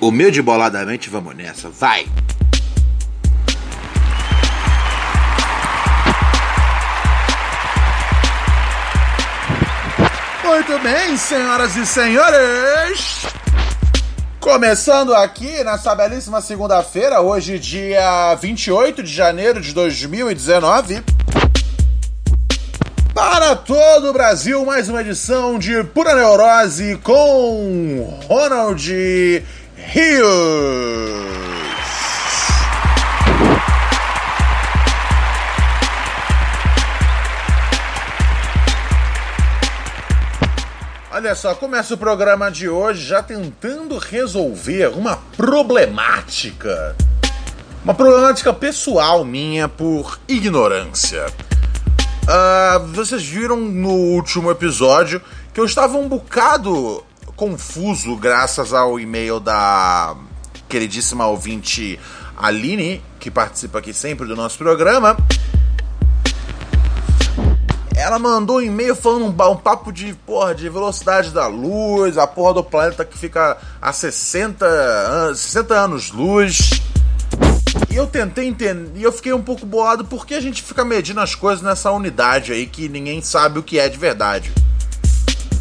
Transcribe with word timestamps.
Humilde 0.00 0.40
e 0.40 0.42
boladamente, 0.42 1.08
vamos 1.08 1.34
nessa. 1.34 1.68
Vai! 1.68 2.06
Muito 10.44 10.78
bem, 10.80 11.16
senhoras 11.16 11.76
e 11.76 11.86
senhores! 11.86 13.26
Começando 14.40 15.12
aqui 15.12 15.64
nessa 15.64 15.94
belíssima 15.94 16.40
segunda-feira, 16.40 17.20
hoje, 17.20 17.58
dia 17.58 18.34
28 18.36 19.02
de 19.02 19.12
janeiro 19.12 19.60
de 19.60 19.72
2019. 19.72 21.02
Para 23.16 23.56
todo 23.56 24.10
o 24.10 24.12
Brasil, 24.12 24.62
mais 24.66 24.90
uma 24.90 25.00
edição 25.00 25.58
de 25.58 25.82
Pura 25.82 26.14
Neurose 26.14 27.00
com 27.02 28.20
Ronald 28.26 29.42
Rios. 29.74 30.26
Olha 41.10 41.34
só, 41.34 41.54
começa 41.54 41.94
o 41.94 41.96
programa 41.96 42.50
de 42.50 42.68
hoje 42.68 43.06
já 43.06 43.22
tentando 43.22 43.96
resolver 43.96 44.88
uma 44.88 45.16
problemática. 45.34 46.94
Uma 47.82 47.94
problemática 47.94 48.52
pessoal 48.52 49.24
minha 49.24 49.66
por 49.70 50.20
ignorância. 50.28 51.24
Ah, 52.28 52.82
vocês 52.92 53.24
viram 53.24 53.56
no 53.56 53.90
último 53.90 54.50
episódio 54.50 55.22
que 55.54 55.60
eu 55.60 55.64
estava 55.64 55.96
um 55.96 56.08
bocado 56.08 57.04
confuso 57.36 58.16
graças 58.16 58.72
ao 58.72 58.98
e-mail 58.98 59.38
da 59.38 60.16
queridíssima 60.68 61.24
ouvinte 61.28 62.00
Aline, 62.36 63.00
que 63.20 63.30
participa 63.30 63.78
aqui 63.78 63.94
sempre 63.94 64.26
do 64.26 64.34
nosso 64.34 64.58
programa. 64.58 65.16
Ela 67.94 68.18
mandou 68.18 68.56
um 68.56 68.62
e-mail 68.62 68.96
falando 68.96 69.26
um, 69.26 69.50
um 69.52 69.56
papo 69.56 69.92
de, 69.92 70.12
porra, 70.26 70.52
de 70.52 70.68
velocidade 70.68 71.30
da 71.30 71.46
luz, 71.46 72.18
a 72.18 72.26
porra 72.26 72.54
do 72.54 72.64
planeta 72.64 73.04
que 73.04 73.16
fica 73.16 73.56
a 73.80 73.92
60 73.92 74.66
anos, 74.66 75.38
60 75.38 75.74
anos 75.74 76.10
luz. 76.10 76.82
E 77.90 77.96
eu 77.96 78.06
tentei 78.06 78.46
entender, 78.46 78.90
e 78.94 79.02
eu 79.02 79.12
fiquei 79.12 79.32
um 79.32 79.42
pouco 79.42 79.64
bolado 79.64 80.04
porque 80.04 80.34
a 80.34 80.40
gente 80.40 80.62
fica 80.62 80.84
medindo 80.84 81.20
as 81.20 81.34
coisas 81.34 81.62
nessa 81.62 81.90
unidade 81.90 82.52
aí 82.52 82.66
que 82.66 82.88
ninguém 82.88 83.22
sabe 83.22 83.58
o 83.58 83.62
que 83.62 83.78
é 83.78 83.88
de 83.88 83.98
verdade. 83.98 84.52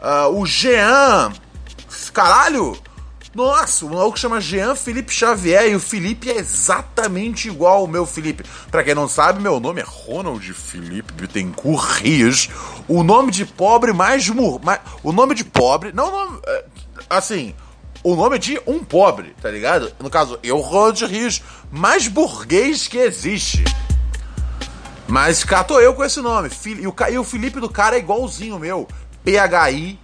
ah, 0.00 0.28
o 0.28 0.46
Jean. 0.46 1.32
Caralho! 2.14 2.78
Nossa, 3.34 3.84
o 3.84 3.90
maluco 3.90 4.18
chama 4.18 4.40
Jean 4.40 4.74
Felipe 4.74 5.12
Xavier 5.12 5.68
e 5.68 5.76
o 5.76 5.80
Felipe 5.80 6.30
é 6.30 6.38
exatamente 6.38 7.48
igual 7.48 7.80
ao 7.80 7.86
meu 7.86 8.06
Felipe. 8.06 8.42
Pra 8.70 8.82
quem 8.82 8.94
não 8.94 9.06
sabe, 9.06 9.42
meu 9.42 9.60
nome 9.60 9.82
é 9.82 9.84
Ronald 9.86 10.50
Felipe 10.54 11.12
Bittencourt 11.12 12.00
Rios. 12.00 12.48
O 12.88 13.02
nome 13.02 13.30
de 13.30 13.44
pobre 13.44 13.92
mais, 13.92 14.26
mais... 14.64 14.80
O 15.02 15.12
nome 15.12 15.34
de 15.34 15.44
pobre. 15.44 15.92
Não, 15.92 16.10
não. 16.10 16.40
é, 16.46 16.64
Assim. 17.08 17.54
O 18.02 18.14
nome 18.14 18.38
de 18.38 18.60
um 18.66 18.84
pobre, 18.84 19.34
tá 19.42 19.50
ligado? 19.50 19.92
No 19.98 20.08
caso, 20.08 20.38
eu, 20.42 20.60
Ronald 20.60 21.04
Rios, 21.06 21.42
mais 21.72 22.06
burguês 22.06 22.86
que 22.86 22.98
existe. 22.98 23.64
Mas 25.08 25.44
tô 25.66 25.80
eu 25.80 25.94
com 25.94 26.04
esse 26.04 26.20
nome. 26.20 26.50
E 27.10 27.18
o, 27.18 27.24
Felipe 27.24 27.58
do 27.60 27.68
cara 27.68 27.96
é 27.96 27.98
igualzinho 27.98 28.58
meu. 28.58 28.86
P-H-I-L-I-P-P-E. 29.24 29.96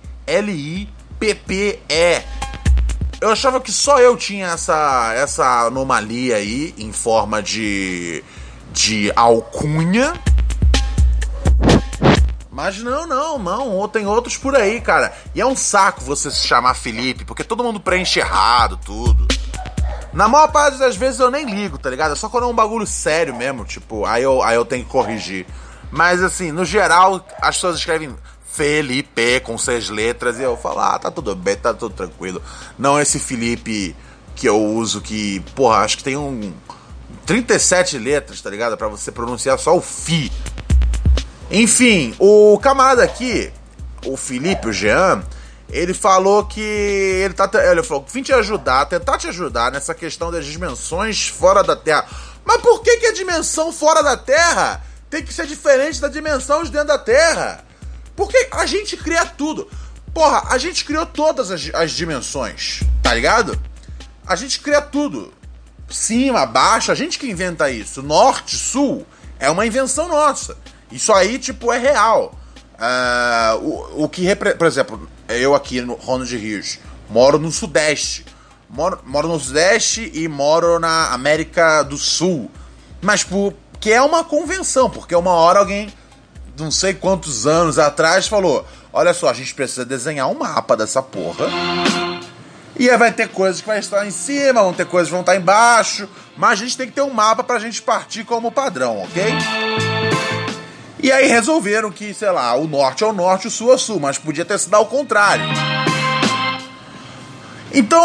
Eu 3.20 3.30
achava 3.30 3.60
que 3.60 3.70
só 3.70 4.00
eu 4.00 4.16
tinha 4.16 4.48
essa, 4.48 5.12
essa 5.14 5.66
anomalia 5.66 6.36
aí 6.36 6.74
em 6.76 6.92
forma 6.92 7.42
de. 7.42 8.24
de 8.72 9.12
alcunha. 9.14 10.12
Mas 12.52 12.78
não, 12.78 13.06
não, 13.06 13.38
não. 13.38 13.68
Ou 13.70 13.88
Tem 13.88 14.06
outros 14.06 14.36
por 14.36 14.54
aí, 14.54 14.80
cara. 14.80 15.12
E 15.34 15.40
é 15.40 15.46
um 15.46 15.56
saco 15.56 16.02
você 16.02 16.30
se 16.30 16.46
chamar 16.46 16.74
Felipe, 16.74 17.24
porque 17.24 17.42
todo 17.42 17.64
mundo 17.64 17.80
preenche 17.80 18.20
errado, 18.20 18.78
tudo. 18.84 19.26
Na 20.12 20.28
maior 20.28 20.48
parte 20.48 20.76
das 20.76 20.94
vezes 20.94 21.18
eu 21.18 21.30
nem 21.30 21.46
ligo, 21.46 21.78
tá 21.78 21.88
ligado? 21.88 22.12
É 22.12 22.14
só 22.14 22.28
quando 22.28 22.44
é 22.44 22.46
um 22.46 22.54
bagulho 22.54 22.86
sério 22.86 23.34
mesmo, 23.34 23.64
tipo, 23.64 24.04
aí 24.04 24.22
eu, 24.22 24.42
aí 24.42 24.54
eu 24.54 24.64
tenho 24.66 24.84
que 24.84 24.90
corrigir. 24.90 25.46
Mas 25.90 26.22
assim, 26.22 26.52
no 26.52 26.66
geral, 26.66 27.26
as 27.40 27.56
pessoas 27.56 27.78
escrevem 27.78 28.14
Felipe 28.44 29.40
com 29.40 29.56
seis 29.56 29.88
letras 29.88 30.38
e 30.38 30.42
eu 30.42 30.54
falo, 30.58 30.80
ah, 30.80 30.98
tá 30.98 31.10
tudo 31.10 31.34
bem, 31.34 31.56
tá 31.56 31.72
tudo 31.72 31.94
tranquilo. 31.94 32.42
Não 32.78 33.00
esse 33.00 33.18
Felipe 33.18 33.96
que 34.36 34.46
eu 34.46 34.62
uso 34.62 35.00
que, 35.00 35.40
porra, 35.54 35.78
acho 35.78 35.96
que 35.96 36.04
tem 36.04 36.18
um 36.18 36.52
37 37.24 37.96
letras, 37.96 38.42
tá 38.42 38.50
ligado? 38.50 38.76
Pra 38.76 38.88
você 38.88 39.10
pronunciar 39.10 39.58
só 39.58 39.74
o 39.74 39.80
Fi. 39.80 40.30
Enfim, 41.50 42.14
o 42.18 42.58
camarada 42.62 43.02
aqui, 43.04 43.52
o 44.06 44.16
Felipe, 44.16 44.68
o 44.68 44.72
Jean, 44.72 45.22
ele 45.72 45.94
falou 45.94 46.44
que 46.44 46.60
ele 46.60 47.34
tá. 47.34 47.50
Ele 47.70 47.82
falou: 47.82 48.04
vim 48.12 48.22
te 48.22 48.32
ajudar, 48.32 48.86
tentar 48.86 49.18
te 49.18 49.28
ajudar 49.28 49.72
nessa 49.72 49.94
questão 49.94 50.30
das 50.30 50.44
dimensões 50.44 51.28
fora 51.28 51.62
da 51.62 51.74
Terra. 51.74 52.06
Mas 52.44 52.60
por 52.60 52.82
que, 52.82 52.98
que 52.98 53.06
a 53.06 53.12
dimensão 53.12 53.72
fora 53.72 54.02
da 54.02 54.16
Terra 54.16 54.84
tem 55.08 55.22
que 55.22 55.32
ser 55.32 55.46
diferente 55.46 56.00
da 56.00 56.08
dimensão 56.08 56.62
de 56.62 56.70
dentro 56.70 56.88
da 56.88 56.98
Terra? 56.98 57.64
Porque 58.14 58.48
a 58.52 58.66
gente 58.66 58.96
cria 58.96 59.24
tudo. 59.24 59.68
Porra, 60.12 60.44
a 60.50 60.58
gente 60.58 60.84
criou 60.84 61.06
todas 61.06 61.50
as, 61.50 61.70
as 61.72 61.92
dimensões, 61.92 62.82
tá 63.02 63.14
ligado? 63.14 63.58
A 64.26 64.36
gente 64.36 64.60
cria 64.60 64.82
tudo. 64.82 65.32
cima, 65.88 66.44
baixo, 66.44 66.92
a 66.92 66.94
gente 66.94 67.18
que 67.18 67.30
inventa 67.30 67.70
isso. 67.70 68.02
Norte, 68.02 68.56
sul, 68.56 69.06
é 69.38 69.50
uma 69.50 69.66
invenção 69.66 70.08
nossa. 70.08 70.56
Isso 70.92 71.12
aí, 71.12 71.38
tipo, 71.38 71.72
é 71.72 71.78
real. 71.78 72.34
Uh, 72.74 73.94
o, 73.98 74.04
o 74.04 74.08
que, 74.08 74.34
por 74.34 74.66
exemplo, 74.66 75.08
eu 75.28 75.54
aqui 75.54 75.80
no 75.80 75.94
Ronald 75.94 76.36
Rios, 76.36 76.78
moro 77.08 77.38
no 77.38 77.50
Sudeste. 77.50 78.24
Moro, 78.68 79.00
moro 79.04 79.28
no 79.28 79.38
Sudeste 79.38 80.10
e 80.14 80.26
moro 80.28 80.78
na 80.78 81.12
América 81.12 81.82
do 81.82 81.96
Sul. 81.96 82.50
Mas 83.00 83.22
por, 83.22 83.54
que 83.80 83.92
é 83.92 84.00
uma 84.00 84.24
convenção, 84.24 84.88
porque 84.88 85.14
uma 85.14 85.32
hora 85.32 85.58
alguém, 85.58 85.92
não 86.58 86.70
sei 86.70 86.94
quantos 86.94 87.46
anos 87.46 87.78
atrás, 87.78 88.26
falou: 88.26 88.66
Olha 88.92 89.12
só, 89.14 89.28
a 89.28 89.34
gente 89.34 89.54
precisa 89.54 89.84
desenhar 89.84 90.28
um 90.28 90.38
mapa 90.38 90.76
dessa 90.76 91.02
porra. 91.02 91.46
E 92.78 92.88
aí 92.88 92.96
vai 92.96 93.12
ter 93.12 93.28
coisas 93.28 93.60
que 93.60 93.66
vai 93.66 93.78
estar 93.78 94.06
em 94.06 94.10
cima, 94.10 94.62
vão 94.62 94.72
ter 94.72 94.86
coisas 94.86 95.08
que 95.08 95.12
vão 95.12 95.20
estar 95.20 95.36
embaixo. 95.36 96.08
Mas 96.36 96.52
a 96.52 96.64
gente 96.64 96.76
tem 96.76 96.86
que 96.86 96.92
ter 96.92 97.02
um 97.02 97.12
mapa 97.12 97.44
pra 97.44 97.58
gente 97.58 97.80
partir 97.82 98.24
como 98.24 98.50
padrão, 98.50 99.02
ok? 99.02 99.22
E 101.02 101.10
aí 101.10 101.26
resolveram 101.26 101.90
que, 101.90 102.14
sei 102.14 102.30
lá, 102.30 102.54
o 102.54 102.68
norte 102.68 103.02
é 103.02 103.06
o 103.06 103.12
norte, 103.12 103.48
o 103.48 103.50
sul 103.50 103.72
é 103.72 103.74
o 103.74 103.78
sul, 103.78 103.98
mas 103.98 104.18
podia 104.18 104.44
ter 104.44 104.56
sido 104.58 104.74
ao 104.74 104.86
contrário. 104.86 105.44
Então, 107.74 108.00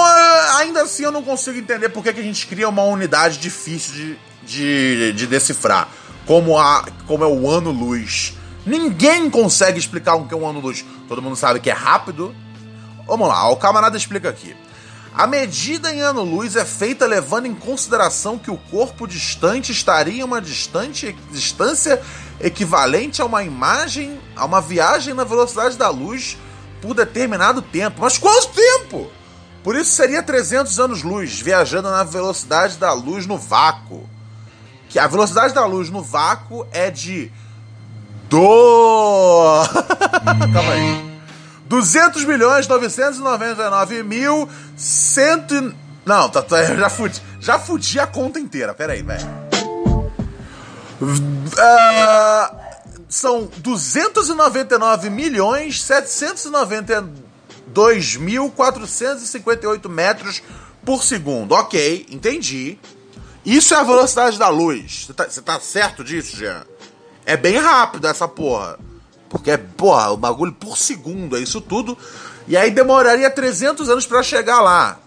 ainda 0.57 0.81
assim, 0.81 1.03
eu 1.03 1.11
não 1.11 1.21
consigo 1.21 1.59
entender 1.59 1.89
por 1.89 2.01
que, 2.01 2.11
que 2.11 2.19
a 2.19 2.23
gente 2.23 2.47
cria 2.47 2.67
uma 2.67 2.83
unidade 2.83 3.37
difícil 3.37 3.93
de, 3.93 4.17
de, 4.43 5.13
de 5.13 5.27
decifrar, 5.27 5.89
como, 6.25 6.57
a, 6.57 6.85
como 7.05 7.23
é 7.23 7.27
o 7.27 7.47
ano-luz. 7.49 8.33
Ninguém 8.65 9.29
consegue 9.29 9.77
explicar 9.77 10.15
o 10.15 10.25
que 10.25 10.33
é 10.33 10.37
um 10.37 10.47
ano-luz. 10.47 10.83
Todo 11.07 11.21
mundo 11.21 11.35
sabe 11.35 11.59
que 11.59 11.69
é 11.69 11.73
rápido. 11.73 12.33
Vamos 13.05 13.27
lá, 13.27 13.47
o 13.49 13.57
camarada 13.57 13.95
explica 13.95 14.29
aqui. 14.29 14.55
A 15.17 15.25
medida 15.25 15.91
em 15.91 15.99
ano-luz 15.99 16.55
é 16.55 16.63
feita 16.63 17.07
levando 17.07 17.47
em 17.47 17.55
consideração 17.55 18.37
que 18.37 18.51
o 18.51 18.57
corpo 18.69 19.07
distante 19.07 19.71
estaria 19.71 20.21
em 20.21 20.23
uma 20.23 20.39
distante, 20.39 21.11
distância 21.31 21.99
equivalente 22.39 23.19
a 23.19 23.25
uma 23.25 23.43
imagem, 23.43 24.21
a 24.35 24.45
uma 24.45 24.61
viagem 24.61 25.15
na 25.15 25.23
velocidade 25.23 25.75
da 25.75 25.89
luz 25.89 26.37
por 26.79 26.93
determinado 26.93 27.63
tempo. 27.63 28.01
Mas 28.01 28.19
quanto 28.19 28.49
tempo? 28.49 29.09
Por 29.63 29.75
isso 29.75 29.89
seria 29.89 30.21
300 30.21 30.79
anos-luz, 30.79 31.41
viajando 31.41 31.89
na 31.89 32.03
velocidade 32.03 32.77
da 32.77 32.93
luz 32.93 33.25
no 33.25 33.39
vácuo. 33.39 34.07
Que 34.87 34.99
a 34.99 35.07
velocidade 35.07 35.51
da 35.51 35.65
luz 35.65 35.89
no 35.89 36.03
vácuo 36.03 36.67
é 36.71 36.91
de. 36.91 37.31
Do. 38.29 39.63
Calma 40.53 40.73
aí. 40.73 41.16
200 41.67 42.23
milhões 42.25 42.67
999 42.67 44.03
mil 44.03 44.49
100. 44.75 45.73
Não, 46.05 46.29
tá, 46.29 46.41
tá, 46.41 46.63
já 46.75 46.89
fudi. 46.89 47.21
Já 47.39 47.59
fudi 47.59 47.99
a 47.99 48.07
conta 48.07 48.39
inteira. 48.39 48.73
Pera 48.73 48.93
aí, 48.93 49.01
velho. 49.01 49.25
Uh, 50.99 52.57
são 53.07 53.49
299 53.57 55.09
milhões 55.09 55.81
792 55.81 57.27
2.458 57.73 59.89
metros 59.89 60.43
por 60.83 61.03
segundo. 61.03 61.51
Ok, 61.51 62.07
entendi. 62.09 62.79
Isso 63.45 63.73
é 63.73 63.77
a 63.77 63.83
velocidade 63.83 64.39
da 64.39 64.49
luz. 64.49 65.05
Você 65.05 65.13
tá, 65.13 65.25
tá, 65.25 65.59
certo 65.59 66.03
disso, 66.03 66.35
Jean? 66.35 66.65
É 67.25 67.37
bem 67.37 67.57
rápido 67.57 68.07
essa 68.07 68.27
porra. 68.27 68.79
Porque, 69.37 69.55
porra, 69.55 70.09
o 70.09 70.17
bagulho 70.17 70.51
por 70.51 70.75
segundo, 70.75 71.37
é 71.37 71.39
isso 71.39 71.61
tudo. 71.61 71.95
E 72.47 72.57
aí 72.57 72.71
demoraria 72.71 73.29
300 73.29 73.87
anos 73.87 74.07
para 74.07 74.23
chegar 74.23 74.61
lá. 74.61 74.97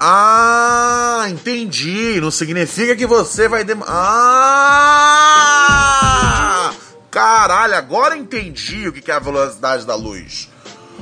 Ah, 0.00 1.26
entendi. 1.28 2.18
Não 2.22 2.30
significa 2.30 2.96
que 2.96 3.06
você 3.06 3.46
vai 3.46 3.64
demorar. 3.64 3.92
Ah! 3.92 5.18
Caralho, 7.10 7.74
agora 7.74 8.16
entendi 8.16 8.88
o 8.88 8.92
que 8.94 9.10
é 9.10 9.14
a 9.14 9.18
velocidade 9.18 9.84
da 9.84 9.94
luz. 9.94 10.48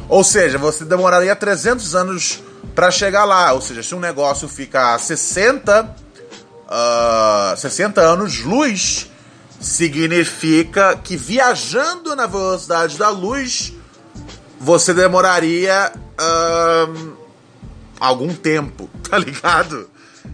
Ou 0.09 0.25
seja, 0.25 0.59
você 0.59 0.85
demoraria 0.85 1.37
300 1.37 1.95
anos 1.95 2.43
para 2.75 2.91
chegar 2.91 3.25
lá. 3.25 3.53
Ou 3.53 3.61
seja, 3.61 3.85
se 3.85 3.95
um 3.95 4.01
negócio 4.01 4.49
fica 4.49 4.95
a 4.95 4.99
60, 4.99 5.95
uh, 6.67 7.57
60 7.57 8.01
anos 8.01 8.41
luz, 8.41 9.11
significa 9.61 10.97
que 10.97 11.17
viajando 11.17 12.15
na 12.15 12.27
velocidade 12.27 12.99
da 12.99 13.09
luz, 13.09 13.73
você 14.61 14.93
demoraria 14.95 15.93
algum 17.99 18.35
tempo, 18.35 18.89
tá 19.09 19.19
ligado? 19.19 19.89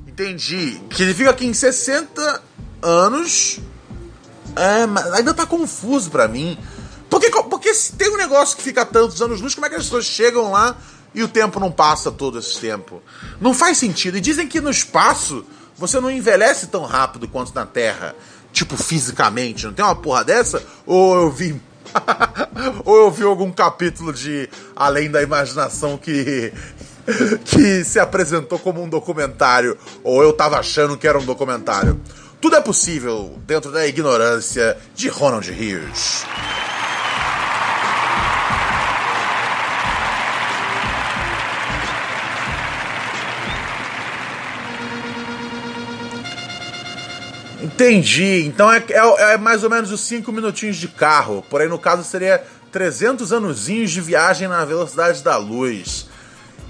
Entendi. 0.06 0.80
Significa 0.90 1.32
que 1.32 1.46
em 1.46 1.54
60 1.54 2.42
anos. 2.82 3.60
É, 4.54 5.16
ainda 5.16 5.32
tá 5.32 5.46
confuso 5.46 6.10
para 6.10 6.28
mim. 6.28 6.58
Porque, 7.08 7.30
porque 7.30 7.72
se 7.74 7.92
tem 7.92 8.10
um 8.10 8.16
negócio 8.16 8.56
que 8.56 8.62
fica 8.62 8.84
tantos 8.84 9.20
anos 9.22 9.40
luz, 9.40 9.54
como 9.54 9.66
é 9.66 9.70
que 9.70 9.76
as 9.76 9.84
pessoas 9.84 10.04
chegam 10.04 10.50
lá 10.50 10.76
e 11.14 11.22
o 11.22 11.28
tempo 11.28 11.60
não 11.60 11.70
passa 11.70 12.10
todo 12.10 12.38
esse 12.38 12.58
tempo? 12.58 13.02
Não 13.40 13.54
faz 13.54 13.78
sentido. 13.78 14.16
E 14.16 14.20
dizem 14.20 14.48
que 14.48 14.60
no 14.60 14.70
espaço 14.70 15.44
você 15.76 16.00
não 16.00 16.10
envelhece 16.10 16.68
tão 16.68 16.84
rápido 16.84 17.28
quanto 17.28 17.54
na 17.54 17.66
Terra. 17.66 18.14
Tipo, 18.52 18.76
fisicamente. 18.76 19.66
Não 19.66 19.72
tem 19.72 19.84
uma 19.84 19.94
porra 19.94 20.24
dessa? 20.24 20.62
Ou 20.86 21.16
eu 21.16 21.30
vi. 21.30 21.60
Ou 22.84 22.96
eu 22.96 23.10
vi 23.10 23.24
algum 23.24 23.50
capítulo 23.50 24.12
de 24.12 24.48
Além 24.76 25.10
da 25.10 25.22
Imaginação 25.22 25.96
que. 25.96 26.52
que 27.44 27.82
se 27.84 27.98
apresentou 27.98 28.58
como 28.58 28.82
um 28.82 28.88
documentário. 28.88 29.76
Ou 30.04 30.22
eu 30.22 30.32
tava 30.32 30.58
achando 30.58 30.96
que 30.96 31.08
era 31.08 31.18
um 31.18 31.24
documentário. 31.24 32.00
Tudo 32.40 32.56
é 32.56 32.60
possível 32.60 33.38
dentro 33.46 33.70
da 33.70 33.86
ignorância 33.86 34.76
de 34.94 35.08
Ronald 35.08 35.48
Hughes. 35.48 36.24
Entendi. 47.62 48.44
Então 48.44 48.70
é, 48.72 48.84
é, 48.88 49.34
é, 49.34 49.38
mais 49.38 49.62
ou 49.62 49.70
menos 49.70 49.92
os 49.92 50.00
5 50.00 50.30
minutinhos 50.32 50.76
de 50.76 50.88
carro. 50.88 51.44
Porém, 51.48 51.68
no 51.68 51.78
caso, 51.78 52.02
seria 52.02 52.42
300 52.72 53.32
anozinhos 53.32 53.92
de 53.92 54.00
viagem 54.00 54.48
na 54.48 54.64
velocidade 54.64 55.22
da 55.22 55.36
luz. 55.36 56.08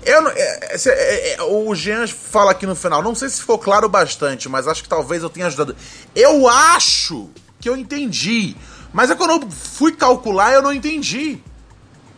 Eu, 0.04 0.28
é, 0.28 0.76
é, 0.84 1.34
é, 1.34 1.42
o 1.42 1.74
Jean 1.74 2.06
fala 2.06 2.50
aqui 2.50 2.66
no 2.66 2.74
final, 2.74 3.02
não 3.02 3.14
sei 3.14 3.28
se 3.28 3.40
ficou 3.40 3.56
claro 3.56 3.88
bastante, 3.88 4.48
mas 4.48 4.66
acho 4.66 4.82
que 4.82 4.88
talvez 4.88 5.22
eu 5.22 5.30
tenha 5.30 5.46
ajudado. 5.46 5.76
Eu 6.14 6.48
acho 6.48 7.30
que 7.60 7.68
eu 7.68 7.76
entendi, 7.76 8.56
mas 8.92 9.10
é 9.10 9.14
quando 9.14 9.42
eu 9.42 9.50
fui 9.50 9.92
calcular 9.92 10.52
eu 10.52 10.60
não 10.60 10.72
entendi. 10.72 11.38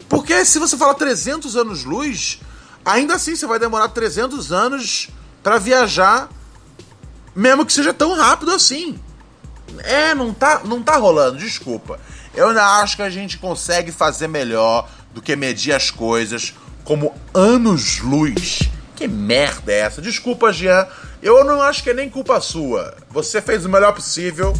Porque 0.09 0.45
se 0.47 0.59
você 0.59 0.77
fala 0.79 0.95
300 0.95 1.57
anos-luz, 1.57 2.41
ainda 2.85 3.15
assim 3.17 3.37
você 3.37 3.47
vai 3.47 3.59
demorar 3.59 3.89
300 3.89 4.51
anos 4.51 5.11
para 5.43 5.59
viajar 5.59 6.31
mesmo 7.35 7.67
que 7.67 7.73
seja 7.73 7.93
tão 7.93 8.15
rápido 8.15 8.53
assim. 8.53 8.99
É, 9.79 10.15
não 10.15 10.33
tá, 10.33 10.63
não 10.65 10.83
tá 10.83 10.97
rolando, 10.97 11.39
desculpa. 11.39 11.99
Eu 12.35 12.49
ainda 12.49 12.65
acho 12.81 12.97
que 12.97 13.03
a 13.03 13.11
gente 13.11 13.39
consegue 13.39 13.91
fazer 13.91 14.29
melhor 14.29 14.89
do 15.13 15.23
que 15.23 15.35
medir 15.37 15.73
as 15.73 15.91
coisas 15.91 16.55
como 16.85 17.15
anos-luz. 17.33 18.69
Que 18.95 19.09
merda 19.09 19.73
é 19.73 19.81
essa? 19.81 20.03
Desculpa, 20.03 20.53
Jean. 20.53 20.87
Eu 21.23 21.45
não 21.45 21.61
acho 21.63 21.83
que 21.83 21.91
é 21.91 21.95
nem 21.95 22.09
culpa 22.09 22.41
sua. 22.41 22.97
Você 23.11 23.41
fez 23.41 23.65
o 23.65 23.69
melhor 23.69 23.93
possível. 23.93 24.53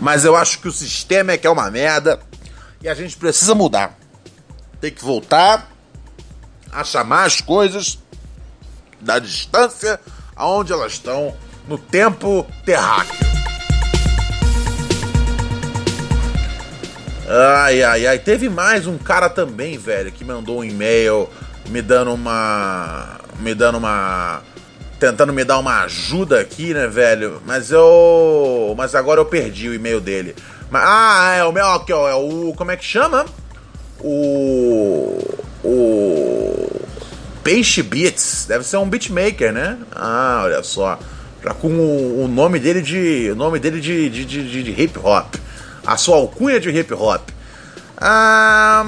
Mas 0.00 0.24
eu 0.24 0.34
acho 0.34 0.60
que 0.60 0.68
o 0.68 0.72
sistema 0.72 1.32
é 1.32 1.38
que 1.38 1.46
é 1.46 1.50
uma 1.50 1.70
merda. 1.70 2.20
E 2.82 2.88
a 2.88 2.94
gente 2.94 3.16
precisa 3.16 3.54
mudar. 3.54 3.98
Tem 4.80 4.92
que 4.92 5.04
voltar 5.04 5.70
a 6.72 6.84
chamar 6.84 7.24
as 7.24 7.40
coisas 7.40 7.98
da 9.00 9.18
distância 9.18 10.00
aonde 10.36 10.72
elas 10.72 10.92
estão 10.92 11.34
no 11.66 11.78
tempo 11.78 12.46
terráqueo. 12.64 13.26
Ai, 17.28 17.82
ai, 17.82 18.06
ai. 18.06 18.18
Teve 18.20 18.48
mais 18.48 18.86
um 18.86 18.96
cara 18.96 19.28
também, 19.28 19.76
velho, 19.76 20.12
que 20.12 20.24
mandou 20.24 20.60
um 20.60 20.64
e-mail 20.64 21.28
me 21.68 21.82
dando 21.82 22.14
uma. 22.14 23.18
Me 23.40 23.54
dando 23.54 23.78
uma. 23.78 24.42
Tentando 25.00 25.32
me 25.32 25.44
dar 25.44 25.58
uma 25.58 25.82
ajuda 25.82 26.40
aqui, 26.40 26.72
né, 26.72 26.86
velho? 26.86 27.42
Mas 27.44 27.70
eu. 27.70 28.74
Mas 28.76 28.94
agora 28.94 29.20
eu 29.20 29.24
perdi 29.24 29.68
o 29.68 29.74
e-mail 29.74 30.00
dele. 30.00 30.36
Mas, 30.70 30.82
ah, 30.86 31.34
é 31.36 31.44
o 31.44 31.52
meu. 31.52 31.66
Aqui, 31.66 31.92
ó. 31.92 32.08
É 32.08 32.14
o. 32.14 32.54
Como 32.56 32.70
é 32.70 32.76
que 32.76 32.84
chama? 32.84 33.26
O. 34.00 35.18
O. 35.64 36.86
Peixe 37.46 37.80
Beats. 37.80 38.44
Deve 38.48 38.64
ser 38.64 38.76
um 38.78 38.88
beatmaker, 38.88 39.52
né? 39.52 39.78
Ah, 39.94 40.40
olha 40.42 40.64
só. 40.64 40.98
Já 41.44 41.54
com 41.54 41.68
o, 41.68 42.24
o 42.24 42.26
nome 42.26 42.58
dele 42.58 42.82
de. 42.82 43.30
O 43.30 43.36
nome 43.36 43.60
dele 43.60 43.80
de, 43.80 44.10
de, 44.10 44.24
de, 44.24 44.64
de 44.64 44.82
hip 44.82 44.98
hop. 44.98 45.36
A 45.86 45.96
sua 45.96 46.16
alcunha 46.16 46.58
de 46.58 46.70
hip 46.70 46.92
hop. 46.92 47.30
Ah, 47.96 48.84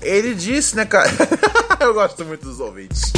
ele 0.00 0.34
disse, 0.34 0.74
né, 0.74 0.84
cara? 0.84 1.08
Eu 1.78 1.94
gosto 1.94 2.24
muito 2.24 2.44
dos 2.44 2.58
ouvintes. 2.58 3.12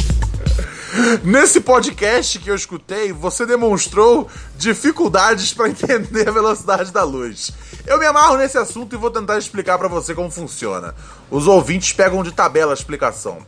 Nesse 1.23 1.61
podcast 1.61 2.37
que 2.39 2.49
eu 2.49 2.55
escutei, 2.55 3.11
você 3.11 3.45
demonstrou 3.45 4.29
dificuldades 4.55 5.51
para 5.51 5.67
entender 5.67 6.29
a 6.29 6.31
velocidade 6.31 6.91
da 6.91 7.03
luz. 7.03 7.51
Eu 7.85 7.99
me 7.99 8.05
amarro 8.05 8.37
nesse 8.37 8.57
assunto 8.57 8.95
e 8.95 8.99
vou 8.99 9.11
tentar 9.11 9.37
explicar 9.37 9.77
para 9.77 9.87
você 9.87 10.13
como 10.13 10.29
funciona. 10.31 10.93
Os 11.29 11.47
ouvintes 11.47 11.91
pegam 11.91 12.23
de 12.23 12.31
tabela 12.31 12.71
a 12.71 12.75
explicação. 12.75 13.39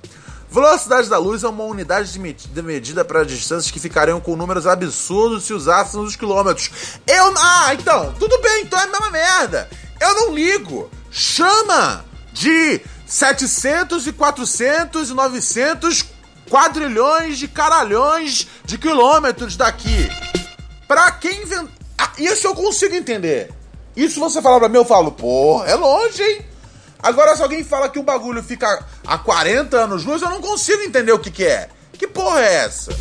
Velocidade 0.50 1.10
da 1.10 1.18
luz 1.18 1.44
é 1.44 1.48
uma 1.48 1.64
unidade 1.66 2.12
de 2.12 2.62
medida 2.62 3.04
para 3.04 3.26
distâncias 3.26 3.70
que 3.70 3.80
ficariam 3.80 4.20
com 4.20 4.36
números 4.36 4.66
absurdos 4.66 5.44
se 5.44 5.54
usássemos 5.54 6.10
os 6.10 6.16
quilômetros. 6.16 6.72
Eu. 7.06 7.34
Ah, 7.38 7.74
então, 7.74 8.14
tudo 8.18 8.40
bem, 8.42 8.64
então 8.64 8.80
é 8.80 8.84
a 8.84 8.88
mesma 8.88 9.12
merda. 9.12 9.70
Eu 10.00 10.16
não 10.16 10.34
ligo. 10.34 10.90
Chama 11.12 12.06
de 12.32 12.82
700 13.06 14.08
e 14.08 14.14
400 14.14 15.10
e 15.10 15.14
900 15.14 16.06
quadrilhões 16.50 17.38
de 17.38 17.48
caralhões 17.48 18.48
de 18.64 18.78
quilômetros 18.78 19.58
daqui. 19.58 20.10
Pra 20.88 21.12
quem 21.12 21.42
inventar. 21.42 21.74
Ah, 21.98 22.12
isso 22.18 22.48
eu 22.48 22.56
consigo 22.56 22.96
entender. 22.96 23.52
Isso 23.96 24.20
você 24.20 24.42
fala 24.42 24.60
pra 24.60 24.70
mim, 24.70 24.78
eu 24.78 24.86
falo, 24.86 25.12
pô, 25.12 25.64
é 25.66 25.76
longe, 25.76 26.22
hein? 26.22 26.46
Agora, 27.02 27.36
se 27.36 27.44
alguém 27.44 27.64
fala 27.64 27.90
que 27.90 28.00
o 28.00 28.04
bagulho 28.04 28.42
fica 28.44 28.84
a 29.06 29.18
40 29.18 29.78
anos 29.78 30.04
luz, 30.04 30.22
eu 30.22 30.30
não 30.30 30.42
consigo 30.42 30.82
entender 30.82 31.12
o 31.12 31.20
que, 31.20 31.32
que 31.32 31.46
é. 31.46 31.70
Que 31.94 32.08
porra 32.08 32.42
é 32.42 32.54
essa? 32.66 32.92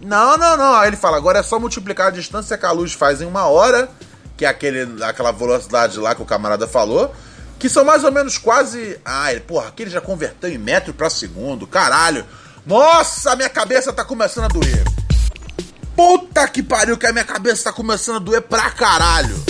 Não, 0.00 0.36
não, 0.36 0.56
não. 0.56 0.74
Aí 0.74 0.88
ele 0.88 0.96
fala, 0.96 1.16
agora 1.16 1.38
é 1.38 1.42
só 1.42 1.58
multiplicar 1.58 2.08
a 2.08 2.10
distância 2.10 2.58
que 2.58 2.66
a 2.66 2.72
luz 2.72 2.92
faz 2.92 3.20
em 3.20 3.26
uma 3.26 3.46
hora, 3.46 3.88
que 4.36 4.44
é 4.44 4.48
aquele, 4.48 5.02
aquela 5.04 5.30
velocidade 5.30 5.98
lá 5.98 6.14
que 6.14 6.22
o 6.22 6.26
camarada 6.26 6.66
falou, 6.66 7.14
que 7.58 7.68
são 7.68 7.84
mais 7.84 8.02
ou 8.02 8.10
menos 8.10 8.38
quase. 8.38 8.98
Ah, 9.04 9.30
ele, 9.30 9.40
porra, 9.40 9.68
aquele 9.68 9.90
já 9.90 10.00
converteu 10.00 10.50
em 10.50 10.58
metro 10.58 10.92
para 10.92 11.08
segundo, 11.08 11.66
caralho. 11.66 12.26
Nossa, 12.66 13.36
minha 13.36 13.48
cabeça 13.48 13.92
tá 13.92 14.04
começando 14.04 14.44
a 14.44 14.48
doer. 14.48 14.84
Puta 15.94 16.48
que 16.48 16.62
pariu, 16.62 16.96
que 16.96 17.06
a 17.06 17.12
minha 17.12 17.24
cabeça 17.24 17.64
tá 17.64 17.72
começando 17.72 18.16
a 18.16 18.20
doer 18.20 18.42
pra 18.42 18.70
caralho. 18.70 19.40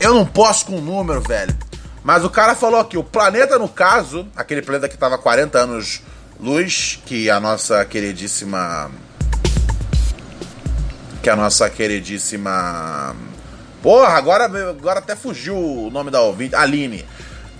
Eu 0.00 0.14
não 0.14 0.26
posso 0.26 0.66
com 0.66 0.78
o 0.78 0.80
número, 0.80 1.20
velho. 1.20 1.56
Mas 2.08 2.24
o 2.24 2.30
cara 2.30 2.54
falou 2.54 2.82
que 2.86 2.96
o 2.96 3.04
planeta, 3.04 3.58
no 3.58 3.68
caso, 3.68 4.26
aquele 4.34 4.62
planeta 4.62 4.88
que 4.88 4.96
tava 4.96 5.18
40 5.18 5.58
anos 5.58 6.00
luz, 6.40 6.98
que 7.04 7.28
a 7.28 7.38
nossa 7.38 7.84
queridíssima. 7.84 8.90
Que 11.22 11.28
a 11.28 11.36
nossa 11.36 11.68
queridíssima. 11.68 13.14
Porra, 13.82 14.14
agora, 14.14 14.46
agora 14.46 15.00
até 15.00 15.14
fugiu 15.14 15.54
o 15.54 15.90
nome 15.90 16.10
da 16.10 16.22
ouvinte. 16.22 16.54
Aline. 16.54 17.04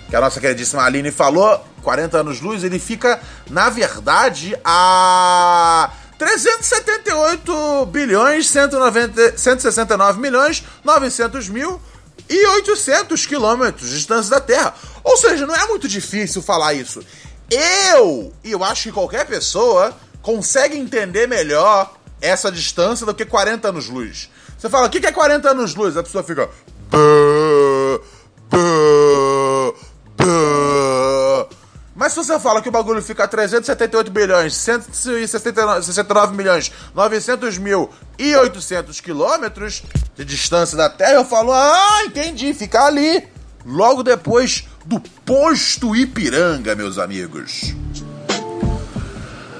Que 0.09 0.15
a 0.15 0.19
nossa 0.19 0.39
queridíssima 0.39 0.81
Aline 0.81 1.11
falou. 1.11 1.63
40 1.83 2.17
anos 2.17 2.41
luz, 2.41 2.63
ele 2.63 2.79
fica, 2.79 3.21
na 3.51 3.69
verdade, 3.69 4.57
a 4.65 5.91
378 6.17 7.85
bilhões 7.85 8.49
190, 8.49 9.37
169 9.37 10.19
milhões 10.19 10.63
900 10.83 11.49
mil 11.49 11.79
e 12.29 12.47
800 12.47 13.25
quilômetros 13.25 13.89
de 13.89 13.95
distância 13.95 14.29
da 14.29 14.39
Terra. 14.39 14.75
Ou 15.03 15.17
seja, 15.17 15.47
não 15.47 15.55
é 15.55 15.65
muito 15.67 15.87
difícil 15.87 16.41
falar 16.41 16.73
isso. 16.73 17.03
Eu, 17.49 18.31
e 18.43 18.51
eu 18.51 18.63
acho 18.63 18.83
que 18.83 18.91
qualquer 18.91 19.25
pessoa, 19.25 19.95
consegue 20.21 20.77
entender 20.77 21.27
melhor 21.27 21.93
essa 22.21 22.51
distância 22.51 23.05
do 23.05 23.13
que 23.13 23.25
40 23.25 23.69
anos-luz. 23.69 24.29
Você 24.57 24.69
fala, 24.69 24.87
o 24.87 24.89
que 24.89 25.05
é 25.05 25.11
40 25.11 25.49
anos-luz? 25.49 25.97
A 25.97 26.03
pessoa 26.03 26.23
fica. 26.23 26.49
Mas 31.99 32.13
se 32.13 32.23
você 32.23 32.39
fala 32.39 32.61
que 32.61 32.69
o 32.69 32.71
bagulho 32.71 33.01
fica 33.01 33.25
a 33.25 33.27
378 33.27 34.09
bilhões, 34.09 34.55
169 34.55 36.33
milhões, 36.33 36.71
900 36.95 37.57
mil 37.57 37.89
e 38.17 38.33
800 38.33 39.01
quilômetros 39.01 39.83
de 40.15 40.23
distância 40.23 40.77
da 40.77 40.89
Terra, 40.89 41.15
eu 41.15 41.25
falo, 41.25 41.51
ah, 41.51 42.03
entendi, 42.05 42.53
fica 42.53 42.85
ali. 42.85 43.27
Logo 43.65 44.01
depois 44.01 44.65
do 44.85 45.01
posto 45.25 45.93
Ipiranga, 45.93 46.73
meus 46.73 46.97
amigos. 46.97 47.75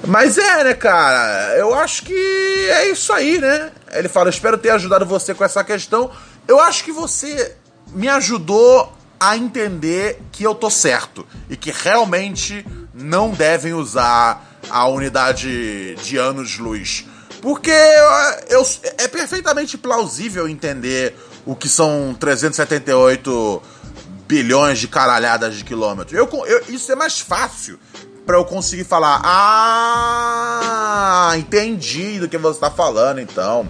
Mas 0.08 0.38
é, 0.38 0.64
né, 0.64 0.74
cara? 0.74 1.58
Eu 1.58 1.76
acho 1.76 2.04
que 2.04 2.70
é 2.70 2.90
isso 2.90 3.12
aí, 3.12 3.38
né? 3.38 3.70
Ele 3.92 4.08
fala: 4.08 4.30
espero 4.30 4.58
ter 4.58 4.70
ajudado 4.70 5.06
você 5.06 5.36
com 5.36 5.44
essa 5.44 5.62
questão. 5.62 6.10
Eu 6.48 6.62
acho 6.62 6.86
que 6.86 6.92
você 6.94 7.54
me 7.88 8.08
ajudou 8.08 8.98
a 9.20 9.36
entender 9.36 10.22
que 10.32 10.44
eu 10.44 10.56
tô 10.56 10.70
certo 10.70 11.28
e 11.50 11.58
que 11.58 11.72
realmente 11.72 12.66
não 12.94 13.32
devem 13.32 13.74
usar 13.74 14.60
a 14.70 14.88
unidade 14.88 15.96
de 15.96 16.18
anos-luz. 16.18 17.06
Porque 17.42 17.72
eu, 18.50 18.66
é 18.98 19.08
perfeitamente 19.08 19.78
plausível 19.78 20.48
entender 20.48 21.16
o 21.46 21.56
que 21.56 21.68
são 21.70 22.16
378 22.20 23.62
bilhões 24.28 24.80
de 24.80 24.88
caralhadas 24.88 25.56
de 25.56 25.64
quilômetros. 25.64 26.18
Eu, 26.18 26.30
eu, 26.46 26.64
isso 26.70 26.92
é 26.92 26.96
mais 26.96 27.20
fácil 27.20 27.80
para 28.26 28.38
eu 28.38 28.46
conseguir 28.46 28.84
falar. 28.84 29.22
Ah, 29.24 30.52
entendi 31.38 32.20
do 32.20 32.30
que 32.30 32.38
você 32.38 32.58
está 32.58 32.70
falando, 32.70 33.20
então. 33.20 33.68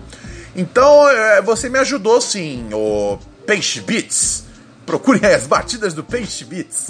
Então, 0.56 1.08
é, 1.10 1.42
você 1.42 1.70
me 1.70 1.80
ajudou 1.80 2.20
sim, 2.20 2.68
o 2.74 3.18
Peixe 3.46 3.80
Beats 3.80 4.49
procurem 4.90 5.24
as 5.24 5.46
batidas 5.46 5.94
do 5.94 6.04
Peixe 6.04 6.44
Beats. 6.44 6.88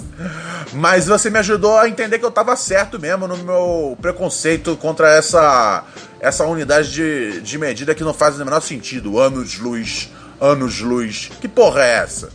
Mas 0.72 1.06
você 1.06 1.28
me 1.28 1.38
ajudou 1.38 1.76
a 1.76 1.86
entender 1.86 2.18
que 2.18 2.24
eu 2.24 2.30
tava 2.30 2.56
certo 2.56 2.98
mesmo 2.98 3.28
no 3.28 3.36
meu 3.36 3.98
preconceito 4.00 4.74
contra 4.78 5.14
essa 5.14 5.84
essa 6.18 6.46
unidade 6.46 6.90
de, 6.92 7.42
de 7.42 7.58
medida 7.58 7.94
que 7.94 8.02
não 8.02 8.14
faz 8.14 8.36
o 8.36 8.44
menor 8.44 8.62
sentido. 8.62 9.20
Anos-luz, 9.20 10.08
anos-luz. 10.40 11.30
Que 11.42 11.46
porra 11.48 11.84
é 11.84 11.96
essa? 11.98 12.30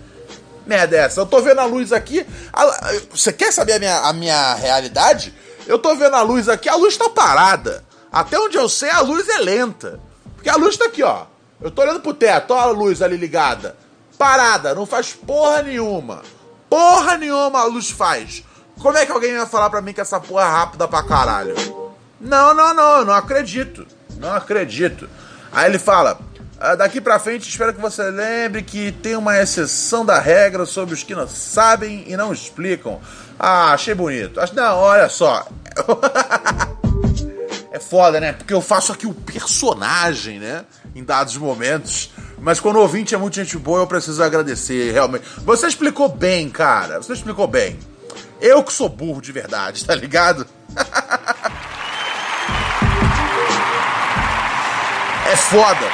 Merda 0.67 0.97
é 0.97 0.99
essa? 0.99 1.21
Eu 1.21 1.25
tô 1.25 1.41
vendo 1.41 1.59
a 1.59 1.65
luz 1.65 1.91
aqui. 1.91 2.23
A, 2.53 2.93
você 3.09 3.33
quer 3.33 3.51
saber 3.51 3.73
a 3.73 3.79
minha, 3.79 3.99
a 4.01 4.13
minha 4.13 4.53
realidade? 4.53 5.33
Eu 5.65 5.79
tô 5.79 5.95
vendo 5.95 6.15
a 6.15 6.21
luz 6.21 6.47
aqui, 6.47 6.69
a 6.69 6.75
luz 6.75 6.95
tá 6.95 7.09
parada. 7.09 7.83
Até 8.11 8.37
onde 8.37 8.55
eu 8.55 8.69
sei, 8.69 8.91
a 8.91 9.01
luz 9.01 9.27
é 9.29 9.39
lenta. 9.39 9.99
Porque 10.35 10.49
a 10.49 10.57
luz 10.57 10.77
tá 10.77 10.85
aqui, 10.85 11.01
ó. 11.01 11.25
Eu 11.59 11.71
tô 11.71 11.81
olhando 11.81 12.01
pro 12.01 12.13
teto, 12.13 12.53
ó 12.53 12.59
a 12.59 12.65
luz 12.65 13.01
ali 13.01 13.17
ligada. 13.17 13.75
Parada, 14.17 14.73
não 14.73 14.85
faz 14.85 15.13
porra 15.13 15.61
nenhuma. 15.61 16.21
Porra 16.69 17.17
nenhuma 17.17 17.59
a 17.59 17.65
luz 17.65 17.89
faz. 17.89 18.43
Como 18.81 18.97
é 18.97 19.05
que 19.05 19.11
alguém 19.11 19.35
vai 19.37 19.45
falar 19.45 19.69
pra 19.69 19.81
mim 19.81 19.93
que 19.93 20.01
essa 20.01 20.19
porra 20.19 20.43
é 20.43 20.49
rápida 20.49 20.87
pra 20.87 21.03
caralho? 21.03 21.55
Não, 22.19 22.53
não, 22.53 22.73
não, 22.73 22.97
eu 22.99 23.05
não 23.05 23.13
acredito. 23.13 23.85
Não 24.17 24.33
acredito. 24.33 25.09
Aí 25.51 25.69
ele 25.69 25.79
fala: 25.79 26.19
ah, 26.59 26.75
daqui 26.75 27.01
pra 27.01 27.19
frente, 27.19 27.49
espero 27.49 27.73
que 27.73 27.81
você 27.81 28.03
lembre 28.09 28.63
que 28.63 28.91
tem 28.91 29.15
uma 29.15 29.37
exceção 29.37 30.05
da 30.05 30.19
regra 30.19 30.65
sobre 30.65 30.93
os 30.93 31.03
que 31.03 31.13
não 31.13 31.27
sabem 31.27 32.05
e 32.07 32.15
não 32.15 32.33
explicam. 32.33 32.99
Ah, 33.37 33.73
achei 33.73 33.93
bonito. 33.93 34.39
Não, 34.53 34.77
olha 34.77 35.09
só. 35.09 35.45
é 37.71 37.79
foda, 37.79 38.19
né? 38.21 38.33
Porque 38.33 38.53
eu 38.53 38.61
faço 38.61 38.93
aqui 38.93 39.05
o 39.05 39.13
personagem, 39.13 40.39
né? 40.39 40.63
Em 40.95 41.03
dados 41.03 41.35
momentos. 41.35 42.11
Mas 42.45 42.59
quando 42.59 42.75
o 42.75 42.81
ouvinte 42.81 43.15
é 43.15 43.17
muito 43.17 43.33
gente 43.37 43.57
boa, 43.57 43.79
eu 43.79 43.87
preciso 43.87 44.21
agradecer, 44.21 44.91
realmente. 44.91 45.25
Você 45.39 45.65
explicou 45.65 46.07
bem, 46.07 46.47
cara. 46.47 47.01
Você 47.01 47.13
explicou 47.13 47.47
bem. 47.47 47.79
Eu 48.39 48.63
que 48.63 48.71
sou 48.71 48.87
burro 48.87 49.19
de 49.19 49.31
verdade, 49.31 49.83
tá 49.83 49.95
ligado? 49.95 50.45
é 55.25 55.35
foda. 55.35 55.89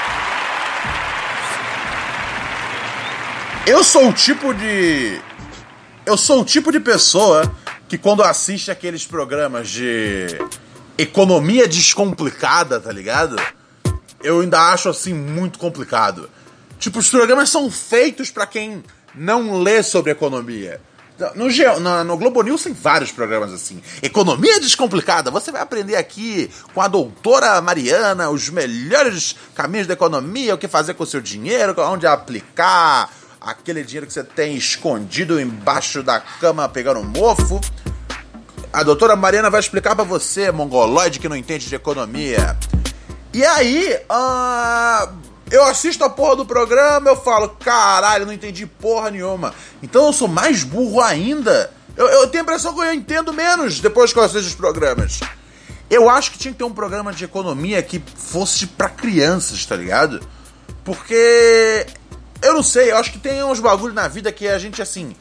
Eu 3.65 3.81
sou 3.81 4.09
o 4.09 4.13
tipo 4.13 4.53
de. 4.53 5.21
Eu 6.05 6.17
sou 6.17 6.41
o 6.41 6.45
tipo 6.45 6.69
de 6.69 6.81
pessoa 6.81 7.49
que 7.87 7.97
quando 7.97 8.23
assiste 8.23 8.69
aqueles 8.69 9.05
programas 9.05 9.69
de 9.69 10.27
economia 10.97 11.65
descomplicada, 11.65 12.77
tá 12.77 12.91
ligado? 12.91 13.37
Eu 14.21 14.41
ainda 14.41 14.59
acho 14.59 14.89
assim 14.89 15.13
muito 15.13 15.57
complicado. 15.57 16.29
Tipo, 16.81 16.97
os 16.97 17.11
programas 17.11 17.47
são 17.51 17.69
feitos 17.69 18.31
para 18.31 18.47
quem 18.47 18.83
não 19.13 19.61
lê 19.61 19.83
sobre 19.83 20.11
economia. 20.11 20.81
No, 21.35 21.47
no, 21.79 22.03
no, 22.03 22.17
Globo 22.17 22.41
News 22.41 22.63
tem 22.63 22.73
vários 22.73 23.11
programas 23.11 23.53
assim. 23.53 23.79
Economia 24.01 24.59
Descomplicada. 24.59 25.29
Você 25.29 25.51
vai 25.51 25.61
aprender 25.61 25.95
aqui 25.95 26.49
com 26.73 26.81
a 26.81 26.87
doutora 26.87 27.61
Mariana 27.61 28.31
os 28.31 28.49
melhores 28.49 29.35
caminhos 29.53 29.85
da 29.85 29.93
economia, 29.93 30.55
o 30.55 30.57
que 30.57 30.67
fazer 30.67 30.95
com 30.95 31.03
o 31.03 31.05
seu 31.05 31.21
dinheiro, 31.21 31.75
onde 31.83 32.07
aplicar 32.07 33.11
aquele 33.39 33.83
dinheiro 33.83 34.07
que 34.07 34.13
você 34.13 34.23
tem 34.23 34.55
escondido 34.55 35.39
embaixo 35.39 36.01
da 36.01 36.19
cama 36.19 36.67
pegando 36.67 37.03
mofo. 37.03 37.61
A 38.73 38.81
doutora 38.81 39.15
Mariana 39.15 39.51
vai 39.51 39.59
explicar 39.59 39.95
para 39.95 40.03
você, 40.03 40.51
mongoloide 40.51 41.19
que 41.19 41.29
não 41.29 41.35
entende 41.35 41.69
de 41.69 41.75
economia. 41.75 42.57
E 43.31 43.45
aí, 43.45 43.99
uh, 44.09 45.30
eu 45.51 45.65
assisto 45.65 46.03
a 46.05 46.09
porra 46.09 46.37
do 46.37 46.45
programa, 46.45 47.09
eu 47.09 47.15
falo, 47.15 47.49
caralho, 47.49 48.25
não 48.25 48.33
entendi 48.33 48.65
porra 48.65 49.11
nenhuma. 49.11 49.53
Então 49.83 50.05
eu 50.05 50.13
sou 50.13 50.27
mais 50.27 50.63
burro 50.63 51.01
ainda. 51.01 51.71
Eu, 51.97 52.07
eu 52.07 52.27
tenho 52.27 52.41
a 52.41 52.45
impressão 52.45 52.73
que 52.73 52.79
eu 52.79 52.93
entendo 52.93 53.33
menos 53.33 53.81
depois 53.81 54.13
que 54.13 54.17
eu 54.17 54.23
assisto 54.23 54.47
os 54.47 54.55
programas. 54.55 55.19
Eu 55.89 56.09
acho 56.09 56.31
que 56.31 56.39
tinha 56.39 56.53
que 56.53 56.57
ter 56.57 56.63
um 56.63 56.71
programa 56.71 57.11
de 57.11 57.25
economia 57.25 57.83
que 57.83 58.01
fosse 58.15 58.65
para 58.65 58.87
crianças, 58.87 59.65
tá 59.65 59.75
ligado? 59.75 60.21
Porque. 60.85 61.85
Eu 62.41 62.53
não 62.53 62.63
sei, 62.63 62.91
eu 62.91 62.97
acho 62.97 63.11
que 63.11 63.19
tem 63.19 63.43
uns 63.43 63.59
bagulho 63.59 63.93
na 63.93 64.07
vida 64.07 64.31
que 64.31 64.47
a 64.47 64.57
gente 64.57 64.81
assim. 64.81 65.13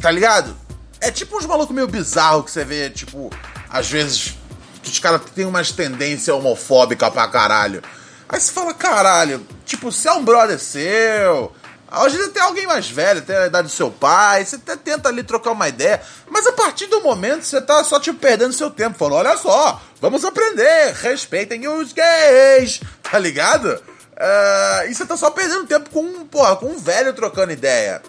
Tá 0.00 0.10
ligado? 0.10 0.56
É 1.00 1.10
tipo 1.10 1.36
uns 1.36 1.46
malucos 1.46 1.74
meio 1.74 1.88
bizarros 1.88 2.44
que 2.44 2.50
você 2.50 2.64
vê, 2.64 2.88
tipo, 2.88 3.30
às 3.68 3.90
vezes 3.90 4.34
que 4.82 4.88
os 4.88 4.98
caras 4.98 5.20
têm 5.34 5.44
umas 5.44 5.72
tendências 5.72 6.34
homofóbicas 6.34 7.10
pra 7.10 7.28
caralho. 7.28 7.82
Aí 8.32 8.40
você 8.40 8.52
fala, 8.52 8.72
caralho, 8.72 9.44
tipo, 9.66 9.90
se 9.90 10.06
é 10.06 10.12
um 10.12 10.24
brother 10.24 10.56
seu, 10.60 11.52
às 11.90 12.12
vezes 12.12 12.28
até 12.28 12.38
alguém 12.38 12.64
mais 12.64 12.88
velho, 12.88 13.18
até 13.18 13.36
a 13.36 13.46
idade 13.48 13.66
do 13.66 13.74
seu 13.74 13.90
pai, 13.90 14.44
você 14.44 14.54
até 14.54 14.76
tenta 14.76 15.08
ali 15.08 15.24
trocar 15.24 15.50
uma 15.50 15.68
ideia, 15.68 16.00
mas 16.28 16.46
a 16.46 16.52
partir 16.52 16.86
do 16.86 17.00
momento 17.00 17.42
você 17.42 17.60
tá 17.60 17.82
só, 17.82 17.98
tipo, 17.98 18.20
perdendo 18.20 18.52
seu 18.52 18.70
tempo, 18.70 18.96
falando, 18.96 19.26
olha 19.26 19.36
só, 19.36 19.82
vamos 20.00 20.24
aprender, 20.24 20.94
respeitem 21.02 21.66
os 21.66 21.92
gays, 21.92 22.80
tá 23.02 23.18
ligado? 23.18 23.66
Uh, 23.66 24.88
e 24.88 24.94
você 24.94 25.04
tá 25.04 25.16
só 25.16 25.30
perdendo 25.30 25.66
tempo 25.66 25.90
com, 25.90 26.24
porra, 26.26 26.54
com 26.54 26.66
um 26.66 26.78
velho 26.78 27.12
trocando 27.12 27.50
ideia. 27.50 28.00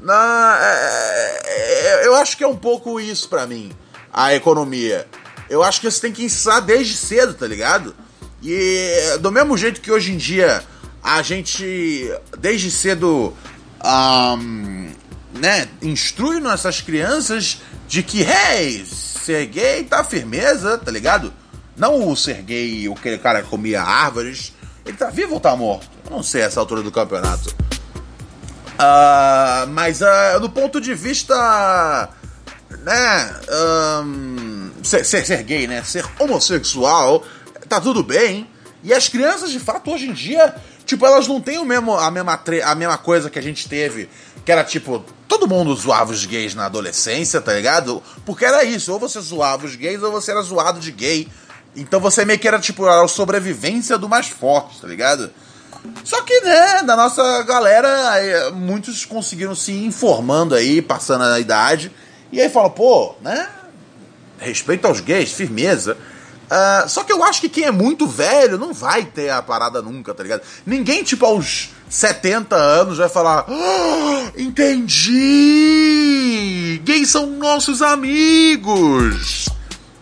Na, 0.00 0.58
é, 0.62 2.06
eu 2.06 2.14
acho 2.14 2.38
que 2.38 2.44
é 2.44 2.48
um 2.48 2.56
pouco 2.56 2.98
isso 2.98 3.28
para 3.28 3.46
mim, 3.46 3.70
a 4.10 4.34
economia. 4.34 5.06
Eu 5.50 5.62
acho 5.62 5.78
que 5.78 5.90
você 5.90 6.00
tem 6.00 6.12
que 6.12 6.24
ensinar 6.24 6.60
desde 6.60 6.96
cedo, 6.96 7.34
tá 7.34 7.46
ligado? 7.46 7.94
E 8.42 9.18
do 9.20 9.32
mesmo 9.32 9.56
jeito 9.56 9.80
que 9.80 9.90
hoje 9.90 10.12
em 10.12 10.16
dia 10.16 10.62
a 11.02 11.22
gente, 11.22 12.10
desde 12.38 12.70
cedo, 12.70 13.34
um, 13.84 14.90
né, 15.34 15.68
instrui 15.82 16.40
nossas 16.40 16.80
crianças 16.80 17.60
de 17.86 18.02
que, 18.02 18.22
hey, 18.22 18.84
ser 18.84 19.46
gay 19.46 19.84
tá 19.84 20.04
firmeza, 20.04 20.78
tá 20.78 20.90
ligado? 20.90 21.32
Não 21.76 22.08
o 22.08 22.16
ser 22.16 22.42
gay, 22.42 22.88
o 22.88 22.94
que 22.94 23.16
cara 23.18 23.42
comia 23.42 23.82
árvores. 23.82 24.52
Ele 24.84 24.96
tá 24.96 25.10
vivo 25.10 25.34
ou 25.34 25.40
tá 25.40 25.54
morto? 25.54 25.88
Eu 26.04 26.10
não 26.10 26.22
sei 26.22 26.42
essa 26.42 26.58
altura 26.58 26.82
do 26.82 26.90
campeonato. 26.90 27.54
Uh, 28.74 29.66
mas 29.70 30.00
uh, 30.00 30.40
do 30.40 30.48
ponto 30.50 30.80
de 30.80 30.94
vista. 30.94 32.08
né? 32.84 33.34
Um, 34.02 34.70
ser, 34.82 35.04
ser, 35.04 35.24
ser 35.26 35.42
gay, 35.42 35.66
né? 35.66 35.82
Ser 35.84 36.04
homossexual, 36.18 37.24
tá 37.68 37.80
tudo 37.80 38.02
bem. 38.02 38.48
E 38.82 38.94
as 38.94 39.08
crianças, 39.08 39.50
de 39.50 39.58
fato, 39.58 39.90
hoje 39.90 40.08
em 40.08 40.12
dia, 40.12 40.54
tipo, 40.86 41.04
elas 41.04 41.26
não 41.26 41.40
têm 41.40 41.58
o 41.58 41.64
mesmo, 41.64 41.96
a, 41.96 42.10
mesma 42.10 42.40
a 42.64 42.74
mesma 42.74 42.98
coisa 42.98 43.28
que 43.28 43.38
a 43.38 43.42
gente 43.42 43.68
teve, 43.68 44.08
que 44.44 44.52
era 44.52 44.62
tipo, 44.62 45.04
todo 45.26 45.48
mundo 45.48 45.74
zoava 45.74 46.12
os 46.12 46.24
gays 46.24 46.54
na 46.54 46.66
adolescência, 46.66 47.40
tá 47.40 47.52
ligado? 47.52 48.02
Porque 48.24 48.44
era 48.44 48.64
isso, 48.64 48.92
ou 48.92 48.98
você 48.98 49.20
zoava 49.20 49.66
os 49.66 49.74
gays 49.74 50.02
ou 50.02 50.12
você 50.12 50.30
era 50.30 50.42
zoado 50.42 50.80
de 50.80 50.92
gay. 50.92 51.28
Então 51.76 52.00
você 52.00 52.24
meio 52.24 52.38
que 52.38 52.48
era 52.48 52.58
tipo 52.58 52.86
a 52.86 53.06
sobrevivência 53.08 53.98
do 53.98 54.08
mais 54.08 54.28
forte, 54.28 54.80
tá 54.80 54.86
ligado? 54.86 55.30
Só 56.04 56.22
que, 56.22 56.40
né, 56.40 56.82
da 56.82 56.96
nossa 56.96 57.42
galera, 57.42 58.50
muitos 58.52 59.04
conseguiram 59.04 59.54
se 59.54 59.72
informando 59.72 60.54
aí, 60.54 60.80
passando 60.80 61.24
a 61.24 61.38
idade, 61.38 61.92
e 62.32 62.40
aí 62.40 62.48
fala, 62.48 62.70
pô, 62.70 63.14
né? 63.20 63.48
Respeito 64.38 64.86
aos 64.86 65.00
gays, 65.00 65.32
firmeza. 65.32 65.96
Uh, 66.48 66.88
só 66.88 67.04
que 67.04 67.12
eu 67.12 67.22
acho 67.22 67.42
que 67.42 67.48
quem 67.48 67.64
é 67.64 67.70
muito 67.70 68.06
velho 68.06 68.56
não 68.56 68.72
vai 68.72 69.04
ter 69.04 69.28
a 69.30 69.42
parada 69.42 69.82
nunca, 69.82 70.14
tá 70.14 70.22
ligado? 70.22 70.40
Ninguém, 70.64 71.02
tipo, 71.02 71.26
aos 71.26 71.70
70 71.90 72.56
anos 72.56 72.96
vai 72.98 73.08
falar: 73.08 73.44
oh, 73.48 74.28
Entendi! 74.40 75.10
Gays 76.84 77.10
são 77.10 77.26
nossos 77.26 77.82
amigos! 77.82 79.48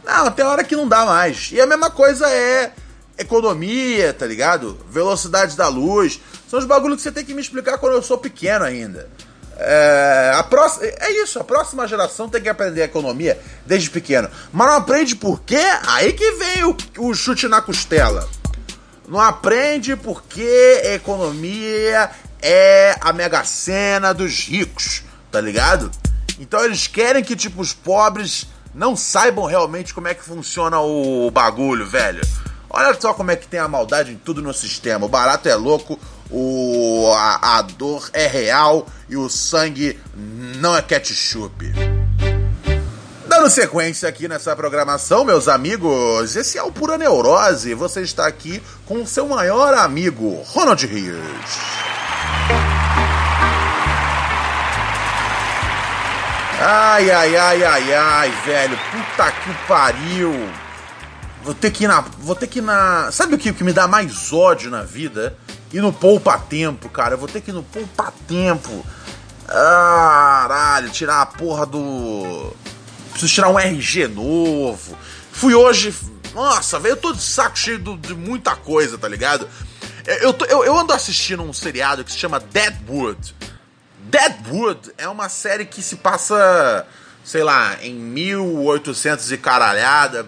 Não, 0.05 0.31
tem 0.31 0.45
hora 0.45 0.62
que 0.62 0.76
não 0.76 0.87
dá 0.87 1.05
mais. 1.05 1.50
E 1.50 1.61
a 1.61 1.67
mesma 1.67 1.91
coisa 1.91 2.29
é 2.31 2.73
economia, 3.19 4.12
tá 4.12 4.25
ligado? 4.25 4.79
Velocidade 4.88 5.57
da 5.57 5.67
luz. 5.67 6.21
São 6.49 6.61
os 6.61 6.65
bagulhos 6.65 6.99
que 6.99 7.03
você 7.03 7.11
tem 7.11 7.25
que 7.25 7.35
me 7.35 7.41
explicar 7.41 7.79
quando 7.79 7.94
eu 7.94 8.03
sou 8.03 8.16
pequeno 8.18 8.64
ainda. 8.64 9.11
É, 9.59 10.33
a 10.35 10.42
próxima, 10.42 10.87
é 10.87 11.11
isso, 11.23 11.38
a 11.38 11.45
próxima 11.45 11.88
geração 11.88 12.29
tem 12.29 12.42
que 12.42 12.49
aprender 12.49 12.83
economia 12.83 13.40
desde 13.64 13.88
pequeno. 13.88 14.29
Mas 14.53 14.66
não 14.66 14.75
aprende 14.77 15.16
por 15.16 15.40
quê? 15.40 15.62
Aí 15.87 16.12
que 16.12 16.33
vem 16.33 16.64
o, 16.64 16.77
o 16.99 17.14
chute 17.14 17.49
na 17.49 17.62
costela. 17.62 18.29
Não 19.09 19.21
aprende 19.21 19.97
porque 19.97 20.83
economia 20.85 22.11
é 22.42 22.97
a 23.01 23.12
mega 23.12 23.45
cena 23.45 24.12
dos 24.12 24.47
ricos, 24.47 25.03
tá 25.31 25.40
ligado? 25.40 25.90
Então 26.38 26.62
eles 26.64 26.87
querem 26.87 27.25
que, 27.25 27.37
tipo, 27.37 27.61
os 27.62 27.73
pobres 27.73 28.47
não 28.75 28.95
saibam 28.95 29.47
realmente 29.47 29.95
como 29.95 30.09
é 30.09 30.14
que 30.14 30.23
funciona 30.23 30.81
o 30.81 31.31
bagulho, 31.31 31.87
velho. 31.87 32.21
Olha 32.69 32.95
só 33.01 33.14
como 33.14 33.31
é 33.31 33.37
que 33.37 33.47
tem 33.47 33.59
a 33.59 33.69
maldade 33.69 34.12
em 34.12 34.16
tudo 34.16 34.42
no 34.42 34.53
sistema. 34.53 35.07
O 35.07 35.09
barato 35.09 35.49
é 35.49 35.55
louco, 35.55 35.99
o, 36.31 37.12
a, 37.15 37.59
a 37.59 37.62
dor 37.62 38.09
é 38.12 38.27
real 38.27 38.87
e 39.09 39.17
o 39.17 39.29
sangue 39.29 39.99
não 40.59 40.77
é 40.77 40.83
ketchup. 40.83 41.73
Dando 43.27 43.51
sequência 43.51 44.09
aqui 44.09 44.29
nessa 44.29 44.55
programação, 44.57 45.25
meus 45.25 45.49
amigos, 45.49 46.37
esse 46.37 46.59
é 46.59 46.62
o 46.62 46.73
Pura 46.73 46.97
Neurose. 46.97 47.75
Você 47.75 48.03
está 48.03 48.27
aqui 48.27 48.62
com 48.87 49.03
o 49.03 49.07
seu 49.07 49.29
maior 49.29 49.75
amigo, 49.75 50.43
Ronald 50.47 50.87
Rios. 50.87 51.21
Ai, 56.59 57.11
ai, 57.11 57.37
ai, 57.37 57.65
ai, 57.65 57.95
ai, 57.95 58.31
velho. 58.47 58.79
Puta 58.91 59.31
que 59.31 59.55
pariu. 59.69 60.51
Vou 61.43 61.55
ter 61.55 61.71
que 61.71 61.85
ir 61.85 61.89
na. 61.89 62.01
Vou 62.01 62.35
ter 62.35 62.47
que 62.47 62.61
ir 62.61 62.62
na. 62.62 63.11
Sabe 63.12 63.35
o 63.35 63.39
que, 63.39 63.53
que 63.53 63.62
me 63.62 63.73
dá 63.73 63.87
mais 63.87 64.33
ódio 64.33 64.71
na 64.71 64.83
vida? 64.83 65.37
Ir 65.77 65.83
no 65.83 65.93
poupa 65.93 66.39
tempo, 66.39 66.89
cara. 66.89 67.12
Eu 67.12 67.19
vou 67.19 67.29
ter 67.29 67.43
que 67.43 67.51
ir 67.51 67.53
no 67.53 67.62
poupa 67.62 68.11
tempo. 68.27 68.83
Caralho, 69.47 70.89
tirar 70.89 71.21
a 71.21 71.27
porra 71.27 71.67
do. 71.67 72.57
Preciso 73.11 73.35
tirar 73.35 73.51
um 73.51 73.59
RG 73.59 74.09
novo. 74.09 74.97
Fui 75.31 75.55
hoje. 75.55 75.95
Nossa, 76.35 76.79
velho, 76.79 76.93
eu 76.93 76.97
tô 76.97 77.12
de 77.12 77.21
saco 77.21 77.59
cheio 77.59 77.79
do, 77.79 77.95
de 77.95 78.15
muita 78.15 78.57
coisa, 78.57 78.97
tá 78.97 79.07
ligado? 79.07 79.47
Eu, 80.07 80.33
tô, 80.33 80.47
eu, 80.47 80.65
eu 80.65 80.79
ando 80.79 80.95
assistindo 80.95 81.43
um 81.43 81.53
seriado 81.53 82.03
que 82.03 82.11
se 82.11 82.17
chama 82.17 82.41
Deadwood. 82.41 83.35
Deadwood 83.99 84.93
é 84.97 85.07
uma 85.07 85.29
série 85.29 85.67
que 85.67 85.83
se 85.83 85.97
passa, 85.97 86.87
sei 87.23 87.43
lá, 87.43 87.77
em 87.83 87.93
1800 87.93 89.31
e 89.31 89.37
caralhada. 89.37 90.27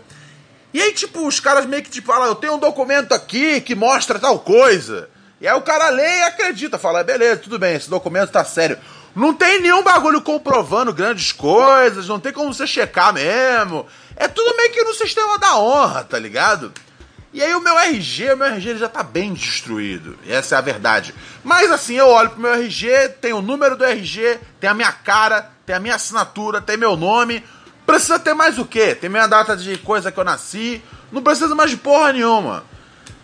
E 0.74 0.82
aí, 0.82 0.92
tipo, 0.92 1.26
os 1.26 1.40
caras 1.40 1.64
meio 1.64 1.82
que 1.82 1.88
tipo, 1.88 2.08
falam, 2.12 2.26
eu 2.26 2.34
tenho 2.34 2.56
um 2.56 2.58
documento 2.58 3.14
aqui 3.14 3.62
que 3.62 3.74
mostra 3.74 4.18
tal 4.18 4.40
coisa. 4.40 5.08
E 5.40 5.46
aí 5.46 5.54
o 5.54 5.62
cara 5.62 5.88
lê 5.90 6.18
e 6.18 6.22
acredita, 6.22 6.78
fala, 6.78 7.04
beleza, 7.04 7.42
tudo 7.42 7.58
bem, 7.58 7.76
esse 7.76 7.88
documento 7.88 8.30
tá 8.30 8.44
sério. 8.44 8.78
Não 9.14 9.32
tem 9.32 9.60
nenhum 9.60 9.82
bagulho 9.82 10.20
comprovando 10.20 10.92
grandes 10.92 11.32
coisas, 11.32 12.08
não 12.08 12.20
tem 12.20 12.32
como 12.32 12.52
você 12.52 12.66
checar 12.66 13.12
mesmo. 13.12 13.86
É 14.16 14.28
tudo 14.28 14.56
meio 14.56 14.72
que 14.72 14.82
no 14.82 14.94
sistema 14.94 15.38
da 15.38 15.58
honra, 15.58 16.04
tá 16.04 16.18
ligado? 16.18 16.72
E 17.32 17.42
aí 17.42 17.54
o 17.54 17.60
meu 17.60 17.78
RG, 17.78 18.32
o 18.32 18.36
meu 18.36 18.46
RG 18.46 18.70
ele 18.70 18.78
já 18.78 18.88
tá 18.88 19.02
bem 19.02 19.34
destruído. 19.34 20.18
Essa 20.26 20.56
é 20.56 20.58
a 20.58 20.62
verdade. 20.62 21.14
Mas 21.44 21.70
assim, 21.70 21.94
eu 21.94 22.08
olho 22.08 22.30
pro 22.30 22.40
meu 22.40 22.52
RG, 22.54 23.10
tem 23.20 23.32
o 23.32 23.42
número 23.42 23.76
do 23.76 23.84
RG, 23.84 24.40
tem 24.58 24.68
a 24.68 24.74
minha 24.74 24.90
cara, 24.90 25.50
tem 25.64 25.76
a 25.76 25.80
minha 25.80 25.94
assinatura, 25.94 26.60
tem 26.60 26.76
meu 26.76 26.96
nome. 26.96 27.44
Precisa 27.86 28.18
ter 28.18 28.34
mais 28.34 28.58
o 28.58 28.64
quê? 28.64 28.94
Tem 28.94 29.08
minha 29.10 29.26
data 29.26 29.56
de 29.56 29.76
coisa 29.78 30.10
que 30.10 30.18
eu 30.18 30.24
nasci. 30.24 30.82
Não 31.12 31.22
precisa 31.22 31.54
mais 31.54 31.70
de 31.70 31.76
porra 31.76 32.12
nenhuma. 32.12 32.64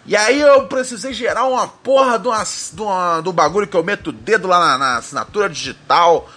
E 0.06 0.14
aí 0.14 0.40
eu 0.40 0.66
precisei 0.66 1.14
gerar 1.14 1.44
uma 1.44 1.66
porra 1.66 2.18
do, 2.18 2.30
do, 2.72 3.22
do 3.22 3.32
bagulho 3.32 3.66
que 3.66 3.76
eu 3.76 3.82
meto 3.82 4.08
o 4.08 4.12
dedo 4.12 4.46
lá 4.46 4.58
na, 4.60 4.78
na 4.78 4.96
assinatura 4.98 5.48
digital. 5.48 6.28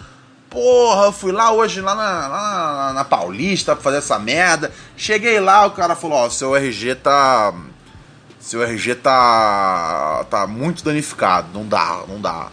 Porra, 0.50 1.12
fui 1.12 1.34
lá 1.34 1.52
hoje 1.52 1.82
lá 1.82 1.94
na, 1.94 2.28
lá 2.28 2.94
na 2.94 3.04
Paulista 3.04 3.76
pra 3.76 3.84
fazer 3.84 3.98
essa 3.98 4.18
merda. 4.18 4.72
Cheguei 4.96 5.40
lá, 5.42 5.66
o 5.66 5.72
cara 5.72 5.96
falou, 5.96 6.18
ó, 6.20 6.30
seu 6.30 6.56
RG 6.56 6.96
tá. 6.96 7.54
Seu 8.40 8.64
RG 8.64 8.96
tá. 8.96 10.26
tá 10.30 10.48
muito 10.48 10.84
danificado. 10.84 11.50
Não 11.54 11.68
dá, 11.68 12.04
não 12.08 12.22
dá. 12.22 12.48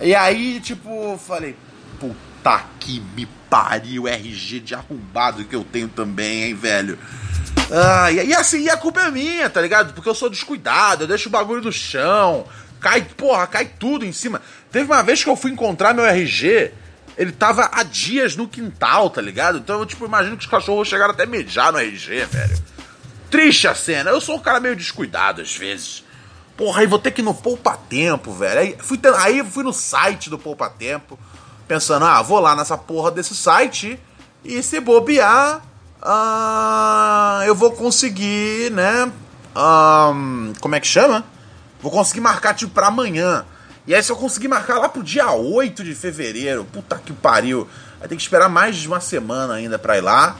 E 0.00 0.14
aí, 0.14 0.60
tipo, 0.60 1.18
falei, 1.18 1.56
puta 1.98 2.62
que 2.78 3.00
me 3.16 3.26
pariu, 3.50 4.06
RG 4.06 4.60
de 4.60 4.74
arrombado 4.74 5.44
que 5.44 5.56
eu 5.56 5.64
tenho 5.64 5.88
também, 5.88 6.44
hein, 6.44 6.54
velho. 6.54 6.96
Ah, 7.74 8.12
e, 8.12 8.26
e 8.26 8.34
assim, 8.34 8.60
e 8.60 8.70
a 8.70 8.76
culpa 8.76 9.00
é 9.00 9.10
minha, 9.10 9.48
tá 9.48 9.60
ligado? 9.60 9.94
Porque 9.94 10.08
eu 10.08 10.14
sou 10.14 10.28
descuidado, 10.28 11.04
eu 11.04 11.08
deixo 11.08 11.30
o 11.30 11.32
bagulho 11.32 11.62
no 11.62 11.72
chão, 11.72 12.44
cai, 12.78 13.00
porra, 13.02 13.46
cai 13.46 13.64
tudo 13.64 14.04
em 14.04 14.12
cima. 14.12 14.42
Teve 14.70 14.84
uma 14.84 15.02
vez 15.02 15.24
que 15.24 15.30
eu 15.30 15.36
fui 15.36 15.50
encontrar 15.50 15.94
meu 15.94 16.04
RG, 16.04 16.70
ele 17.16 17.32
tava 17.32 17.70
há 17.72 17.82
dias 17.82 18.36
no 18.36 18.46
quintal, 18.46 19.08
tá 19.08 19.22
ligado? 19.22 19.56
Então 19.56 19.80
eu, 19.80 19.86
tipo, 19.86 20.04
imagino 20.04 20.36
que 20.36 20.44
os 20.44 20.50
cachorros 20.50 20.86
chegaram 20.86 21.14
até 21.14 21.24
mejar 21.24 21.72
no 21.72 21.78
RG, 21.78 22.26
velho. 22.26 22.62
Triste 23.30 23.66
a 23.66 23.74
cena. 23.74 24.10
Eu 24.10 24.20
sou 24.20 24.36
um 24.36 24.40
cara 24.40 24.60
meio 24.60 24.76
descuidado 24.76 25.40
às 25.40 25.56
vezes. 25.56 26.04
Porra, 26.56 26.82
aí 26.82 26.86
vou 26.86 26.98
ter 26.98 27.10
que 27.10 27.22
ir 27.22 27.24
no 27.24 27.34
Poupa 27.34 27.78
Tempo, 27.88 28.32
velho. 28.32 28.60
Aí 28.60 28.76
fui, 28.78 29.00
aí 29.18 29.42
fui 29.42 29.64
no 29.64 29.72
site 29.72 30.28
do 30.28 30.38
Poupa 30.38 30.68
Tempo, 30.68 31.18
pensando, 31.66 32.04
ah, 32.04 32.20
vou 32.20 32.38
lá 32.38 32.54
nessa 32.54 32.76
porra 32.76 33.10
desse 33.10 33.34
site 33.34 33.98
e 34.44 34.62
se 34.62 34.78
bobear, 34.80 35.62
uh, 36.02 37.42
eu 37.44 37.54
vou 37.54 37.72
conseguir, 37.72 38.70
né? 38.72 39.10
Como 40.60 40.74
é 40.74 40.80
que 40.80 40.86
chama? 40.86 41.24
Vou 41.80 41.90
conseguir 41.90 42.20
marcar 42.20 42.54
tipo 42.54 42.72
pra 42.72 42.88
amanhã. 42.88 43.44
E 43.86 43.94
aí, 43.94 44.02
se 44.02 44.12
eu 44.12 44.16
conseguir 44.16 44.48
marcar 44.48 44.78
lá 44.78 44.88
pro 44.88 45.02
dia 45.02 45.32
8 45.32 45.82
de 45.82 45.94
fevereiro, 45.94 46.64
puta 46.64 47.00
que 47.04 47.12
pariu, 47.12 47.68
vai 47.98 48.08
ter 48.08 48.14
que 48.14 48.22
esperar 48.22 48.48
mais 48.48 48.76
de 48.76 48.86
uma 48.86 49.00
semana 49.00 49.54
ainda 49.54 49.78
pra 49.78 49.98
ir 49.98 50.00
lá. 50.00 50.36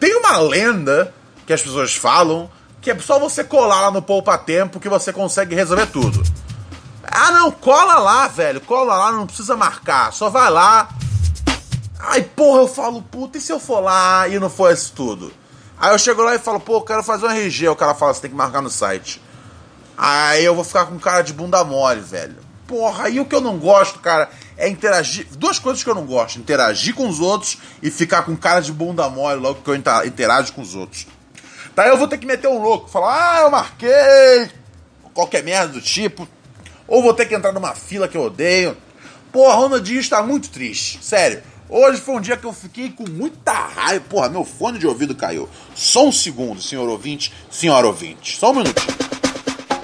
Tem 0.00 0.16
uma 0.16 0.36
lenda 0.38 1.14
que 1.46 1.52
as 1.52 1.62
pessoas 1.62 1.94
falam 1.94 2.50
que 2.80 2.90
é 2.90 2.98
só 2.98 3.18
você 3.18 3.44
colar 3.44 3.82
lá 3.82 3.90
no 3.90 4.02
Poupa 4.02 4.36
Tempo 4.38 4.80
que 4.80 4.88
você 4.88 5.12
consegue 5.12 5.54
resolver 5.54 5.86
tudo. 5.86 6.22
Ah, 7.04 7.32
não, 7.32 7.50
cola 7.50 7.98
lá, 7.98 8.28
velho, 8.28 8.60
cola 8.60 8.96
lá, 8.96 9.12
não 9.12 9.26
precisa 9.26 9.56
marcar, 9.56 10.12
só 10.12 10.28
vai 10.28 10.50
lá. 10.50 10.88
Aí, 11.98 12.22
porra, 12.22 12.60
eu 12.60 12.68
falo, 12.68 13.02
puta, 13.02 13.38
e 13.38 13.40
se 13.40 13.52
eu 13.52 13.58
for 13.58 13.80
lá 13.80 14.28
e 14.28 14.38
não 14.38 14.48
for 14.48 14.72
isso 14.72 14.92
tudo? 14.94 15.32
Aí 15.78 15.92
eu 15.92 15.98
chego 15.98 16.22
lá 16.22 16.34
e 16.34 16.38
falo, 16.38 16.60
pô, 16.60 16.76
eu 16.76 16.82
quero 16.82 17.02
fazer 17.02 17.26
um 17.26 17.30
RG. 17.30 17.68
O 17.68 17.76
cara 17.76 17.94
fala, 17.94 18.14
você 18.14 18.20
tem 18.20 18.30
que 18.30 18.36
marcar 18.36 18.62
no 18.62 18.70
site. 18.70 19.22
Aí 19.96 20.44
eu 20.44 20.54
vou 20.54 20.64
ficar 20.64 20.86
com 20.86 20.98
cara 20.98 21.22
de 21.22 21.32
bunda 21.32 21.62
mole, 21.64 22.00
velho. 22.00 22.36
Porra, 22.66 23.04
aí 23.04 23.18
o 23.18 23.24
que 23.24 23.34
eu 23.34 23.40
não 23.40 23.58
gosto, 23.58 23.98
cara, 23.98 24.28
é 24.56 24.68
interagir. 24.68 25.26
Duas 25.32 25.58
coisas 25.58 25.82
que 25.82 25.88
eu 25.88 25.94
não 25.94 26.04
gosto: 26.04 26.38
interagir 26.38 26.94
com 26.94 27.08
os 27.08 27.18
outros 27.18 27.58
e 27.82 27.90
ficar 27.90 28.22
com 28.22 28.36
cara 28.36 28.60
de 28.60 28.72
bunda 28.72 29.08
mole 29.08 29.40
logo 29.40 29.62
que 29.62 29.70
eu 29.70 29.74
interajo 29.74 30.52
com 30.52 30.60
os 30.60 30.74
outros. 30.74 31.06
Daí 31.74 31.88
eu 31.88 31.96
vou 31.96 32.06
ter 32.06 32.18
que 32.18 32.26
meter 32.26 32.48
um 32.48 32.60
louco, 32.60 32.88
falar, 32.88 33.36
ah, 33.36 33.40
eu 33.42 33.50
marquei, 33.50 34.50
qualquer 35.14 35.42
merda 35.42 35.72
do 35.74 35.80
tipo. 35.80 36.28
Ou 36.86 37.02
vou 37.02 37.14
ter 37.14 37.26
que 37.26 37.34
entrar 37.34 37.52
numa 37.52 37.74
fila 37.74 38.08
que 38.08 38.16
eu 38.16 38.24
odeio. 38.24 38.76
Porra, 39.32 39.54
Ronaldinho 39.54 40.00
está 40.00 40.22
muito 40.22 40.50
triste, 40.50 41.04
sério. 41.04 41.42
Hoje 41.70 42.00
foi 42.00 42.14
um 42.14 42.20
dia 42.20 42.36
que 42.36 42.46
eu 42.46 42.52
fiquei 42.52 42.90
com 42.90 43.04
muita 43.08 43.52
raiva. 43.52 44.04
Porra, 44.08 44.30
meu 44.30 44.42
fone 44.42 44.78
de 44.78 44.86
ouvido 44.86 45.14
caiu. 45.14 45.46
Só 45.74 46.06
um 46.06 46.12
segundo, 46.12 46.62
senhor 46.62 46.88
ouvinte, 46.88 47.32
senhora 47.50 47.86
ouvinte. 47.86 48.38
Só 48.38 48.52
um 48.52 48.54
minutinho. 48.54 48.96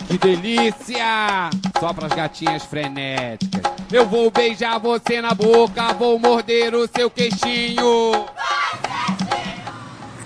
Que 0.09 0.19
delícia! 0.19 1.51
Só 1.79 1.93
pras 1.93 2.13
gatinhas 2.13 2.65
frenéticas. 2.65 3.61
Eu 3.93 4.07
vou 4.07 4.31
beijar 4.31 4.79
você 4.79 5.21
na 5.21 5.35
boca, 5.35 5.93
vou 5.93 6.19
morder 6.19 6.75
o 6.75 6.89
seu 6.89 7.11
queixinho. 7.11 8.27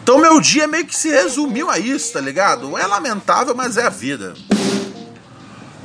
Então 0.01 0.19
meu 0.19 0.41
dia 0.41 0.69
meio 0.69 0.87
que 0.87 0.95
se 0.95 1.09
resumiu 1.09 1.69
a 1.69 1.79
isso, 1.79 2.13
tá 2.13 2.21
ligado? 2.21 2.79
É 2.79 2.87
lamentável, 2.87 3.55
mas 3.55 3.77
é 3.77 3.85
a 3.85 3.91
vida. 3.91 4.35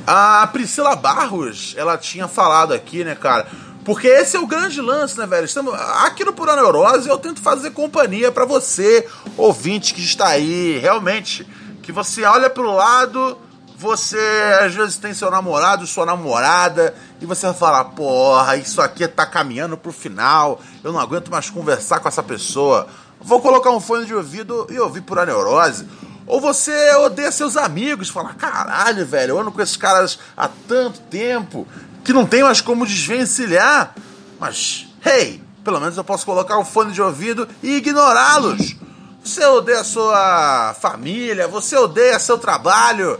A 0.06 0.46
Priscila 0.52 0.94
Barros, 0.94 1.74
ela 1.76 1.98
tinha 1.98 2.28
falado 2.28 2.72
aqui, 2.72 3.02
né, 3.02 3.14
cara? 3.14 3.46
Porque 3.84 4.06
esse 4.06 4.36
é 4.36 4.40
o 4.40 4.46
grande 4.46 4.80
lance, 4.80 5.18
né, 5.18 5.26
velho? 5.26 5.44
Estamos, 5.44 5.74
aqui 6.04 6.24
no 6.24 6.32
Pura 6.32 6.56
Neurose 6.56 7.08
eu 7.08 7.18
tento 7.18 7.42
fazer 7.42 7.70
companhia 7.72 8.32
para 8.32 8.44
você, 8.44 9.06
ouvinte 9.36 9.92
que 9.92 10.02
está 10.02 10.28
aí, 10.28 10.78
realmente. 10.78 11.46
Que 11.82 11.92
você 11.92 12.24
olha 12.24 12.48
pro 12.48 12.72
lado, 12.72 13.36
você 13.76 14.18
às 14.62 14.74
vezes 14.74 14.96
tem 14.96 15.12
seu 15.12 15.30
namorado, 15.30 15.86
sua 15.86 16.06
namorada, 16.06 16.94
e 17.20 17.26
você 17.26 17.46
vai 17.46 17.54
falar, 17.54 17.84
porra, 17.84 18.56
isso 18.56 18.80
aqui 18.80 19.06
tá 19.06 19.26
caminhando 19.26 19.76
pro 19.76 19.92
final, 19.92 20.60
eu 20.82 20.92
não 20.92 20.98
aguento 20.98 21.30
mais 21.30 21.50
conversar 21.50 22.00
com 22.00 22.08
essa 22.08 22.22
pessoa 22.22 22.88
vou 23.24 23.40
colocar 23.40 23.70
um 23.70 23.80
fone 23.80 24.04
de 24.04 24.14
ouvido 24.14 24.66
e 24.70 24.78
ouvir 24.78 25.00
por 25.00 25.24
neurose. 25.26 25.88
Ou 26.26 26.40
você 26.40 26.94
odeia 26.96 27.32
seus 27.32 27.56
amigos, 27.56 28.08
fala, 28.08 28.34
caralho, 28.34 29.04
velho, 29.04 29.32
eu 29.32 29.40
ando 29.40 29.50
com 29.50 29.60
esses 29.60 29.76
caras 29.76 30.18
há 30.36 30.48
tanto 30.68 31.00
tempo 31.00 31.66
que 32.04 32.12
não 32.12 32.26
tem 32.26 32.42
mais 32.42 32.60
como 32.60 32.86
desvencilhar. 32.86 33.94
Mas, 34.38 34.86
hey, 35.04 35.42
pelo 35.64 35.80
menos 35.80 35.96
eu 35.96 36.04
posso 36.04 36.26
colocar 36.26 36.58
o 36.58 36.64
fone 36.64 36.92
de 36.92 37.00
ouvido 37.00 37.48
e 37.62 37.76
ignorá-los. 37.76 38.76
Você 39.24 39.44
odeia 39.46 39.80
a 39.80 39.84
sua 39.84 40.76
família, 40.78 41.48
você 41.48 41.76
odeia 41.76 42.18
seu 42.18 42.36
trabalho, 42.36 43.18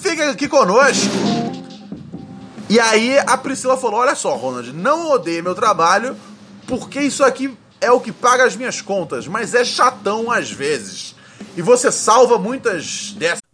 fica 0.00 0.30
aqui 0.30 0.46
conosco. 0.46 1.10
E 2.68 2.78
aí 2.78 3.18
a 3.18 3.36
Priscila 3.36 3.76
falou: 3.76 3.98
Olha 3.98 4.14
só, 4.14 4.36
Ronald, 4.36 4.72
não 4.72 5.10
odeie 5.10 5.42
meu 5.42 5.56
trabalho, 5.56 6.16
porque 6.68 7.00
isso 7.00 7.24
aqui 7.24 7.52
é 7.80 7.90
o 7.90 7.98
que 7.98 8.12
paga 8.12 8.44
as 8.44 8.54
minhas 8.54 8.80
contas, 8.80 9.26
mas 9.26 9.52
é 9.54 9.64
chatão 9.64 10.30
às 10.30 10.52
vezes. 10.52 11.16
E 11.56 11.62
você 11.62 11.90
salva 11.90 12.38
muitas 12.38 13.12
dessas. 13.16 13.39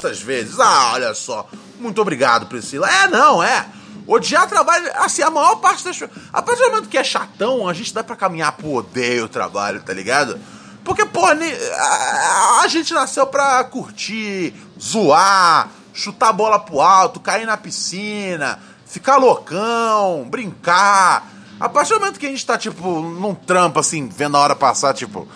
Essas 0.00 0.20
vezes, 0.20 0.58
ah, 0.58 0.92
olha 0.94 1.14
só. 1.14 1.48
Muito 1.78 2.00
obrigado, 2.00 2.46
Priscila. 2.46 2.88
É, 2.88 3.08
não, 3.08 3.42
é. 3.42 3.66
Odiar 4.06 4.46
trabalho, 4.46 4.90
assim, 4.96 5.22
a 5.22 5.30
maior 5.30 5.56
parte 5.56 5.82
das 5.84 6.02
A 6.32 6.42
partir 6.42 6.62
do 6.62 6.70
momento 6.70 6.88
que 6.88 6.98
é 6.98 7.04
chatão, 7.04 7.66
a 7.66 7.72
gente 7.72 7.94
dá 7.94 8.04
pra 8.04 8.14
caminhar 8.14 8.52
pro 8.52 8.72
odeio 8.72 9.24
o 9.24 9.28
trabalho, 9.28 9.82
tá 9.82 9.94
ligado? 9.94 10.38
Porque, 10.84 11.06
pô, 11.06 11.24
a, 11.24 12.60
a 12.62 12.68
gente 12.68 12.92
nasceu 12.92 13.26
pra 13.26 13.64
curtir, 13.64 14.52
zoar, 14.78 15.70
chutar 15.94 16.28
a 16.28 16.32
bola 16.32 16.58
pro 16.58 16.82
alto, 16.82 17.18
cair 17.18 17.46
na 17.46 17.56
piscina, 17.56 18.58
ficar 18.84 19.16
loucão, 19.16 20.26
brincar. 20.28 21.30
A 21.58 21.68
partir 21.68 21.94
do 21.94 22.00
momento 22.00 22.20
que 22.20 22.26
a 22.26 22.30
gente 22.30 22.44
tá, 22.44 22.58
tipo, 22.58 23.00
num 23.00 23.34
trampo, 23.34 23.78
assim, 23.80 24.06
vendo 24.06 24.36
a 24.36 24.40
hora 24.40 24.54
passar, 24.54 24.92
tipo. 24.92 25.26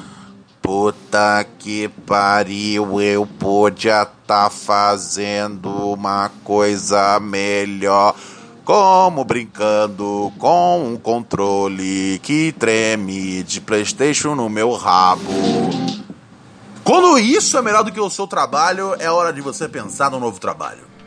Puta 0.69 1.47
que 1.59 1.89
pariu, 1.89 3.01
eu 3.01 3.25
podia 3.25 4.05
tá 4.05 4.51
fazendo 4.51 5.71
uma 5.95 6.31
coisa 6.45 7.19
melhor. 7.19 8.15
Como 8.67 9.25
brincando 9.25 10.31
com 10.37 10.93
um 10.93 10.97
controle 10.99 12.19
que 12.19 12.53
treme 12.53 13.43
de 13.45 13.63
PlayStation 13.63 14.35
no 14.35 14.51
meu 14.51 14.75
rabo. 14.75 15.33
Quando 16.85 17.19
isso 17.19 17.57
é 17.57 17.63
melhor 17.63 17.83
do 17.83 17.91
que 17.91 17.99
o 17.99 18.11
seu 18.11 18.27
trabalho, 18.27 18.95
é 18.99 19.11
hora 19.11 19.33
de 19.33 19.41
você 19.41 19.67
pensar 19.71 20.11
no 20.11 20.21
novo 20.21 20.39
trabalho. 20.39 20.98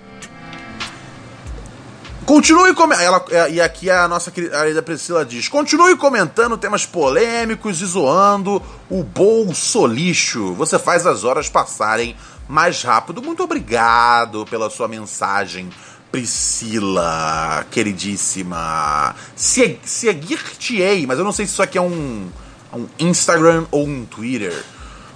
Continue 2.32 2.74
comentando. 2.74 3.26
E 3.52 3.60
aqui 3.60 3.90
a 3.90 4.08
nossa 4.08 4.32
querida 4.32 4.82
Priscila 4.82 5.26
diz: 5.26 5.50
continue 5.50 5.98
comentando 5.98 6.58
temas 6.58 6.86
polêmicos 6.86 7.82
e 7.82 7.86
zoando 7.86 8.64
o 8.90 9.04
bolsolixo. 9.04 10.54
Você 10.54 10.80
faz 10.80 11.06
as 11.06 11.26
horas 11.26 11.50
passarem 11.50 12.16
mais 12.48 12.84
rápido. 12.84 13.22
Muito 13.22 13.44
obrigado 13.44 14.46
pela 14.46 14.70
sua 14.70 14.88
mensagem, 14.88 15.70
Priscila, 16.10 17.66
queridíssima. 17.70 19.14
Seguir-te-ei, 19.36 21.06
mas 21.06 21.20
eu 21.20 21.26
não 21.26 21.34
sei 21.34 21.46
se 21.46 21.52
isso 21.52 21.62
aqui 21.62 21.78
é 21.78 21.82
um, 21.82 22.30
um 22.74 22.88
Instagram 22.98 23.66
ou 23.72 23.86
um 23.86 24.06
Twitter. 24.06 24.64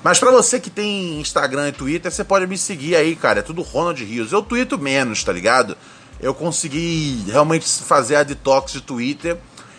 Mas 0.04 0.20
para 0.20 0.32
você 0.32 0.60
que 0.60 0.70
tem 0.70 1.22
Instagram 1.22 1.70
e 1.70 1.72
Twitter, 1.72 2.12
você 2.12 2.26
pode 2.26 2.46
me 2.46 2.58
seguir 2.58 2.98
aí, 2.98 3.16
cara. 3.16 3.40
É 3.40 3.42
tudo 3.42 3.62
Ronald 3.62 4.04
Rios. 4.04 4.34
Eu 4.34 4.42
tweeto 4.42 4.78
menos, 4.78 5.24
tá 5.24 5.32
ligado? 5.32 5.78
Eu 6.20 6.34
consegui 6.34 7.24
realmente 7.28 7.68
fazer 7.84 8.16
a 8.16 8.24
detox 8.24 8.72
de 8.72 8.82
Twitter. 8.82 9.38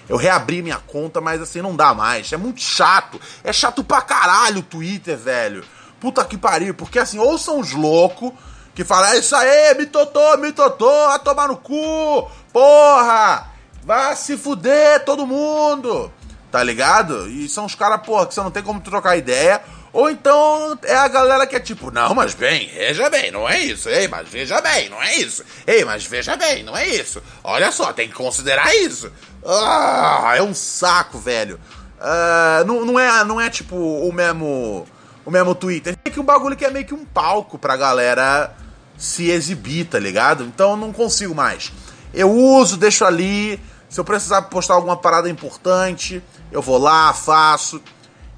Eu 0.09 0.16
reabri 0.16 0.62
minha 0.62 0.79
conta, 0.79 1.20
mas 1.20 1.40
assim, 1.40 1.61
não 1.61 1.75
dá 1.75 1.92
mais. 1.94 2.33
É 2.33 2.37
muito 2.37 2.61
chato. 2.61 3.20
É 3.42 3.53
chato 3.53 3.83
pra 3.83 4.01
caralho 4.01 4.59
o 4.59 4.62
Twitter, 4.62 5.16
velho. 5.16 5.64
Puta 6.01 6.25
que 6.25 6.37
pariu. 6.37 6.75
Porque 6.75 6.99
assim, 6.99 7.18
ou 7.18 7.37
são 7.38 7.59
os 7.59 7.72
loucos 7.72 8.33
que 8.77 8.85
falam, 8.85 9.09
é 9.09 9.18
isso 9.18 9.35
aí, 9.35 9.75
me 9.75 9.87
totô, 9.87 10.37
me 10.37 10.53
totô, 10.53 10.90
a 11.07 11.18
tomar 11.18 11.49
no 11.49 11.57
cu, 11.57 12.31
porra! 12.53 13.51
Vai 13.83 14.14
se 14.16 14.37
fuder 14.37 15.03
todo 15.03 15.27
mundo, 15.27 16.12
tá 16.53 16.62
ligado? 16.62 17.27
E 17.27 17.49
são 17.49 17.64
os 17.64 17.75
caras, 17.75 18.05
porra, 18.05 18.27
que 18.27 18.35
você 18.35 18.40
não 18.42 18.51
tem 18.51 18.62
como 18.62 18.81
trocar 18.81 19.16
ideia. 19.16 19.62
Ou 19.96 20.11
então 20.11 20.78
é 20.82 20.94
a 20.94 21.09
galera 21.09 21.46
que 21.46 21.56
é 21.56 21.59
tipo, 21.59 21.90
não, 21.90 22.14
mas 22.14 22.35
bem, 22.35 22.68
veja 22.68 23.09
bem, 23.09 23.30
não 23.30 23.48
é 23.48 23.61
isso. 23.61 23.88
Ei, 23.88 24.06
mas 24.06 24.28
veja 24.28 24.61
bem, 24.61 24.90
não 24.90 25.02
é 25.02 25.16
isso. 25.16 25.42
Ei, 25.66 25.87
mas 25.87 26.04
veja 26.04 26.37
bem, 26.37 26.62
não 26.62 26.76
é 26.76 26.87
isso. 26.87 27.22
Olha 27.42 27.72
só, 27.72 27.94
tem 27.94 28.06
que 28.06 28.14
considerar 28.14 28.76
isso. 28.76 29.11
Ah, 29.42 30.35
é 30.37 30.42
um 30.42 30.52
saco, 30.52 31.18
velho. 31.18 31.59
Uh, 31.98 32.66
não, 32.66 32.85
não, 32.85 33.00
é, 33.00 33.24
não 33.24 33.40
é 33.40 33.48
tipo 33.48 33.74
o 33.74 34.12
mesmo 34.12 34.87
o 35.24 35.30
mesmo 35.30 35.54
Twitter. 35.54 35.96
É 36.04 36.11
que 36.11 36.20
um 36.20 36.24
bagulho 36.24 36.56
que 36.56 36.66
é 36.66 36.70
meio 36.70 36.85
que 36.85 36.92
um 36.92 37.06
palco 37.06 37.59
pra 37.59 37.74
galera 37.74 38.54
se 38.98 39.30
exibir, 39.30 39.87
tá 39.87 39.98
ligado? 39.98 40.44
Então 40.44 40.76
não 40.76 40.92
consigo 40.92 41.35
mais. 41.35 41.72
Eu 42.12 42.30
uso, 42.30 42.76
deixo 42.76 43.02
ali. 43.02 43.59
Se 43.88 43.98
eu 43.98 44.04
precisar 44.04 44.42
postar 44.42 44.74
alguma 44.74 44.98
parada 44.98 45.30
importante, 45.30 46.22
eu 46.52 46.61
vou 46.61 46.76
lá, 46.76 47.14
faço. 47.14 47.80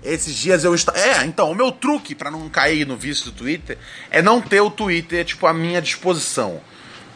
Esses 0.03 0.35
dias 0.35 0.65
eu 0.65 0.75
estou. 0.75 0.95
É, 0.95 1.25
então, 1.25 1.51
o 1.51 1.55
meu 1.55 1.73
truque 1.73 2.15
para 2.15 2.31
não 2.31 2.49
cair 2.49 2.87
no 2.87 2.97
vício 2.97 3.27
do 3.27 3.33
Twitter 3.33 3.79
é 4.11 4.23
não 4.23 4.41
ter 4.41 4.61
o 4.61 4.71
Twitter, 4.71 5.25
tipo, 5.25 5.47
à 5.47 5.53
minha 5.53 5.83
disposição. 5.83 6.61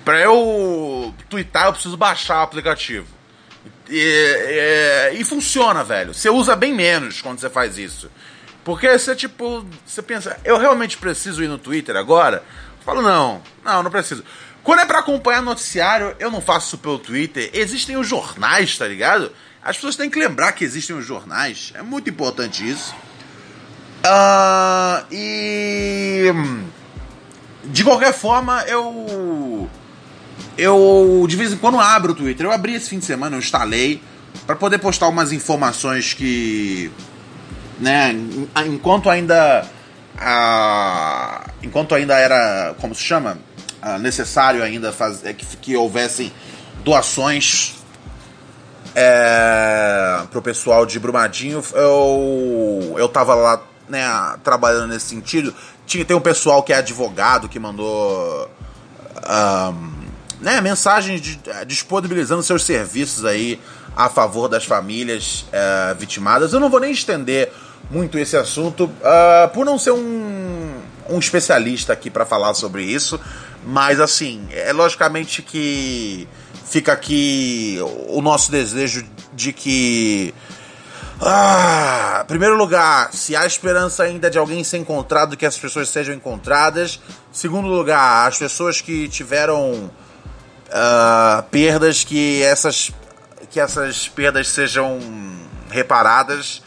Pra 0.05 0.21
eu 0.21 1.15
twittar, 1.31 1.67
eu 1.67 1.73
preciso 1.73 1.97
baixar 1.97 2.41
o 2.41 2.43
aplicativo. 2.43 3.07
E, 3.89 5.13
e, 5.13 5.21
e, 5.21 5.25
funciona, 5.25 5.85
velho. 5.85 6.13
Você 6.13 6.29
usa 6.29 6.57
bem 6.57 6.75
menos 6.75 7.21
quando 7.21 7.39
você 7.39 7.49
faz 7.49 7.79
isso. 7.79 8.11
Porque 8.65 8.99
você, 8.99 9.15
tipo, 9.15 9.65
você 9.85 10.03
pensa, 10.03 10.39
eu 10.45 10.59
realmente 10.59 10.97
preciso 10.97 11.43
ir 11.43 11.49
no 11.49 11.59
Twitter 11.59 11.97
agora? 11.97 12.39
Eu 12.79 12.85
falo, 12.85 13.03
não, 13.03 13.43
não, 13.65 13.83
não 13.83 13.91
preciso. 13.91 14.25
Quando 14.63 14.81
é 14.81 14.87
para 14.87 15.01
acompanhar 15.01 15.43
noticiário, 15.43 16.17
eu 16.19 16.31
não 16.31 16.41
faço 16.41 16.79
pelo 16.79 16.99
Twitter. 16.99 17.51
Existem 17.53 17.97
os 17.97 18.07
jornais, 18.09 18.77
tá 18.79 18.87
ligado? 18.87 19.33
As 19.65 19.77
pessoas 19.77 19.95
têm 19.95 20.11
que 20.11 20.19
lembrar 20.19 20.53
que 20.53 20.65
existem 20.65 20.97
os 20.97 21.07
jornais. 21.07 21.73
É 21.77 21.83
muito 21.83 22.11
importante 22.11 22.69
isso. 22.69 22.93
Uh, 24.05 25.07
e. 25.13 26.33
De 27.65 27.85
qualquer 27.85 28.13
forma, 28.13 28.65
eu. 28.67 29.71
Eu 30.59 31.25
de 31.29 31.37
vez 31.37 31.53
em 31.53 31.57
quando 31.57 31.79
abro 31.79 32.13
o 32.13 32.15
Twitter. 32.15 32.47
Eu 32.47 32.53
abri 32.53 32.75
esse 32.75 32.91
fim 32.91 32.99
de 32.99 33.05
semana, 33.05 33.37
eu 33.37 33.39
instalei. 33.39 34.03
para 34.47 34.57
poder 34.57 34.79
postar 34.79 35.07
umas 35.07 35.31
informações 35.31 36.13
que. 36.13 36.91
Né, 37.79 38.17
enquanto 38.67 39.09
ainda. 39.09 39.65
Uh, 40.17 41.51
enquanto 41.63 41.95
ainda 41.95 42.19
era. 42.19 42.75
Como 42.81 42.97
se 42.97 43.03
chama? 43.03 43.39
Uh, 43.81 43.99
necessário 43.99 44.63
ainda 44.63 44.93
fazer, 44.93 45.31
é 45.31 45.33
que, 45.33 45.45
que 45.57 45.77
houvessem 45.77 46.33
doações 46.85 47.82
é, 48.95 50.23
pro 50.31 50.43
pessoal 50.43 50.87
de 50.87 50.99
Brumadinho. 50.99 51.63
Eu, 51.75 52.95
eu 52.99 53.09
tava 53.09 53.35
lá 53.35 53.63
né, 53.89 54.05
trabalhando 54.43 54.89
nesse 54.89 55.07
sentido. 55.07 55.55
Tinha, 55.87 56.05
tem 56.05 56.17
um 56.17 56.21
pessoal 56.21 56.63
que 56.63 56.73
é 56.73 56.77
advogado 56.77 57.49
que 57.49 57.59
mandou 57.59 58.51
um, 59.29 59.93
né, 60.41 60.61
mensagens 60.61 61.21
de, 61.21 61.41
disponibilizando 61.67 62.43
seus 62.43 62.65
serviços 62.65 63.25
aí 63.25 63.61
a 63.97 64.09
favor 64.09 64.49
das 64.49 64.65
famílias 64.65 65.47
é, 65.53 65.95
vitimadas. 65.95 66.53
Eu 66.53 66.61
não 66.61 66.71
vou 66.71 66.81
nem 66.81 66.93
estender 66.93 67.53
muito 67.91 68.19
esse 68.19 68.37
assunto, 68.37 68.85
uh, 68.85 69.49
por 69.53 69.67
não 69.67 69.79
ser 69.79 69.91
um, 69.91 70.81
um 71.11 71.19
especialista 71.19 71.93
aqui 71.93 72.09
para 72.09 72.25
falar 72.25 72.55
sobre 72.55 72.85
isso, 72.85 73.21
mas 73.67 74.01
assim, 74.01 74.49
é 74.51 74.73
logicamente 74.73 75.43
que 75.43 76.27
fica 76.73 76.91
aqui 76.91 77.79
o 78.09 78.23
nosso 78.23 78.51
desejo 78.51 79.05
de 79.35 79.53
que. 79.53 80.35
Ah, 81.21 82.25
primeiro 82.27 82.57
lugar, 82.57 83.13
se 83.13 83.37
há 83.37 83.47
esperança 83.47 84.03
ainda 84.03 84.31
de 84.31 84.39
alguém 84.39 84.65
ser 84.65 84.79
encontrado, 84.79 85.37
que 85.37 85.45
as 85.45 85.57
pessoas 85.57 85.91
sejam 85.91 86.15
encontradas. 86.15 86.99
Segundo 87.31 87.69
lugar, 87.69 88.27
as 88.27 88.39
pessoas 88.39 88.81
que 88.81 89.07
tiveram 89.09 89.91
uh, 90.73 91.43
perdas, 91.51 92.03
que 92.05 92.43
essas, 92.43 92.91
que 93.51 93.61
essas 93.61 94.09
perdas 94.09 94.49
sejam 94.49 94.99
reparadas 95.71 96.63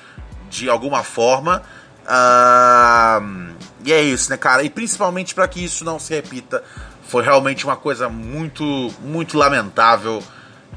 de 0.50 0.70
alguma 0.70 1.04
forma. 1.04 1.63
Uh, 2.06 3.56
e 3.84 3.91
é 3.91 4.02
isso, 4.02 4.30
né, 4.30 4.38
cara? 4.38 4.63
E 4.63 4.70
principalmente 4.70 5.34
para 5.36 5.48
que 5.48 5.65
isso 5.65 5.84
não 5.84 6.00
se 6.00 6.13
repita 6.13 6.63
foi 7.08 7.24
realmente 7.24 7.65
uma 7.65 7.76
coisa 7.76 8.10
muito, 8.10 8.94
muito 9.02 9.38
lamentável 9.38 10.24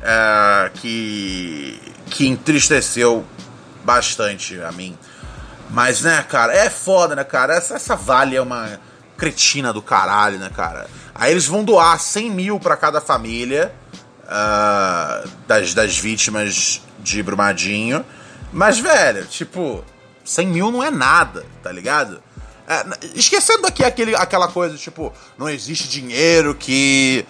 é, 0.03 0.71
que, 0.75 1.81
que 2.07 2.27
entristeceu 2.27 3.25
bastante 3.85 4.61
a 4.61 4.71
mim. 4.73 4.97
Mas, 5.71 6.03
né, 6.03 6.25
cara, 6.29 6.55
é 6.55 6.71
foda, 6.71 7.14
né, 7.14 7.25
cara? 7.25 7.55
Essa, 7.55 7.75
essa 7.75 7.97
Vale 7.97 8.37
é 8.37 8.41
uma 8.41 8.81
cretina 9.17 9.73
do 9.73 9.83
caralho, 9.83 10.38
né, 10.38 10.51
cara? 10.55 10.87
Aí 11.14 11.33
eles 11.33 11.47
vão 11.47 11.64
doar 11.64 11.99
100 11.99 12.31
mil 12.31 12.61
pra 12.61 12.77
cada 12.77 13.01
família 13.01 13.75
uh, 14.25 15.29
das, 15.47 15.75
das 15.75 15.99
vítimas 15.99 16.81
de 17.01 17.23
Brumadinho. 17.23 18.05
Mas, 18.53 18.79
velho, 18.79 19.27
tipo, 19.27 19.85
100 20.25 20.47
mil 20.47 20.71
não 20.71 20.83
é 20.83 20.91
nada, 20.91 21.45
tá 21.62 21.73
ligado? 21.73 22.23
É, 22.68 22.85
esquecendo 23.14 23.66
aqui 23.66 23.83
aquele, 23.83 24.14
aquela 24.14 24.46
coisa, 24.46 24.76
tipo, 24.76 25.11
não 25.38 25.48
existe 25.48 25.88
dinheiro 25.88 26.54
que 26.54 27.24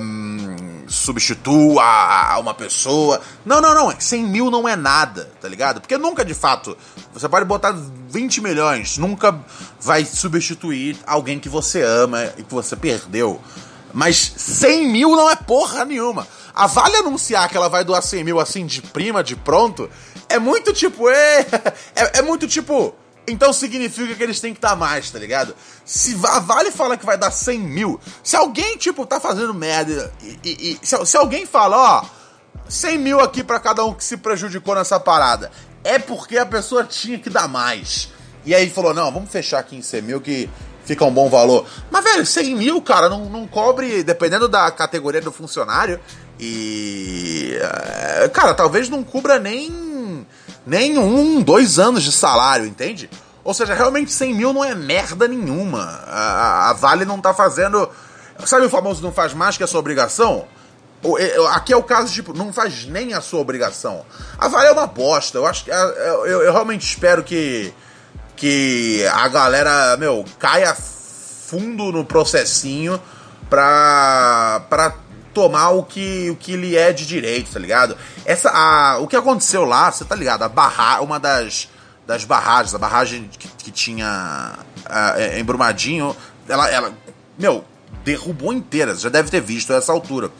um, 0.00 0.84
substitua 0.86 2.38
uma 2.38 2.54
pessoa. 2.54 3.20
Não, 3.44 3.60
não, 3.60 3.74
não. 3.74 3.92
100 3.98 4.24
mil 4.24 4.52
não 4.52 4.68
é 4.68 4.76
nada, 4.76 5.28
tá 5.40 5.48
ligado? 5.48 5.80
Porque 5.80 5.98
nunca, 5.98 6.24
de 6.24 6.32
fato, 6.32 6.76
você 7.12 7.28
pode 7.28 7.44
botar 7.44 7.74
20 8.08 8.40
milhões, 8.40 8.98
nunca 8.98 9.36
vai 9.80 10.04
substituir 10.04 10.96
alguém 11.04 11.40
que 11.40 11.48
você 11.48 11.82
ama 11.82 12.32
e 12.36 12.44
que 12.44 12.54
você 12.54 12.76
perdeu. 12.76 13.40
Mas 13.92 14.32
100 14.36 14.88
mil 14.88 15.10
não 15.10 15.28
é 15.28 15.34
porra 15.34 15.84
nenhuma. 15.84 16.26
A 16.54 16.66
Vale 16.68 16.96
anunciar 16.96 17.48
que 17.48 17.56
ela 17.56 17.68
vai 17.68 17.84
doar 17.84 18.00
100 18.00 18.24
mil 18.24 18.38
assim 18.38 18.64
de 18.64 18.80
prima, 18.80 19.24
de 19.24 19.34
pronto, 19.34 19.90
é 20.28 20.38
muito 20.38 20.72
tipo. 20.72 21.08
É, 21.12 21.40
é, 21.96 22.18
é 22.18 22.22
muito 22.22 22.46
tipo. 22.46 22.94
Então 23.26 23.52
significa 23.52 24.14
que 24.14 24.22
eles 24.22 24.40
têm 24.40 24.52
que 24.52 24.60
dar 24.60 24.74
mais, 24.74 25.10
tá 25.10 25.18
ligado? 25.18 25.54
Se 25.84 26.16
a 26.26 26.40
Vale 26.40 26.72
fala 26.72 26.96
que 26.96 27.06
vai 27.06 27.16
dar 27.16 27.30
100 27.30 27.58
mil, 27.60 28.00
se 28.22 28.36
alguém, 28.36 28.76
tipo, 28.76 29.06
tá 29.06 29.20
fazendo 29.20 29.54
merda 29.54 30.12
e, 30.20 30.38
e, 30.44 30.80
e 30.82 30.86
se, 30.86 31.06
se, 31.06 31.16
alguém 31.16 31.46
fala, 31.46 31.76
ó, 31.76 32.04
100 32.68 32.98
mil 32.98 33.20
aqui 33.20 33.44
para 33.44 33.60
cada 33.60 33.84
um 33.84 33.94
que 33.94 34.02
se 34.02 34.16
prejudicou 34.16 34.74
nessa 34.74 34.98
parada, 34.98 35.52
é 35.84 35.98
porque 35.98 36.36
a 36.36 36.46
pessoa 36.46 36.84
tinha 36.84 37.18
que 37.18 37.30
dar 37.30 37.46
mais. 37.46 38.08
E 38.44 38.54
aí 38.54 38.68
falou, 38.68 38.92
não, 38.92 39.12
vamos 39.12 39.30
fechar 39.30 39.60
aqui 39.60 39.76
em 39.76 39.82
100 39.82 40.02
mil 40.02 40.20
que 40.20 40.50
fica 40.84 41.04
um 41.04 41.12
bom 41.12 41.28
valor. 41.28 41.64
Mas, 41.90 42.02
velho, 42.02 42.26
100 42.26 42.56
mil, 42.56 42.82
cara, 42.82 43.08
não, 43.08 43.26
não 43.26 43.46
cobre, 43.46 44.02
dependendo 44.02 44.48
da 44.48 44.70
categoria 44.70 45.20
do 45.20 45.30
funcionário, 45.30 46.00
e... 46.40 47.56
Eh, 47.60 48.28
cara, 48.32 48.52
talvez 48.52 48.88
não 48.88 49.04
cubra 49.04 49.38
nem 49.38 49.70
nem 50.66 50.98
um, 50.98 51.42
dois 51.42 51.78
anos 51.78 52.02
de 52.02 52.12
salário, 52.12 52.66
entende? 52.66 53.10
Ou 53.44 53.52
seja, 53.52 53.74
realmente 53.74 54.12
100 54.12 54.34
mil 54.34 54.52
não 54.52 54.64
é 54.64 54.74
merda 54.74 55.26
nenhuma. 55.26 55.82
A, 56.06 56.70
a 56.70 56.72
Vale 56.74 57.04
não 57.04 57.20
tá 57.20 57.34
fazendo. 57.34 57.88
Sabe 58.44 58.66
o 58.66 58.70
famoso 58.70 59.02
não 59.02 59.12
faz 59.12 59.34
mais 59.34 59.56
que 59.56 59.64
a 59.64 59.66
sua 59.66 59.80
obrigação? 59.80 60.46
Aqui 61.50 61.72
é 61.72 61.76
o 61.76 61.82
caso, 61.82 62.12
tipo, 62.12 62.32
não 62.32 62.52
faz 62.52 62.86
nem 62.86 63.12
a 63.12 63.20
sua 63.20 63.40
obrigação. 63.40 64.04
A 64.38 64.46
Vale 64.46 64.68
é 64.68 64.72
uma 64.72 64.86
bosta. 64.86 65.38
Eu 65.38 65.46
acho 65.46 65.64
que. 65.64 65.70
Eu, 65.70 66.26
eu, 66.26 66.42
eu 66.42 66.52
realmente 66.52 66.86
espero 66.86 67.22
que. 67.22 67.72
Que 68.36 69.06
a 69.12 69.28
galera, 69.28 69.96
meu, 69.98 70.24
caia 70.38 70.74
fundo 70.74 71.90
no 71.90 72.04
processinho 72.04 73.00
pra. 73.50 74.62
pra 74.70 74.94
tomar 75.32 75.70
o 75.70 75.82
que, 75.82 76.30
o 76.30 76.36
que 76.36 76.56
lhe 76.56 76.76
é 76.76 76.92
de 76.92 77.06
direito, 77.06 77.52
tá 77.52 77.58
ligado? 77.58 77.96
Essa, 78.24 78.50
a, 78.50 78.98
o 78.98 79.06
que 79.06 79.16
aconteceu 79.16 79.64
lá, 79.64 79.90
você 79.90 80.04
tá 80.04 80.14
ligado? 80.14 80.42
A 80.42 80.48
barra, 80.48 81.00
uma 81.00 81.18
das, 81.18 81.68
das 82.06 82.24
barragens, 82.24 82.74
a 82.74 82.78
barragem 82.78 83.28
que, 83.38 83.48
que 83.48 83.70
tinha 83.70 84.58
uh, 84.86 85.38
em 85.38 85.44
Brumadinho, 85.44 86.16
ela, 86.48 86.68
ela, 86.70 86.92
meu, 87.38 87.64
derrubou 88.04 88.52
inteira, 88.52 88.94
você 88.94 89.02
já 89.02 89.08
deve 89.08 89.30
ter 89.30 89.40
visto 89.40 89.72
a 89.72 89.76
essa 89.76 89.92
altura. 89.92 90.30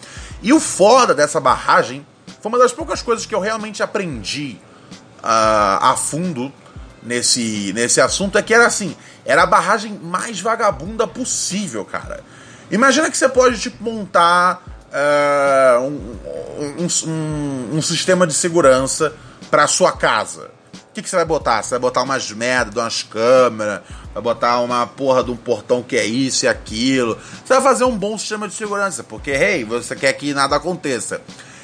E 0.43 0.53
o 0.53 0.61
foda 0.61 1.15
dessa 1.15 1.41
barragem 1.41 2.07
foi 2.41 2.51
uma 2.51 2.59
das 2.59 2.73
poucas 2.73 3.03
coisas 3.03 3.25
que 3.25 3.35
eu 3.35 3.41
realmente 3.41 3.83
aprendi 3.83 4.59
uh, 5.19 5.79
a 5.81 5.95
fundo 5.97 6.53
nesse, 7.03 7.73
nesse 7.73 8.01
assunto 8.01 8.39
é 8.39 8.43
que 8.43 8.55
era 8.55 8.67
assim, 8.67 8.97
era 9.25 9.43
a 9.43 9.47
barragem 9.47 9.99
mais 10.03 10.41
vagabunda 10.41 11.07
possível, 11.07 11.85
cara. 11.85 12.23
Imagina 12.71 13.11
que 13.11 13.17
você 13.17 13.29
pode, 13.29 13.59
tipo, 13.59 13.83
montar 13.83 14.63
uh, 14.93 15.81
um, 15.81 16.85
um, 16.85 17.77
um, 17.77 17.83
sistema 17.83 18.27
de 18.27 18.35
segurança 18.35 19.15
para 19.51 19.67
sua 19.67 19.93
casa. 19.93 20.51
O 20.91 20.95
que, 20.95 21.03
que 21.03 21.09
você 21.09 21.17
vai 21.17 21.25
botar? 21.25 21.63
Você 21.63 21.71
vai 21.71 21.79
botar 21.79 22.03
umas 22.03 22.31
merda, 22.31 22.81
umas 22.81 23.03
câmeras, 23.03 23.81
vai 24.13 24.23
botar 24.23 24.61
uma 24.61 24.87
porra 24.87 25.25
de 25.25 25.31
um 25.31 25.37
portão 25.37 25.83
que 25.83 25.97
é 25.97 26.05
isso 26.05 26.45
e 26.45 26.49
aquilo. 26.49 27.19
Você 27.45 27.55
vai 27.55 27.63
fazer 27.63 27.85
um 27.85 27.97
bom 27.97 28.19
sistema 28.19 28.47
de 28.47 28.55
segurança, 28.55 29.03
porque, 29.03 29.31
hey, 29.31 29.65
você 29.65 29.97
quer 29.97 30.13
que 30.13 30.35
nada 30.35 30.57
aconteça. 30.57 31.23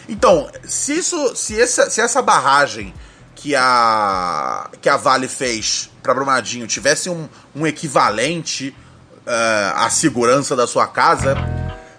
Então, 0.09 0.49
se 0.64 0.99
isso, 0.99 1.37
se 1.37 1.61
essa, 1.61 1.91
se 1.91 2.01
essa 2.01 2.23
barragem 2.23 2.95
que 3.35 3.55
a 3.55 4.71
que 4.81 4.88
a 4.88 4.97
Vale 4.97 5.29
fez 5.29 5.91
para 6.03 6.14
Brumadinho 6.14 6.67
tivesse 6.67 7.11
um, 7.11 7.29
um 7.55 7.67
equivalente 7.67 8.75
uh, 9.27 9.75
à 9.77 9.91
segurança 9.91 10.57
da 10.57 10.67
sua 10.67 10.87
casa, 10.87 11.37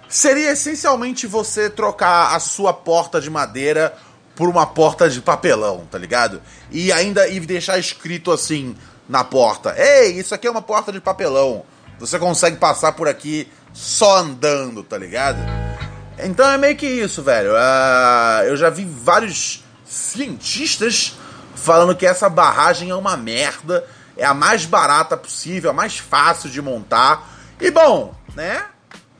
seria 0.09 0.51
essencialmente 0.51 1.27
você 1.27 1.69
trocar 1.69 2.35
a 2.35 2.39
sua 2.39 2.73
porta 2.73 3.21
de 3.21 3.29
madeira 3.29 3.95
por 4.35 4.49
uma 4.49 4.65
porta 4.65 5.09
de 5.09 5.21
papelão, 5.21 5.85
tá 5.89 5.97
ligado? 5.97 6.41
E 6.71 6.91
ainda 6.91 7.27
e 7.27 7.39
deixar 7.39 7.77
escrito 7.77 8.31
assim 8.31 8.75
na 9.07 9.23
porta: 9.23 9.75
"Ei, 9.77 10.19
isso 10.19 10.33
aqui 10.33 10.47
é 10.47 10.51
uma 10.51 10.61
porta 10.61 10.91
de 10.91 10.99
papelão. 10.99 11.63
Você 11.99 12.17
consegue 12.17 12.57
passar 12.57 12.93
por 12.93 13.07
aqui 13.07 13.47
só 13.71 14.17
andando, 14.17 14.83
tá 14.83 14.97
ligado?" 14.97 15.39
Então 16.17 16.49
é 16.49 16.57
meio 16.57 16.75
que 16.75 16.87
isso, 16.87 17.21
velho. 17.21 17.51
Uh, 17.51 18.43
eu 18.45 18.57
já 18.57 18.69
vi 18.69 18.83
vários 18.83 19.63
cientistas 19.85 21.17
falando 21.55 21.95
que 21.95 22.05
essa 22.05 22.29
barragem 22.29 22.89
é 22.89 22.95
uma 22.95 23.15
merda, 23.15 23.85
é 24.17 24.25
a 24.25 24.33
mais 24.33 24.65
barata 24.65 25.15
possível, 25.15 25.69
a 25.69 25.73
mais 25.73 25.97
fácil 25.97 26.49
de 26.49 26.61
montar. 26.61 27.27
E 27.59 27.71
bom, 27.71 28.13
né? 28.35 28.65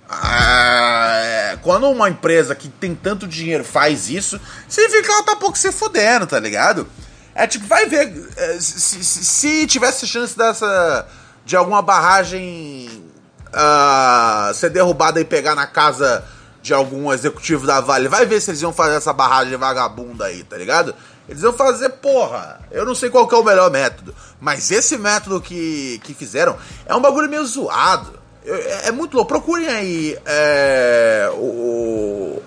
Ah, 0.10 1.56
quando 1.62 1.88
uma 1.88 2.10
empresa 2.10 2.56
que 2.56 2.68
tem 2.68 2.96
tanto 2.96 3.28
dinheiro 3.28 3.64
faz 3.64 4.10
isso, 4.10 4.42
significa 4.68 5.04
que 5.04 5.12
ela 5.12 5.24
tá 5.24 5.36
pouco 5.36 5.58
se 5.58 5.72
fudendo, 5.72 6.26
tá 6.26 6.40
ligado? 6.40 6.88
É 7.36 7.46
tipo, 7.46 7.68
vai 7.68 7.86
ver. 7.86 8.30
Eh, 8.36 8.58
se, 8.60 9.04
se, 9.04 9.24
se 9.24 9.68
tivesse 9.68 10.08
chance 10.08 10.36
dessa. 10.38 11.08
de 11.46 11.56
alguma 11.56 11.82
barragem 11.82 13.04
uh, 13.50 14.54
ser 14.54 14.70
derrubada 14.72 15.22
e 15.22 15.26
pegar 15.26 15.56
na 15.56 15.68
casa 15.68 16.26
de 16.62 16.74
algum 16.74 17.14
executivo 17.14 17.66
da 17.66 17.80
Vale, 17.80 18.10
vai 18.10 18.26
ver 18.26 18.42
se 18.42 18.52
eles 18.52 18.62
iam 18.62 18.74
fazer 18.74 18.96
essa 18.96 19.14
barragem 19.14 19.56
vagabunda 19.58 20.26
aí, 20.26 20.44
tá 20.44 20.58
ligado? 20.58 20.94
Eles 21.28 21.44
iam 21.44 21.54
fazer, 21.54 21.90
porra. 21.90 22.60
Eu 22.72 22.86
não 22.86 22.96
sei 22.96 23.10
qual 23.10 23.30
é 23.32 23.36
o 23.36 23.44
melhor 23.44 23.72
método. 23.72 24.14
Mas 24.42 24.72
esse 24.72 24.98
método 24.98 25.40
que, 25.40 26.02
que 26.04 26.14
fizeram 26.14 26.58
é 26.86 26.96
um 26.96 27.02
bagulho 27.02 27.30
meio 27.30 27.46
zoado. 27.46 28.19
É, 28.46 28.88
é 28.88 28.92
muito 28.92 29.16
louco. 29.16 29.28
Procurem 29.28 29.68
aí 29.68 30.18
é, 30.26 31.30
o, 31.34 32.42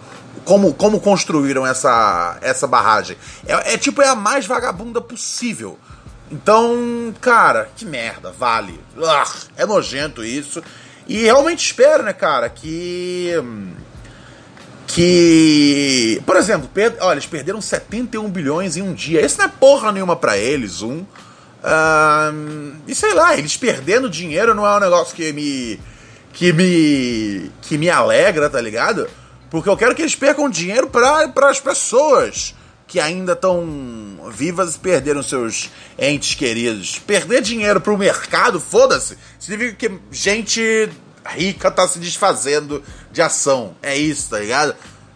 como, 0.44 0.72
como 0.74 1.00
construíram 1.00 1.66
essa, 1.66 2.38
essa 2.40 2.66
barragem. 2.66 3.16
É, 3.46 3.74
é 3.74 3.78
tipo, 3.78 4.02
é 4.02 4.08
a 4.08 4.14
mais 4.14 4.46
vagabunda 4.46 5.00
possível. 5.00 5.78
Então, 6.30 7.14
cara, 7.20 7.68
que 7.76 7.84
merda, 7.84 8.32
vale. 8.32 8.80
é 9.56 9.66
nojento 9.66 10.24
isso. 10.24 10.62
E 11.06 11.22
realmente 11.24 11.64
espero, 11.64 12.02
né, 12.02 12.12
cara, 12.12 12.48
que 12.48 13.32
que, 14.86 16.22
por 16.26 16.36
exemplo, 16.36 16.68
per... 16.68 16.96
olha, 17.00 17.14
eles 17.14 17.26
perderam 17.26 17.60
71 17.60 18.28
bilhões 18.28 18.76
em 18.76 18.82
um 18.82 18.92
dia. 18.92 19.24
Isso 19.24 19.38
não 19.38 19.46
é 19.46 19.48
porra 19.48 19.90
nenhuma 19.90 20.14
para 20.14 20.36
eles, 20.36 20.82
um. 20.82 21.04
Uh, 21.62 22.76
e 22.88 22.94
sei 22.94 23.14
lá, 23.14 23.36
eles 23.38 23.56
perdendo 23.56 24.10
dinheiro 24.10 24.54
não 24.54 24.66
é 24.66 24.76
um 24.76 24.80
negócio 24.80 25.14
que 25.14 25.32
me. 25.32 25.80
que 26.32 26.52
me. 26.52 27.50
que 27.62 27.78
me 27.78 27.88
alegra, 27.88 28.50
tá 28.50 28.60
ligado? 28.60 29.08
Porque 29.48 29.68
eu 29.68 29.76
quero 29.76 29.94
que 29.94 30.02
eles 30.02 30.16
percam 30.16 30.48
dinheiro 30.50 30.88
para 30.88 31.30
as 31.48 31.60
pessoas 31.60 32.54
que 32.86 33.00
ainda 33.00 33.32
estão 33.32 34.30
vivas 34.30 34.74
e 34.74 34.78
perderam 34.78 35.22
seus 35.22 35.70
entes 35.98 36.34
queridos. 36.34 36.98
Perder 36.98 37.40
dinheiro 37.40 37.80
para 37.80 37.92
o 37.92 37.96
mercado, 37.96 38.60
foda-se, 38.60 39.16
significa 39.38 39.88
que 39.88 40.00
gente 40.10 40.90
rica 41.24 41.70
tá 41.70 41.86
se 41.86 41.98
desfazendo 41.98 42.82
de 43.10 43.22
ação. 43.22 43.74
É 43.82 43.96
isso, 43.96 44.30
tá 44.30 44.38
ligado? 44.38 44.74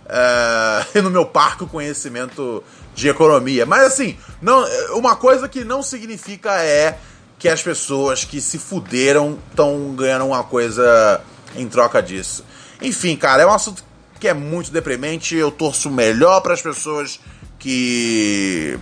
É, 0.08 1.00
no 1.02 1.10
meu 1.10 1.26
parco 1.26 1.66
conhecimento 1.66 2.62
de 2.96 3.08
economia. 3.08 3.66
Mas 3.66 3.84
assim, 3.84 4.16
não, 4.40 4.64
uma 4.94 5.14
coisa 5.14 5.48
que 5.48 5.62
não 5.62 5.82
significa 5.82 6.60
é 6.62 6.98
que 7.38 7.48
as 7.48 7.62
pessoas 7.62 8.24
que 8.24 8.40
se 8.40 8.58
fuderam 8.58 9.38
estão 9.50 9.94
ganhando 9.94 10.24
uma 10.24 10.42
coisa 10.42 11.20
em 11.54 11.68
troca 11.68 12.02
disso. 12.02 12.44
Enfim, 12.80 13.14
cara, 13.14 13.42
é 13.42 13.46
um 13.46 13.52
assunto 13.52 13.84
que 14.18 14.26
é 14.26 14.34
muito 14.34 14.72
deprimente. 14.72 15.36
Eu 15.36 15.50
torço 15.50 15.90
melhor 15.90 16.40
para 16.40 16.54
as 16.54 16.62
pessoas 16.62 17.20
que 17.58 18.78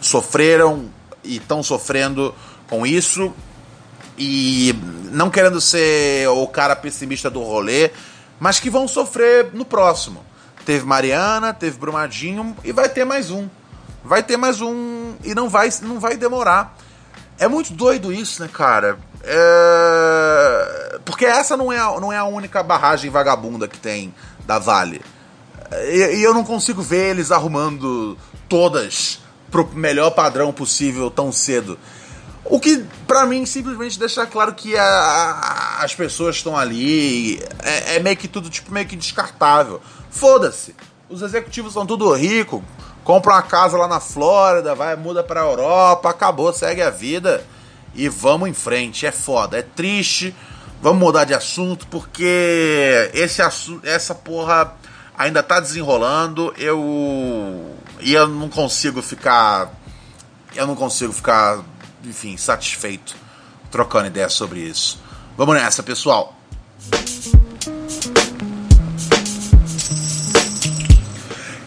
sofreram 0.00 0.88
e 1.24 1.36
estão 1.36 1.62
sofrendo 1.62 2.32
com 2.68 2.86
isso. 2.86 3.34
E 4.16 4.74
não 5.10 5.28
querendo 5.28 5.60
ser 5.60 6.28
o 6.28 6.46
cara 6.46 6.76
pessimista 6.76 7.28
do 7.28 7.42
rolê, 7.42 7.90
mas 8.38 8.60
que 8.60 8.70
vão 8.70 8.86
sofrer 8.86 9.50
no 9.52 9.64
próximo. 9.64 10.24
Teve 10.66 10.84
Mariana, 10.84 11.54
teve 11.54 11.78
Brumadinho 11.78 12.56
e 12.64 12.72
vai 12.72 12.88
ter 12.88 13.04
mais 13.04 13.30
um. 13.30 13.48
Vai 14.04 14.20
ter 14.20 14.36
mais 14.36 14.60
um 14.60 15.14
e 15.22 15.32
não 15.32 15.48
vai, 15.48 15.70
não 15.82 16.00
vai 16.00 16.16
demorar. 16.16 16.76
É 17.38 17.46
muito 17.46 17.72
doido 17.72 18.12
isso, 18.12 18.42
né, 18.42 18.50
cara? 18.52 18.98
É... 19.22 20.98
Porque 21.04 21.24
essa 21.24 21.56
não 21.56 21.72
é, 21.72 21.78
a, 21.78 22.00
não 22.00 22.12
é 22.12 22.16
a 22.16 22.24
única 22.24 22.64
barragem 22.64 23.08
vagabunda 23.12 23.68
que 23.68 23.78
tem 23.78 24.12
da 24.44 24.58
Vale. 24.58 25.00
E, 25.88 26.16
e 26.16 26.22
eu 26.24 26.34
não 26.34 26.42
consigo 26.42 26.82
ver 26.82 27.10
eles 27.10 27.30
arrumando 27.30 28.18
todas 28.48 29.20
pro 29.52 29.68
melhor 29.72 30.10
padrão 30.10 30.52
possível 30.52 31.08
tão 31.12 31.30
cedo. 31.30 31.78
O 32.48 32.60
que, 32.60 32.84
para 33.06 33.26
mim, 33.26 33.44
simplesmente 33.44 33.98
deixa 33.98 34.26
claro 34.26 34.54
que 34.54 34.76
a, 34.76 34.84
a, 34.84 35.84
as 35.84 35.94
pessoas 35.94 36.36
estão 36.36 36.56
ali. 36.56 37.42
É, 37.62 37.96
é, 37.96 38.00
meio 38.00 38.16
que 38.16 38.28
tudo, 38.28 38.48
tipo, 38.48 38.72
meio 38.72 38.86
que 38.86 38.96
descartável. 38.96 39.80
Foda-se. 40.10 40.74
Os 41.08 41.22
executivos 41.22 41.72
são 41.72 41.86
tudo 41.86 42.12
rico, 42.12 42.64
compram 43.04 43.34
uma 43.34 43.42
casa 43.42 43.76
lá 43.76 43.86
na 43.86 44.00
Flórida, 44.00 44.74
vai, 44.74 44.96
muda 44.96 45.22
pra 45.22 45.40
Europa, 45.40 46.10
acabou, 46.10 46.52
segue 46.52 46.82
a 46.82 46.90
vida 46.90 47.44
e 47.94 48.08
vamos 48.08 48.48
em 48.48 48.54
frente. 48.54 49.06
É 49.06 49.12
foda, 49.12 49.58
é 49.58 49.62
triste. 49.62 50.34
Vamos 50.82 51.00
mudar 51.00 51.24
de 51.24 51.32
assunto 51.34 51.86
porque 51.86 53.10
esse 53.14 53.40
assunto, 53.40 53.86
essa 53.86 54.14
porra 54.14 54.74
ainda 55.16 55.42
tá 55.42 55.58
desenrolando. 55.58 56.52
Eu 56.58 57.74
e 58.00 58.12
eu 58.12 58.26
não 58.28 58.48
consigo 58.48 59.00
ficar 59.00 59.72
eu 60.54 60.66
não 60.66 60.74
consigo 60.74 61.12
ficar 61.12 61.62
enfim, 62.06 62.36
satisfeito 62.36 63.16
trocando 63.70 64.06
ideias 64.06 64.32
sobre 64.32 64.60
isso. 64.60 64.98
Vamos 65.36 65.54
nessa, 65.54 65.82
pessoal. 65.82 66.34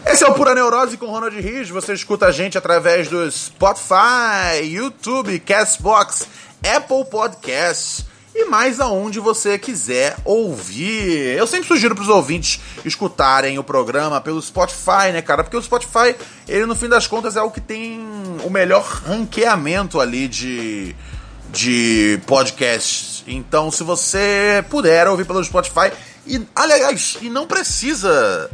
Esse 0.06 0.24
é 0.24 0.28
o 0.28 0.34
Pura 0.34 0.56
Neurose 0.56 0.98
com 0.98 1.06
Ronald 1.06 1.40
Rios. 1.40 1.70
Você 1.70 1.94
escuta 1.94 2.26
a 2.28 2.32
gente 2.32 2.58
através 2.58 3.08
do 3.08 3.30
Spotify, 3.32 4.64
YouTube, 4.64 5.40
Castbox, 5.40 6.28
Apple 6.64 7.06
Podcasts 7.06 8.09
e 8.40 8.46
mais 8.46 8.80
aonde 8.80 9.20
você 9.20 9.58
quiser 9.58 10.16
ouvir. 10.24 11.38
Eu 11.38 11.46
sempre 11.46 11.68
sugiro 11.68 11.94
para 11.94 12.04
os 12.04 12.10
ouvintes 12.10 12.60
escutarem 12.86 13.60
o 13.60 13.64
programa 13.64 14.22
pelo 14.22 14.42
Spotify, 14.42 15.12
né, 15.12 15.22
cara? 15.22 15.44
Porque 15.44 15.58
o 15.58 15.62
Spotify, 15.62 16.16
ele 16.48 16.66
no 16.66 16.76
fim 16.76 16.88
das 16.88 17.06
contas 17.06 17.36
é 17.36 17.42
o 17.42 17.52
que 17.52 17.60
tem 17.60 18.00
o 18.44 18.50
melhor 18.50 18.84
ranqueamento 18.84 20.00
ali 20.00 20.28
de, 20.28 20.96
de 21.52 22.20
podcasts. 22.26 23.24
Então, 23.28 23.70
se 23.70 23.84
você 23.84 24.64
puder 24.70 25.08
ouvir 25.08 25.26
pelo 25.26 25.44
Spotify, 25.44 25.92
e 26.26 26.42
aliás, 26.56 27.18
e 27.22 27.30
não 27.30 27.46
precisa 27.46 28.50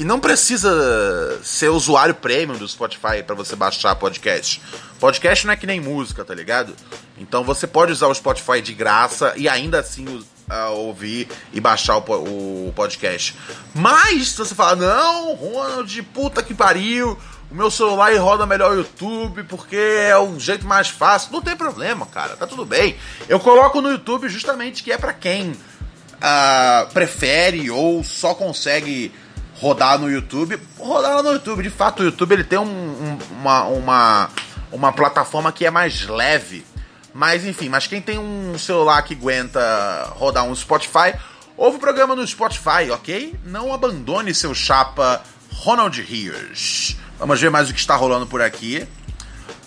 e 0.00 0.04
não 0.04 0.18
precisa 0.18 1.38
ser 1.42 1.68
usuário 1.68 2.14
premium 2.14 2.56
do 2.56 2.66
Spotify 2.66 3.22
para 3.22 3.34
você 3.34 3.54
baixar 3.54 3.94
podcast. 3.96 4.58
Podcast 4.98 5.46
não 5.46 5.52
é 5.52 5.56
que 5.56 5.66
nem 5.66 5.78
música, 5.78 6.24
tá 6.24 6.34
ligado? 6.34 6.74
Então 7.18 7.44
você 7.44 7.66
pode 7.66 7.92
usar 7.92 8.06
o 8.06 8.14
Spotify 8.14 8.62
de 8.62 8.72
graça 8.72 9.34
e 9.36 9.46
ainda 9.46 9.78
assim 9.78 10.06
uh, 10.06 10.70
ouvir 10.70 11.28
e 11.52 11.60
baixar 11.60 11.98
o, 11.98 12.68
o, 12.68 12.72
podcast. 12.74 13.36
Mas 13.74 14.28
se 14.28 14.38
você 14.38 14.54
falar, 14.54 14.76
não, 14.76 15.34
Ronald, 15.34 16.02
puta 16.14 16.42
que 16.42 16.54
pariu, 16.54 17.18
o 17.50 17.54
meu 17.54 17.70
celular 17.70 18.10
roda 18.16 18.46
melhor 18.46 18.72
o 18.72 18.76
YouTube 18.76 19.42
porque 19.42 19.76
é 19.76 20.16
o 20.16 20.40
jeito 20.40 20.66
mais 20.66 20.88
fácil. 20.88 21.30
Não 21.30 21.42
tem 21.42 21.54
problema, 21.54 22.06
cara, 22.06 22.36
tá 22.36 22.46
tudo 22.46 22.64
bem. 22.64 22.96
Eu 23.28 23.38
coloco 23.38 23.82
no 23.82 23.90
YouTube 23.90 24.30
justamente 24.30 24.82
que 24.82 24.92
é 24.92 24.96
para 24.96 25.12
quem 25.12 25.50
uh, 25.50 26.90
prefere 26.94 27.70
ou 27.70 28.02
só 28.02 28.34
consegue 28.34 29.12
rodar 29.60 29.98
no 29.98 30.10
YouTube, 30.10 30.58
rodar 30.78 31.22
no 31.22 31.32
YouTube. 31.32 31.62
De 31.62 31.70
fato, 31.70 32.00
o 32.00 32.04
YouTube 32.04 32.32
ele 32.32 32.44
tem 32.44 32.58
um, 32.58 32.64
um, 32.64 33.18
uma, 33.38 33.64
uma, 33.64 34.30
uma 34.72 34.92
plataforma 34.92 35.52
que 35.52 35.66
é 35.66 35.70
mais 35.70 36.06
leve. 36.06 36.64
Mas 37.12 37.44
enfim, 37.44 37.68
mas 37.68 37.86
quem 37.86 38.00
tem 38.00 38.18
um 38.18 38.56
celular 38.56 39.02
que 39.02 39.14
aguenta 39.14 40.12
rodar 40.16 40.44
um 40.44 40.54
Spotify, 40.54 41.14
ouve 41.56 41.76
o 41.76 41.80
programa 41.80 42.14
no 42.16 42.26
Spotify, 42.26 42.90
ok? 42.90 43.34
Não 43.44 43.72
abandone 43.74 44.34
seu 44.34 44.54
chapa 44.54 45.22
Ronald 45.52 46.00
Rios. 46.00 46.96
Vamos 47.18 47.40
ver 47.40 47.50
mais 47.50 47.68
o 47.68 47.74
que 47.74 47.80
está 47.80 47.96
rolando 47.96 48.26
por 48.26 48.40
aqui. 48.40 48.86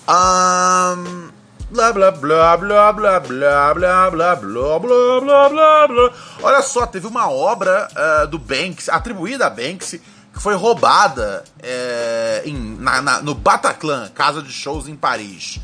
Um, 0.07 1.29
blá 1.74 1.91
blá 1.91 2.11
blá 2.11 2.55
blá 2.57 2.93
blá 2.93 3.19
blá 3.19 3.19
blá 3.19 3.74
blá 3.74 4.11
blá 4.11 4.36
blá 4.36 4.80
blá 4.80 5.49
blá 5.49 5.88
blá. 5.88 6.13
Olha 6.43 6.61
só, 6.61 6.86
teve 6.86 7.07
uma 7.07 7.30
obra 7.32 7.88
uh, 7.91 8.28
do 8.28 8.38
Banks, 8.38 8.89
atribuída 8.89 9.47
a 9.47 9.49
Banks, 9.49 9.99
que 10.34 10.39
foi 10.39 10.53
roubada 10.55 11.43
é, 11.61 12.43
em, 12.45 12.78
na, 12.80 13.01
na, 13.01 13.21
no 13.21 13.34
Bataclan, 13.34 14.09
casa 14.13 14.41
de 14.41 14.51
shows 14.51 14.88
em 14.88 14.95
Paris. 14.95 15.59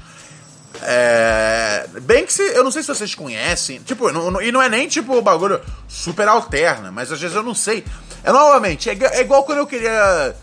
É, 0.82 1.88
Banksy, 2.02 2.42
eu 2.42 2.64
não 2.64 2.72
sei 2.72 2.82
se 2.82 2.88
vocês 2.88 3.14
conhecem, 3.14 3.80
tipo, 3.80 4.12
não, 4.12 4.32
não, 4.32 4.42
e 4.42 4.52
não 4.52 4.62
é 4.62 4.70
nem 4.70 4.88
tipo 4.88 5.16
o 5.16 5.22
bagulho 5.22 5.62
super 5.88 6.28
alterna, 6.28 6.92
mas 6.92 7.12
às 7.12 7.22
vezes 7.22 7.36
eu 7.36 7.44
não 7.44 7.54
sei. 7.54 7.86
É 8.24 8.32
novamente, 8.32 8.90
é, 8.90 8.98
é, 9.12 9.22
igual 9.22 9.44
quando 9.44 9.60
eu 9.60 9.68
queria. 9.68 10.36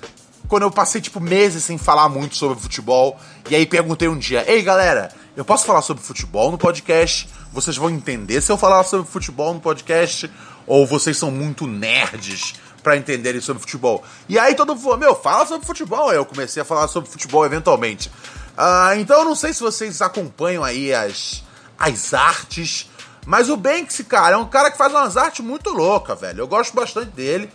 Quando 0.49 0.63
eu 0.63 0.71
passei, 0.71 1.01
tipo, 1.01 1.19
meses 1.21 1.65
sem 1.65 1.77
falar 1.77 2.09
muito 2.09 2.37
sobre 2.37 2.57
futebol, 2.61 3.19
e 3.51 3.57
aí 3.57 3.67
perguntei 3.67 4.07
um 4.07 4.17
dia, 4.17 4.45
ei 4.47 4.63
galera, 4.63 5.11
eu 5.37 5.45
posso 5.45 5.67
falar 5.67 5.83
sobre 5.83 6.03
futebol 6.03 6.51
no 6.51 6.57
podcast? 6.57 7.29
Vocês 7.53 7.77
vão 7.77 7.91
entender 7.91 8.41
se 8.41 8.51
eu 8.51 8.57
falar 8.57 8.83
sobre 8.85 9.07
futebol 9.07 9.53
no 9.53 9.61
podcast? 9.61 10.31
Ou 10.67 10.87
vocês 10.87 11.17
são 11.19 11.31
muito 11.31 11.67
nerds 11.67 12.55
para 12.83 12.97
entenderem 12.97 13.41
sobre 13.43 13.61
futebol? 13.61 14.03
E 14.29 14.39
aí 14.39 14.55
todo 14.55 14.71
mundo 14.71 14.83
falou, 14.83 14.97
meu, 14.97 15.15
fala 15.15 15.45
sobre 15.45 15.67
futebol. 15.67 16.09
Aí 16.09 16.17
eu 16.17 16.25
comecei 16.25 16.63
a 16.63 16.65
falar 16.65 16.89
sobre 16.89 17.11
futebol 17.11 17.45
eventualmente. 17.45 18.11
Uh, 18.57 18.99
então 18.99 19.19
eu 19.19 19.25
não 19.27 19.37
sei 19.37 19.53
se 19.53 19.61
vocês 19.61 20.01
acompanham 20.01 20.65
aí 20.65 20.95
as, 20.95 21.45
as 21.79 22.15
artes, 22.15 22.89
mas 23.27 23.51
o 23.51 23.59
Banksy, 23.59 24.05
cara, 24.05 24.37
é 24.37 24.39
um 24.39 24.49
cara 24.49 24.71
que 24.71 24.79
faz 24.79 24.91
umas 24.91 25.19
artes 25.19 25.45
muito 25.45 25.69
loucas, 25.69 26.19
velho. 26.19 26.41
Eu 26.41 26.49
gosto 26.49 26.75
bastante 26.75 27.11
dele. 27.11 27.53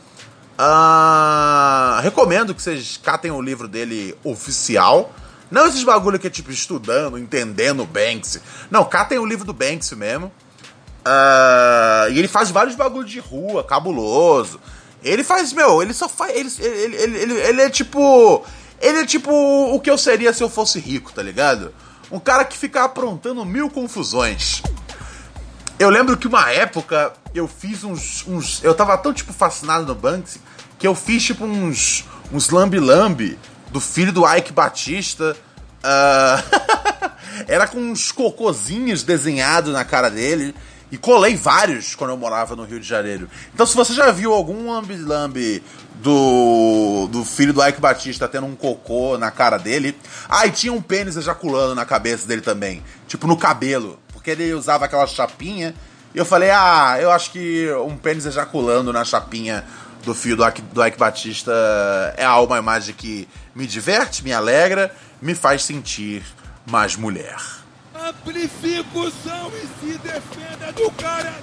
Uh, 0.59 1.99
recomendo 2.01 2.53
que 2.53 2.61
vocês 2.61 2.99
catem 3.01 3.31
o 3.31 3.41
livro 3.41 3.67
dele 3.67 4.15
oficial. 4.23 5.11
Não 5.51 5.67
esses 5.67 5.83
bagulho 5.83 6.17
que 6.17 6.27
é 6.27 6.29
tipo 6.29 6.49
estudando, 6.49 7.17
entendendo 7.17 7.83
o 7.83 7.85
Banksy. 7.85 8.41
Não, 8.71 8.85
catem 8.85 9.19
o 9.19 9.25
livro 9.25 9.45
do 9.45 9.53
Banksy 9.53 9.95
mesmo. 9.97 10.31
Uh, 11.05 12.09
e 12.11 12.19
ele 12.19 12.27
faz 12.27 12.49
vários 12.49 12.75
bagulhos 12.75 13.11
de 13.11 13.19
rua, 13.19 13.63
cabuloso. 13.63 14.59
Ele 15.03 15.23
faz, 15.23 15.51
meu, 15.51 15.81
ele 15.81 15.93
só 15.93 16.07
faz. 16.07 16.31
Ele, 16.33 16.49
ele, 16.59 16.95
ele, 16.95 17.17
ele, 17.17 17.33
ele 17.33 17.61
é 17.61 17.69
tipo. 17.69 18.45
Ele 18.79 18.99
é 18.99 19.05
tipo 19.05 19.31
o 19.31 19.79
que 19.79 19.91
eu 19.91 19.97
seria 19.97 20.33
se 20.33 20.41
eu 20.41 20.49
fosse 20.49 20.79
rico, 20.79 21.11
tá 21.11 21.21
ligado? 21.21 21.73
Um 22.09 22.19
cara 22.19 22.45
que 22.45 22.57
fica 22.57 22.83
aprontando 22.83 23.43
mil 23.45 23.69
confusões. 23.69 24.63
Eu 25.77 25.89
lembro 25.89 26.17
que 26.17 26.27
uma 26.27 26.49
época 26.51 27.13
eu 27.33 27.47
fiz 27.47 27.83
uns. 27.83 28.25
uns 28.27 28.63
eu 28.63 28.73
tava 28.73 28.97
tão, 28.97 29.13
tipo, 29.13 29.33
fascinado 29.33 29.85
no 29.85 29.95
Banksy 29.95 30.39
que 30.79 30.87
eu 30.87 30.95
fiz, 30.95 31.23
tipo, 31.23 31.43
uns. 31.43 32.05
uns 32.31 32.49
lambi-lambi 32.49 33.37
do 33.71 33.79
filho 33.79 34.11
do 34.11 34.25
Ike 34.27 34.51
Batista. 34.51 35.35
Uh... 35.83 37.11
Era 37.47 37.67
com 37.67 37.79
uns 37.79 38.11
cocôzinhos 38.11 39.03
desenhados 39.03 39.73
na 39.73 39.83
cara 39.83 40.09
dele. 40.09 40.53
E 40.91 40.97
colei 40.97 41.37
vários 41.37 41.95
quando 41.95 42.09
eu 42.09 42.17
morava 42.17 42.53
no 42.53 42.65
Rio 42.65 42.79
de 42.79 42.87
Janeiro. 42.87 43.29
Então, 43.53 43.65
se 43.65 43.73
você 43.73 43.93
já 43.93 44.11
viu 44.11 44.33
algum 44.33 44.69
lambi-lambi 44.69 45.63
do, 46.01 47.07
do 47.09 47.23
filho 47.23 47.53
do 47.53 47.65
Ike 47.65 47.79
Batista 47.79 48.27
tendo 48.27 48.45
um 48.45 48.55
cocô 48.55 49.17
na 49.17 49.31
cara 49.31 49.57
dele. 49.57 49.95
Ah, 50.27 50.45
e 50.45 50.51
tinha 50.51 50.73
um 50.73 50.81
pênis 50.81 51.15
ejaculando 51.15 51.75
na 51.75 51.85
cabeça 51.85 52.27
dele 52.27 52.41
também. 52.41 52.83
Tipo, 53.07 53.25
no 53.25 53.37
cabelo. 53.37 53.99
Porque 54.11 54.31
ele 54.31 54.53
usava 54.53 54.83
aquela 54.83 55.07
chapinha. 55.07 55.73
E 56.13 56.17
eu 56.17 56.25
falei, 56.25 56.49
ah, 56.51 56.97
eu 56.99 57.09
acho 57.09 57.31
que 57.31 57.71
um 57.85 57.95
pênis 57.95 58.25
ejaculando 58.25 58.91
na 58.91 59.05
chapinha 59.05 59.63
do 60.03 60.13
filho 60.13 60.35
do 60.35 60.45
Ike, 60.45 60.61
do 60.61 60.85
Ike 60.85 60.97
Batista 60.97 61.53
é 62.17 62.27
uma 62.27 62.57
imagem 62.57 62.93
que 62.93 63.29
me 63.55 63.67
diverte, 63.67 64.23
me 64.23 64.33
alegra, 64.33 64.93
me 65.21 65.35
faz 65.35 65.63
sentir 65.63 66.23
mais 66.65 66.95
mulher. 66.95 67.37
Amplifica 67.93 68.97
o 68.97 69.11
som 69.11 69.51
e 69.55 69.67
se 69.79 69.97
defenda 69.97 70.71
do 70.73 70.89
cara, 70.91 71.33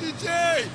DJ! 0.00 0.70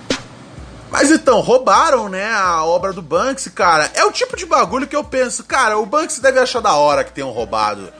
Mas 0.92 1.12
então, 1.12 1.40
roubaram, 1.40 2.10
né, 2.10 2.34
a 2.34 2.64
obra 2.64 2.92
do 2.92 3.02
Banksy, 3.02 3.52
cara. 3.52 3.92
É 3.94 4.04
o 4.04 4.12
tipo 4.12 4.36
de 4.36 4.46
bagulho 4.46 4.88
que 4.88 4.96
eu 4.96 5.04
penso, 5.04 5.44
cara, 5.44 5.78
o 5.78 5.86
Banksy 5.86 6.20
deve 6.20 6.40
achar 6.40 6.62
da 6.62 6.74
hora 6.74 7.04
que 7.04 7.12
tenham 7.12 7.30
roubado. 7.30 7.94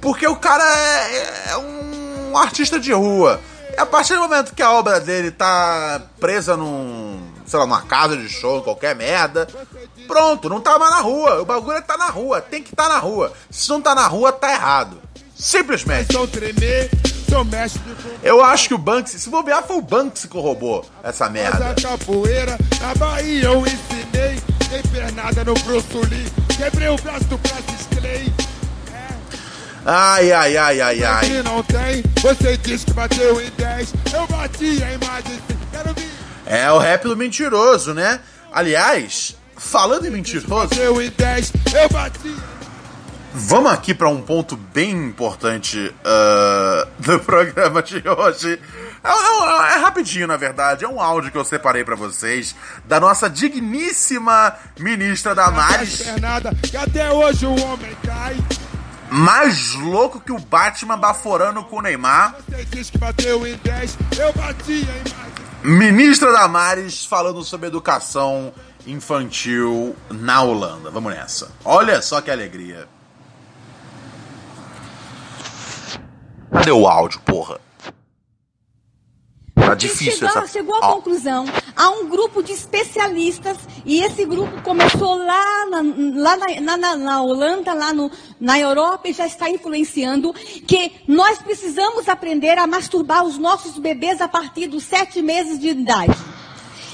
Porque 0.00 0.26
o 0.26 0.36
cara 0.36 0.62
é, 0.62 1.50
é 1.52 1.56
um 1.56 2.36
artista 2.36 2.78
de 2.78 2.92
rua. 2.92 3.40
E 3.74 3.80
a 3.80 3.86
partir 3.86 4.14
do 4.14 4.20
momento 4.20 4.54
que 4.54 4.62
a 4.62 4.70
obra 4.70 5.00
dele 5.00 5.30
tá 5.30 6.02
presa 6.20 6.56
num, 6.56 7.20
sei 7.46 7.58
lá, 7.58 7.66
numa 7.66 7.82
casa 7.82 8.16
de 8.16 8.28
show, 8.28 8.62
qualquer 8.62 8.94
merda, 8.94 9.48
pronto, 10.06 10.48
não 10.48 10.60
tá 10.60 10.78
mais 10.78 10.90
na 10.92 11.00
rua. 11.00 11.42
O 11.42 11.44
bagulho 11.44 11.76
é 11.76 11.80
tá 11.80 11.96
na 11.96 12.08
rua, 12.08 12.40
tem 12.40 12.62
que 12.62 12.70
estar 12.70 12.84
tá 12.84 12.88
na 12.88 12.98
rua. 12.98 13.32
Se 13.50 13.68
não 13.68 13.80
tá 13.80 13.94
na 13.94 14.06
rua, 14.06 14.32
tá 14.32 14.52
errado. 14.52 15.02
Simplesmente. 15.36 16.08
Eu 18.22 18.42
acho 18.42 18.68
que 18.68 18.74
o 18.74 18.78
Banksy, 18.78 19.18
se 19.18 19.28
bobear, 19.28 19.62
foi 19.62 19.76
o 19.76 19.82
Banksy 19.82 20.28
que 20.28 20.38
roubou 20.38 20.84
essa 21.02 21.28
merda. 21.28 21.70
A 21.70 21.74
capoeira, 21.74 22.56
na 22.80 22.94
Bahia 22.94 23.44
eu 23.44 23.60
ensinei. 23.60 24.40
Tem 24.70 24.82
pernada 24.90 25.44
no 25.44 25.54
Bruce 25.54 25.86
Lee. 26.10 26.26
Quebrei 26.56 26.88
o 26.88 26.96
braço 26.96 27.24
do 27.24 27.38
Francis 27.38 27.86
Clay. 27.96 28.32
Ai, 29.84 30.32
ai, 30.32 30.56
ai, 30.56 30.80
ai, 30.80 31.04
ai. 31.04 31.24
Se 31.26 31.42
não 31.42 31.62
tem, 31.62 32.02
você 32.20 32.56
diz 32.56 32.84
que 32.84 32.92
bateu 32.92 33.40
em 33.40 33.50
10. 33.50 33.94
Eu 34.12 34.26
bati 34.26 34.82
em 34.82 35.06
mais 35.06 35.24
de. 35.24 35.56
É 36.46 36.70
o 36.70 36.78
rap 36.78 37.02
do 37.02 37.16
mentiroso, 37.16 37.92
né? 37.92 38.20
Aliás, 38.52 39.36
falando 39.56 40.06
em 40.06 40.10
mentiroso. 40.10 40.48
Bateu 40.48 41.00
em 41.00 41.10
10, 41.10 41.52
eu 41.74 41.88
bati. 41.88 42.34
Vamos 43.38 43.70
aqui 43.70 43.92
para 43.92 44.08
um 44.08 44.22
ponto 44.22 44.56
bem 44.56 44.92
importante 44.92 45.94
uh, 46.00 46.88
do 46.98 47.20
programa 47.20 47.82
de 47.82 48.02
hoje. 48.08 48.58
É, 49.04 49.08
é, 49.08 49.74
é, 49.74 49.78
rapidinho, 49.78 50.26
na 50.26 50.38
verdade. 50.38 50.86
É 50.86 50.88
um 50.88 51.00
áudio 51.00 51.30
que 51.30 51.36
eu 51.36 51.44
separei 51.44 51.84
para 51.84 51.94
vocês 51.94 52.56
da 52.86 52.98
nossa 52.98 53.28
digníssima 53.28 54.54
ministra 54.78 55.34
Damares. 55.34 56.02
que 56.62 56.76
até 56.78 57.12
hoje 57.12 57.44
o 57.44 57.62
homem 57.62 57.94
cai. 58.02 58.36
Mais 59.10 59.74
louco 59.74 60.18
que 60.18 60.32
o 60.32 60.38
Batman 60.38 60.96
baforando 60.96 61.62
com 61.64 61.76
o 61.76 61.82
Neymar. 61.82 62.36
Você 62.48 62.64
diz 62.64 62.88
que 62.88 62.96
bateu 62.96 63.46
em 63.46 63.54
10, 63.56 63.98
eu 64.18 64.32
bati 64.32 64.72
em 64.72 65.14
mais. 65.14 65.36
Ministra 65.62 66.32
Damares 66.32 67.04
falando 67.04 67.42
sobre 67.44 67.66
educação 67.66 68.52
infantil 68.86 69.96
na 70.10 70.42
Holanda. 70.42 70.90
Vamos 70.90 71.14
nessa. 71.14 71.50
Olha 71.64 72.00
só 72.00 72.20
que 72.20 72.30
alegria. 72.30 72.88
Cadê 76.52 76.70
o 76.70 76.86
áudio, 76.86 77.20
porra? 77.20 77.60
Tá 79.54 79.74
difícil 79.74 80.12
chegou, 80.12 80.28
essa... 80.28 80.46
chegou 80.46 80.76
à 80.76 80.80
conclusão, 80.80 81.44
há 81.74 81.90
um 81.90 82.08
grupo 82.08 82.40
de 82.40 82.52
especialistas, 82.52 83.56
e 83.84 84.00
esse 84.00 84.24
grupo 84.24 84.62
começou 84.62 85.16
lá 85.16 85.66
na, 85.66 85.82
lá 86.14 86.36
na, 86.60 86.76
na, 86.76 86.96
na 86.96 87.22
Holanda, 87.22 87.74
lá 87.74 87.92
no, 87.92 88.08
na 88.40 88.60
Europa, 88.60 89.08
e 89.08 89.12
já 89.12 89.26
está 89.26 89.50
influenciando, 89.50 90.32
que 90.32 90.92
nós 91.08 91.38
precisamos 91.38 92.08
aprender 92.08 92.56
a 92.58 92.66
masturbar 92.66 93.24
os 93.24 93.38
nossos 93.38 93.76
bebês 93.76 94.20
a 94.20 94.28
partir 94.28 94.68
dos 94.68 94.84
sete 94.84 95.20
meses 95.20 95.58
de 95.58 95.68
idade. 95.70 96.16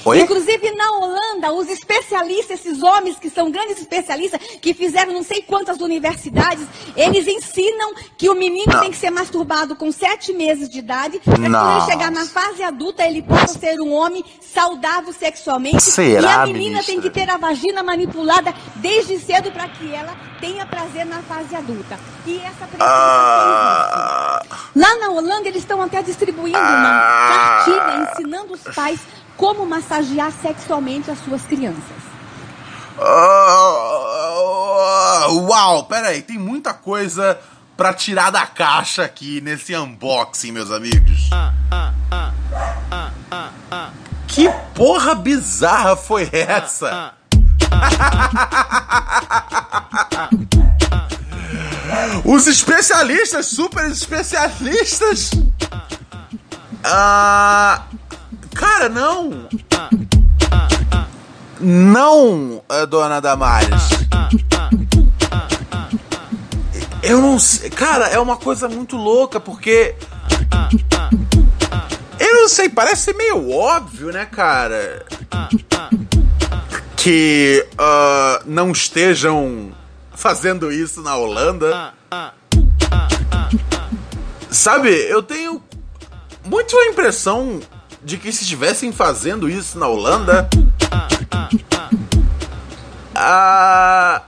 Oi? 0.05 0.19
Inclusive 0.21 0.71
na 0.71 0.91
Holanda, 0.97 1.53
os 1.53 1.69
especialistas, 1.69 2.59
esses 2.59 2.83
homens 2.83 3.17
que 3.17 3.29
são 3.29 3.49
grandes 3.49 3.79
especialistas, 3.79 4.39
que 4.61 4.73
fizeram 4.73 5.13
não 5.13 5.23
sei 5.23 5.41
quantas 5.41 5.79
universidades, 5.79 6.67
eles 6.95 7.25
ensinam 7.25 7.93
que 8.17 8.29
o 8.29 8.35
menino 8.35 8.73
Não. 8.73 8.81
tem 8.81 8.91
que 8.91 8.97
ser 8.97 9.09
masturbado 9.09 9.75
com 9.75 9.91
sete 9.91 10.33
meses 10.33 10.67
de 10.67 10.79
idade, 10.79 11.19
para 11.19 11.35
quando 11.37 11.45
ele 11.77 11.85
chegar 11.91 12.11
na 12.11 12.25
fase 12.25 12.61
adulta, 12.63 13.05
ele 13.05 13.21
possa 13.21 13.57
ser 13.59 13.79
um 13.79 13.93
homem 13.93 14.23
saudável 14.41 15.13
sexualmente. 15.13 15.81
Será, 15.81 16.21
e 16.21 16.33
a 16.33 16.45
menina 16.47 16.59
ministra? 16.59 16.85
tem 16.93 17.01
que 17.01 17.09
ter 17.09 17.29
a 17.29 17.37
vagina 17.37 17.81
manipulada 17.81 18.53
desde 18.75 19.17
cedo 19.19 19.51
para 19.51 19.69
que 19.69 19.93
ela 19.93 20.15
tenha 20.41 20.65
prazer 20.65 21.05
na 21.05 21.21
fase 21.21 21.55
adulta. 21.55 21.97
E 22.25 22.37
essa 22.39 22.65
presença 22.67 22.83
Ah. 22.85 24.41
Lá 24.75 24.95
na 24.99 25.09
Holanda, 25.09 25.47
eles 25.47 25.61
estão 25.61 25.81
até 25.81 26.01
distribuindo 26.01 26.57
uma 26.57 26.89
Ah. 26.89 27.63
cartilha 27.65 28.11
ensinando 28.11 28.53
os 28.53 28.61
pais 28.75 28.99
como 29.37 29.65
massagear 29.65 30.31
sexualmente 30.31 31.11
as 31.11 31.19
suas 31.19 31.43
crianças. 31.43 31.83
ah, 32.99 35.27
uau, 35.31 35.85
pera 35.85 36.09
aí, 36.09 36.21
tem 36.21 36.37
muita 36.37 36.73
coisa 36.73 37.39
pra 37.75 37.93
tirar 37.93 38.31
da 38.31 38.45
caixa 38.45 39.03
aqui 39.03 39.41
nesse 39.41 39.75
unboxing, 39.75 40.51
meus 40.51 40.71
amigos. 40.71 41.29
Que 44.27 44.49
porra 44.73 45.15
bizarra 45.15 45.95
foi 45.95 46.29
essa? 46.31 47.13
Os 52.25 52.47
especialistas, 52.47 53.47
super 53.47 53.89
especialistas. 53.91 55.31
Ah, 56.83 57.83
cara, 58.53 58.89
não. 58.89 59.47
Não, 61.59 62.63
eh, 62.69 62.85
dona 62.85 63.19
Damares. 63.19 63.89
Eu 67.01 67.21
não 67.21 67.37
sei. 67.37 67.69
Cara, 67.69 68.07
é 68.07 68.19
uma 68.19 68.37
coisa 68.37 68.67
muito 68.69 68.95
louca, 68.95 69.39
porque. 69.39 69.95
Eu 72.19 72.33
não 72.33 72.47
sei, 72.47 72.69
parece 72.69 73.13
meio 73.13 73.51
óbvio, 73.51 74.11
né, 74.11 74.25
cara? 74.25 75.05
Que 76.95 77.65
uh, 77.73 78.43
não 78.45 78.71
estejam 78.71 79.71
fazendo 80.13 80.71
isso 80.71 81.01
na 81.01 81.15
Holanda. 81.15 81.93
Sabe, 84.49 84.89
eu 84.89 85.21
tenho 85.21 85.61
muito 86.45 86.77
a 86.77 86.85
impressão 86.85 87.59
de 88.03 88.17
que 88.17 88.31
se 88.31 88.43
estivessem 88.43 88.91
fazendo 88.91 89.49
isso 89.49 89.77
na 89.77 89.87
Holanda. 89.87 90.49
Ah, 93.15 94.23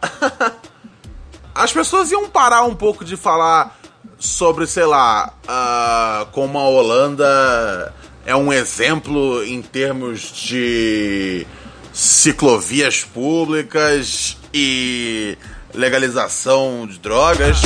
as 1.54 1.74
pessoas 1.74 2.12
iam 2.12 2.30
parar 2.30 2.64
um 2.64 2.76
pouco 2.76 3.04
de 3.04 3.18
falar 3.18 3.78
sobre, 4.18 4.66
sei 4.68 4.86
lá, 4.86 5.34
uh, 5.44 6.26
como 6.32 6.58
a 6.58 6.68
Holanda 6.68 7.94
é 8.26 8.36
um 8.36 8.52
exemplo 8.52 9.44
em 9.44 9.62
termos 9.62 10.22
de 10.32 11.46
ciclovias 11.94 13.04
públicas 13.04 14.38
e 14.54 15.38
legalização 15.74 16.88
de 16.88 16.98
drogas. 17.00 17.62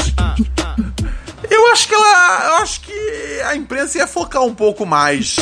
Eu 1.49 1.67
acho 1.71 1.87
que 1.87 1.93
ela. 1.93 2.45
Eu 2.47 2.53
acho 2.63 2.81
que 2.81 3.41
a 3.45 3.55
imprensa 3.55 3.97
ia 3.97 4.07
focar 4.07 4.43
um 4.43 4.53
pouco 4.53 4.85
mais. 4.85 5.37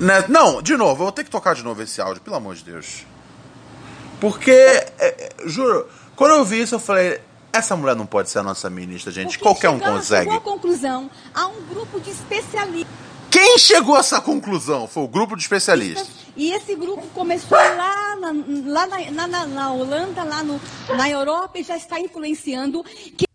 Né? 0.00 0.24
Não, 0.28 0.62
de 0.62 0.76
novo, 0.76 0.92
eu 0.92 0.96
vou 0.96 1.12
ter 1.12 1.24
que 1.24 1.30
tocar 1.30 1.54
de 1.54 1.62
novo 1.64 1.82
esse 1.82 2.00
áudio, 2.00 2.22
pelo 2.22 2.36
amor 2.36 2.54
de 2.54 2.64
Deus. 2.64 3.04
Porque, 4.20 4.50
é, 4.50 4.88
é, 4.98 5.28
juro, 5.46 5.88
quando 6.16 6.32
eu 6.34 6.44
vi 6.44 6.60
isso, 6.60 6.74
eu 6.74 6.78
falei: 6.80 7.20
essa 7.52 7.76
mulher 7.76 7.94
não 7.96 8.06
pode 8.06 8.30
ser 8.30 8.38
a 8.40 8.42
nossa 8.42 8.68
ministra, 8.68 9.10
gente. 9.12 9.38
Porque 9.38 9.42
Qualquer 9.42 9.68
um 9.70 9.78
consegue. 9.78 10.30
Chegou 10.30 10.38
à 10.38 10.40
conclusão, 10.40 11.10
há 11.34 11.46
um 11.46 11.62
grupo 11.68 12.00
de 12.00 12.10
especialistas. 12.10 12.94
Quem 13.30 13.58
chegou 13.58 13.94
a 13.94 14.00
essa 14.00 14.20
conclusão? 14.20 14.88
Foi 14.88 15.02
o 15.02 15.08
grupo 15.08 15.36
de 15.36 15.42
especialistas. 15.42 16.08
E 16.34 16.50
esse 16.52 16.74
grupo 16.74 17.06
começou 17.08 17.58
lá 17.58 18.16
na, 18.16 18.32
lá 18.66 18.86
na- 18.86 19.26
na- 19.26 19.46
na 19.46 19.72
Holanda, 19.72 20.24
lá 20.24 20.42
no, 20.42 20.58
na 20.96 21.08
Europa, 21.10 21.58
e 21.58 21.62
já 21.62 21.76
está 21.76 22.00
influenciando 22.00 22.82
que 23.16 23.28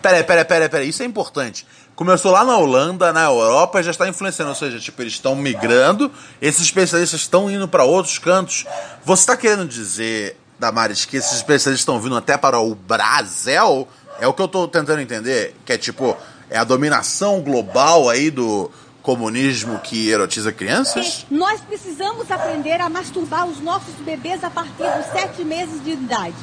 Peraí, 0.00 0.24
peraí, 0.24 0.44
peraí, 0.46 0.68
peraí. 0.70 0.88
Isso 0.88 1.02
é 1.02 1.06
importante. 1.06 1.66
Começou 1.94 2.32
lá 2.32 2.44
na 2.44 2.56
Holanda, 2.56 3.12
na 3.12 3.24
Europa, 3.24 3.80
e 3.80 3.82
já 3.82 3.90
está 3.90 4.08
influenciando. 4.08 4.50
Ou 4.50 4.54
seja, 4.54 4.78
tipo, 4.78 5.02
eles 5.02 5.12
estão 5.12 5.36
migrando, 5.36 6.10
esses 6.40 6.62
especialistas 6.62 7.20
estão 7.20 7.50
indo 7.50 7.68
para 7.68 7.84
outros 7.84 8.18
cantos. 8.18 8.66
Você 9.04 9.22
está 9.22 9.36
querendo 9.36 9.66
dizer, 9.66 10.38
Damares, 10.58 11.04
que 11.04 11.16
esses 11.16 11.32
especialistas 11.32 11.80
estão 11.80 12.00
vindo 12.00 12.16
até 12.16 12.36
para 12.36 12.58
o 12.58 12.74
Brasil? 12.74 13.86
É 14.18 14.26
o 14.26 14.32
que 14.32 14.40
eu 14.40 14.46
estou 14.46 14.66
tentando 14.66 15.00
entender. 15.00 15.54
Que 15.64 15.74
é 15.74 15.78
tipo, 15.78 16.16
é 16.48 16.58
a 16.58 16.64
dominação 16.64 17.40
global 17.40 18.08
aí 18.08 18.30
do 18.30 18.70
comunismo 19.02 19.78
que 19.78 20.10
erotiza 20.10 20.52
crianças? 20.52 21.26
nós 21.30 21.60
precisamos 21.60 22.30
aprender 22.30 22.80
a 22.80 22.88
masturbar 22.88 23.46
os 23.46 23.60
nossos 23.60 23.94
bebês 24.04 24.44
a 24.44 24.50
partir 24.50 24.82
dos 24.82 25.06
sete 25.12 25.44
meses 25.44 25.82
de 25.82 25.92
idade. 25.92 26.36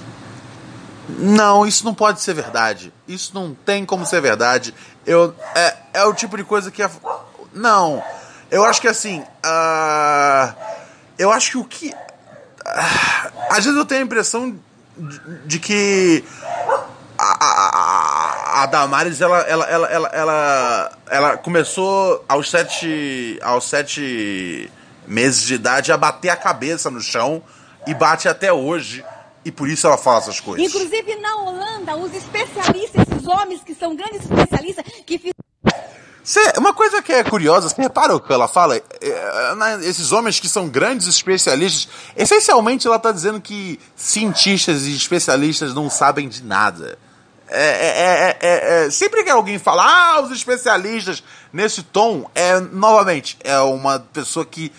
Não, 1.08 1.66
isso 1.66 1.86
não 1.86 1.94
pode 1.94 2.22
ser 2.22 2.34
verdade. 2.34 2.92
Isso 3.08 3.32
não 3.34 3.56
tem 3.66 3.86
como 3.86 4.06
ser 4.06 4.20
verdade. 4.22 4.74
Eu, 5.08 5.34
é, 5.56 5.76
é 5.94 6.04
o 6.04 6.14
tipo 6.14 6.36
de 6.38 6.44
coisa 6.44 6.70
que. 6.70 6.84
É, 6.84 6.90
não. 7.54 8.04
Eu 8.52 8.64
acho 8.66 8.80
que 8.82 8.88
assim. 8.88 9.24
ah, 9.42 10.54
eu 11.18 11.32
acho 11.32 11.52
que 11.52 11.58
o 11.58 11.64
que. 11.64 11.94
ah, 12.66 13.32
às 13.50 13.64
vezes 13.64 13.76
eu 13.78 13.86
tenho 13.86 14.02
a 14.02 14.06
impressão 14.06 14.56
de, 14.98 15.20
de 15.46 15.60
que. 15.60 16.24
A, 17.18 17.24
a, 17.46 17.70
a- 18.60 18.64
a 18.64 18.66
Damares, 18.68 19.22
ela, 19.22 19.40
ela, 19.42 19.66
ela, 19.66 19.88
ela, 19.88 20.08
ela, 20.10 20.92
ela 21.10 21.38
começou 21.38 22.24
aos 22.28 22.50
sete, 22.50 23.40
aos 23.42 23.68
sete 23.70 24.72
meses 25.08 25.42
de 25.44 25.56
idade 25.56 25.92
a 25.92 25.98
bater 25.98 26.30
a 26.30 26.36
cabeça 26.36 26.90
no 26.92 27.00
chão 27.02 27.42
e 27.88 27.94
bate 27.94 28.28
até 28.28 28.52
hoje. 28.52 29.04
E 29.48 29.52
por 29.52 29.70
isso 29.70 29.88
ela 29.88 29.98
fala 29.98 30.18
essas 30.18 30.42
coisas. 30.42 30.68
Inclusive 30.68 31.16
na 31.22 31.38
Holanda, 31.38 31.96
os 31.96 32.14
especialistas, 32.14 33.06
esses 33.10 33.26
homens 33.26 33.64
que 33.64 33.74
são 33.74 33.96
grandes 33.96 34.30
especialistas, 34.30 34.84
que 35.06 35.18
fizeram 35.18 36.60
uma 36.60 36.74
coisa 36.74 37.02
que 37.02 37.14
é 37.14 37.24
curiosa, 37.24 37.70
você 37.70 37.82
repara 37.82 38.14
o 38.14 38.20
que 38.20 38.34
ela 38.34 38.50
fala? 38.50 38.76
É, 38.76 38.84
é, 39.02 39.86
esses 39.86 40.12
homens 40.12 40.38
que 40.42 40.50
são 40.50 40.68
grandes 40.68 41.08
especialistas, 41.08 41.88
essencialmente 42.18 42.86
ela 42.88 42.98
está 42.98 43.10
dizendo 43.14 43.40
que 43.40 43.80
cientistas 43.96 44.86
e 44.86 44.94
especialistas 44.94 45.74
não 45.74 45.90
sabem 45.90 46.28
de 46.28 46.44
nada. 46.44 47.00
É, 47.48 47.62
é, 47.62 47.68
é, 47.70 48.38
é, 48.42 48.86
é, 48.86 48.92
sempre 48.92 49.24
que 49.24 49.30
alguém 49.30 49.58
fala, 49.58 49.86
ah, 49.86 50.20
os 50.20 50.32
especialistas, 50.32 51.24
nesse 51.54 51.84
tom, 51.84 52.30
é, 52.36 52.60
novamente, 52.60 53.38
é 53.46 53.58
uma 53.62 53.98
pessoa 53.98 54.46
que 54.46 54.74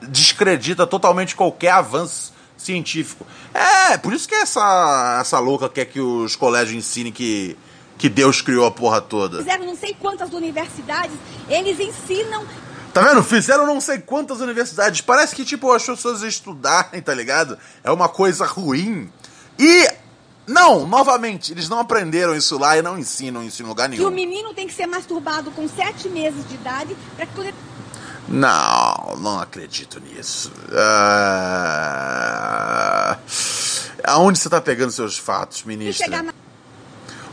descredita 0.00 0.86
totalmente 0.86 1.34
qualquer 1.34 1.70
avanço 1.70 2.32
científico. 2.62 3.26
É, 3.52 3.96
por 3.98 4.12
isso 4.12 4.28
que 4.28 4.34
essa, 4.34 5.18
essa 5.20 5.38
louca 5.38 5.68
quer 5.68 5.86
que 5.86 6.00
os 6.00 6.36
colégios 6.36 6.76
ensinem 6.76 7.12
que, 7.12 7.56
que 7.98 8.08
Deus 8.08 8.40
criou 8.40 8.66
a 8.66 8.70
porra 8.70 9.00
toda. 9.00 9.38
fizeram 9.38 9.66
não 9.66 9.76
sei 9.76 9.94
quantas 9.98 10.32
universidades, 10.32 11.16
eles 11.48 11.78
ensinam 11.78 12.44
Tá 12.92 13.00
vendo? 13.00 13.22
Fizeram 13.22 13.66
não 13.66 13.80
sei 13.80 13.98
quantas 13.98 14.40
universidades. 14.40 15.00
Parece 15.00 15.34
que, 15.34 15.44
tipo, 15.44 15.72
as 15.72 15.84
pessoas 15.84 16.22
estudarem, 16.22 17.00
tá 17.00 17.14
ligado? 17.14 17.58
É 17.82 17.90
uma 17.90 18.08
coisa 18.08 18.44
ruim. 18.44 19.10
E. 19.58 19.88
Não, 20.44 20.86
novamente, 20.88 21.52
eles 21.52 21.68
não 21.68 21.78
aprenderam 21.78 22.34
isso 22.34 22.58
lá 22.58 22.76
e 22.76 22.82
não 22.82 22.98
ensinam 22.98 23.44
isso 23.44 23.62
em 23.62 23.66
lugar 23.66 23.88
que 23.88 23.94
o 23.94 24.10
nenhum. 24.10 24.10
menino 24.10 24.52
tem 24.52 24.66
que 24.66 24.74
ser 24.74 24.86
masturbado 24.88 25.52
com 25.52 25.68
sete 25.68 26.08
meses 26.08 26.46
de 26.48 26.56
idade 26.56 26.96
para 27.16 27.24
que 27.24 27.32
quando 27.32 27.46
ele 27.46 27.56
Não, 28.28 29.16
não 29.18 29.40
acredito 29.40 30.00
nisso. 30.00 30.50
Ah, 31.92 33.18
Aonde 34.04 34.38
você 34.38 34.48
tá 34.50 34.60
pegando 34.60 34.90
seus 34.90 35.16
fatos, 35.18 35.62
ministra? 35.64 36.22
na 36.22 36.32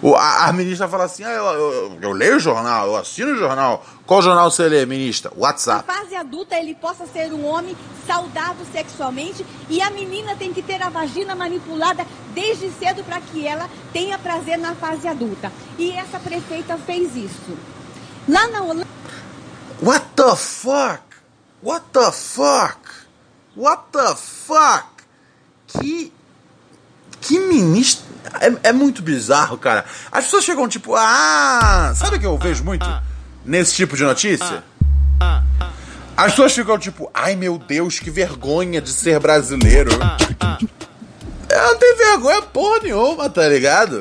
O- 0.01 0.15
a, 0.15 0.45
a 0.45 0.53
ministra 0.53 0.87
fala 0.87 1.03
assim: 1.05 1.23
ah, 1.23 1.31
eu, 1.31 1.43
eu- 1.45 1.97
eu 2.01 2.11
leio 2.11 2.37
o 2.37 2.39
jornal, 2.39 2.87
eu 2.87 2.95
assino 2.95 3.33
o 3.33 3.35
jornal. 3.37 3.83
Qual 4.05 4.21
jornal 4.21 4.49
você 4.51 4.67
lê, 4.69 4.85
ministra? 4.85 5.31
na 5.35 5.41
WhatsApp. 5.41 5.83
fase 5.85 6.15
adulta 6.15 6.55
ele 6.55 6.73
possa 6.75 7.05
ser 7.05 7.33
um 7.33 7.45
homem 7.45 7.75
saudável 8.07 8.65
sexualmente 8.71 9.45
e 9.69 9.81
a 9.81 9.89
menina 9.89 10.35
tem 10.35 10.53
que 10.53 10.61
ter 10.61 10.81
a 10.81 10.89
vagina 10.89 11.35
manipulada 11.35 12.05
desde 12.33 12.69
cedo 12.71 13.03
para 13.03 13.19
que 13.19 13.45
ela 13.45 13.69
tenha 13.91 14.17
prazer 14.17 14.57
na 14.57 14.73
fase 14.75 15.07
adulta. 15.07 15.51
E 15.77 15.91
essa 15.91 16.19
prefeita 16.19 16.77
fez 16.77 17.15
isso. 17.15 17.57
Lá 18.27 18.47
na 18.47 18.61
Holanda, 18.61 18.87
What 19.81 20.05
the 20.15 20.35
fuck? 20.35 21.01
What 21.61 21.85
the 21.93 22.11
fuck? 22.11 22.77
What 23.55 23.83
the 23.91 24.15
fuck? 24.15 24.87
Que. 25.67 26.11
Que 27.21 27.39
ministro. 27.39 28.05
É, 28.41 28.69
é 28.69 28.73
muito 28.73 29.01
bizarro, 29.01 29.57
cara. 29.57 29.85
As 30.11 30.25
pessoas 30.25 30.43
chegam 30.43 30.67
tipo, 30.67 30.95
ah. 30.95 31.93
Sabe 31.95 32.17
o 32.17 32.19
que 32.19 32.25
eu 32.25 32.37
vejo 32.37 32.63
muito 32.63 32.85
nesse 33.45 33.73
tipo 33.73 33.95
de 33.95 34.03
notícia? 34.03 34.63
As 36.15 36.31
pessoas 36.31 36.53
ficam 36.53 36.77
tipo, 36.77 37.09
ai 37.13 37.35
meu 37.37 37.57
Deus, 37.57 37.97
que 37.99 38.11
vergonha 38.11 38.81
de 38.81 38.91
ser 38.91 39.19
brasileiro. 39.19 39.89
Ela 41.49 41.67
não 41.67 41.77
tem 41.79 41.95
vergonha 41.95 42.41
porra 42.41 42.79
nenhuma, 42.83 43.29
tá 43.29 43.47
ligado? 43.47 43.99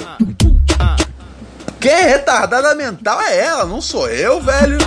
Quem 1.80 1.92
é 1.92 2.02
retardada 2.02 2.74
mental 2.74 3.20
é 3.20 3.38
ela, 3.38 3.64
não 3.64 3.80
sou 3.80 4.08
eu, 4.08 4.40
velho. 4.40 4.78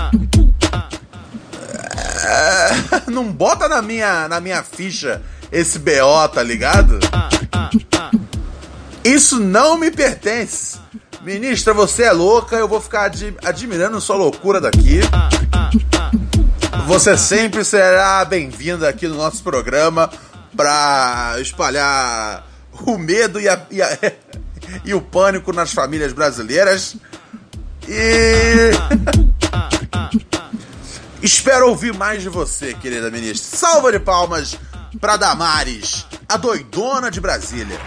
É, 2.23 3.01
não 3.11 3.31
bota 3.31 3.67
na 3.67 3.81
minha, 3.81 4.27
na 4.27 4.39
minha 4.39 4.63
ficha 4.63 5.21
esse 5.51 5.79
BO, 5.79 6.27
tá 6.33 6.41
ligado? 6.43 6.99
Isso 9.03 9.39
não 9.39 9.77
me 9.77 9.89
pertence. 9.91 10.79
Ministra, 11.23 11.73
você 11.73 12.03
é 12.03 12.11
louca, 12.11 12.55
eu 12.55 12.67
vou 12.67 12.79
ficar 12.81 13.03
admi- 13.05 13.37
admirando 13.43 13.99
sua 14.01 14.15
loucura 14.15 14.59
daqui. 14.61 15.01
Você 16.87 17.17
sempre 17.17 17.63
será 17.63 18.23
bem-vinda 18.25 18.87
aqui 18.89 19.07
no 19.07 19.15
nosso 19.15 19.43
programa 19.43 20.09
pra 20.55 21.35
espalhar 21.39 22.47
o 22.85 22.97
medo 22.97 23.39
e, 23.39 23.47
a- 23.47 23.61
e 23.69 23.81
a- 23.81 23.97
e 24.85 24.93
o 24.93 25.01
pânico 25.01 25.51
nas 25.53 25.71
famílias 25.73 26.13
brasileiras. 26.13 26.95
E. 27.87 28.71
Espero 31.21 31.69
ouvir 31.69 31.93
mais 31.93 32.23
de 32.23 32.29
você, 32.29 32.73
querida 32.73 33.11
ministra. 33.11 33.57
Salva 33.57 33.91
de 33.91 33.99
palmas 33.99 34.57
para 34.99 35.17
Damares, 35.17 36.05
a 36.27 36.35
doidona 36.35 37.11
de 37.11 37.21
Brasília. 37.21 37.79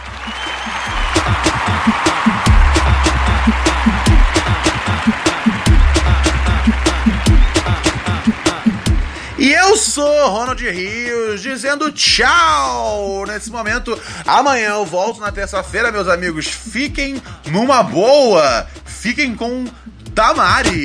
E 9.37 9.53
eu 9.53 9.77
sou 9.77 10.31
Ronald 10.31 10.65
Rios, 10.71 11.43
dizendo 11.43 11.91
tchau 11.91 13.25
nesse 13.27 13.51
momento. 13.51 13.99
Amanhã 14.25 14.75
eu 14.75 14.87
volto 14.87 15.21
na 15.21 15.33
terça-feira, 15.33 15.91
meus 15.91 16.09
amigos. 16.09 16.47
Fiquem 16.47 17.21
numa 17.51 17.83
boa, 17.83 18.67
fiquem 18.87 19.35
com 19.35 19.65
Damares. 20.13 20.85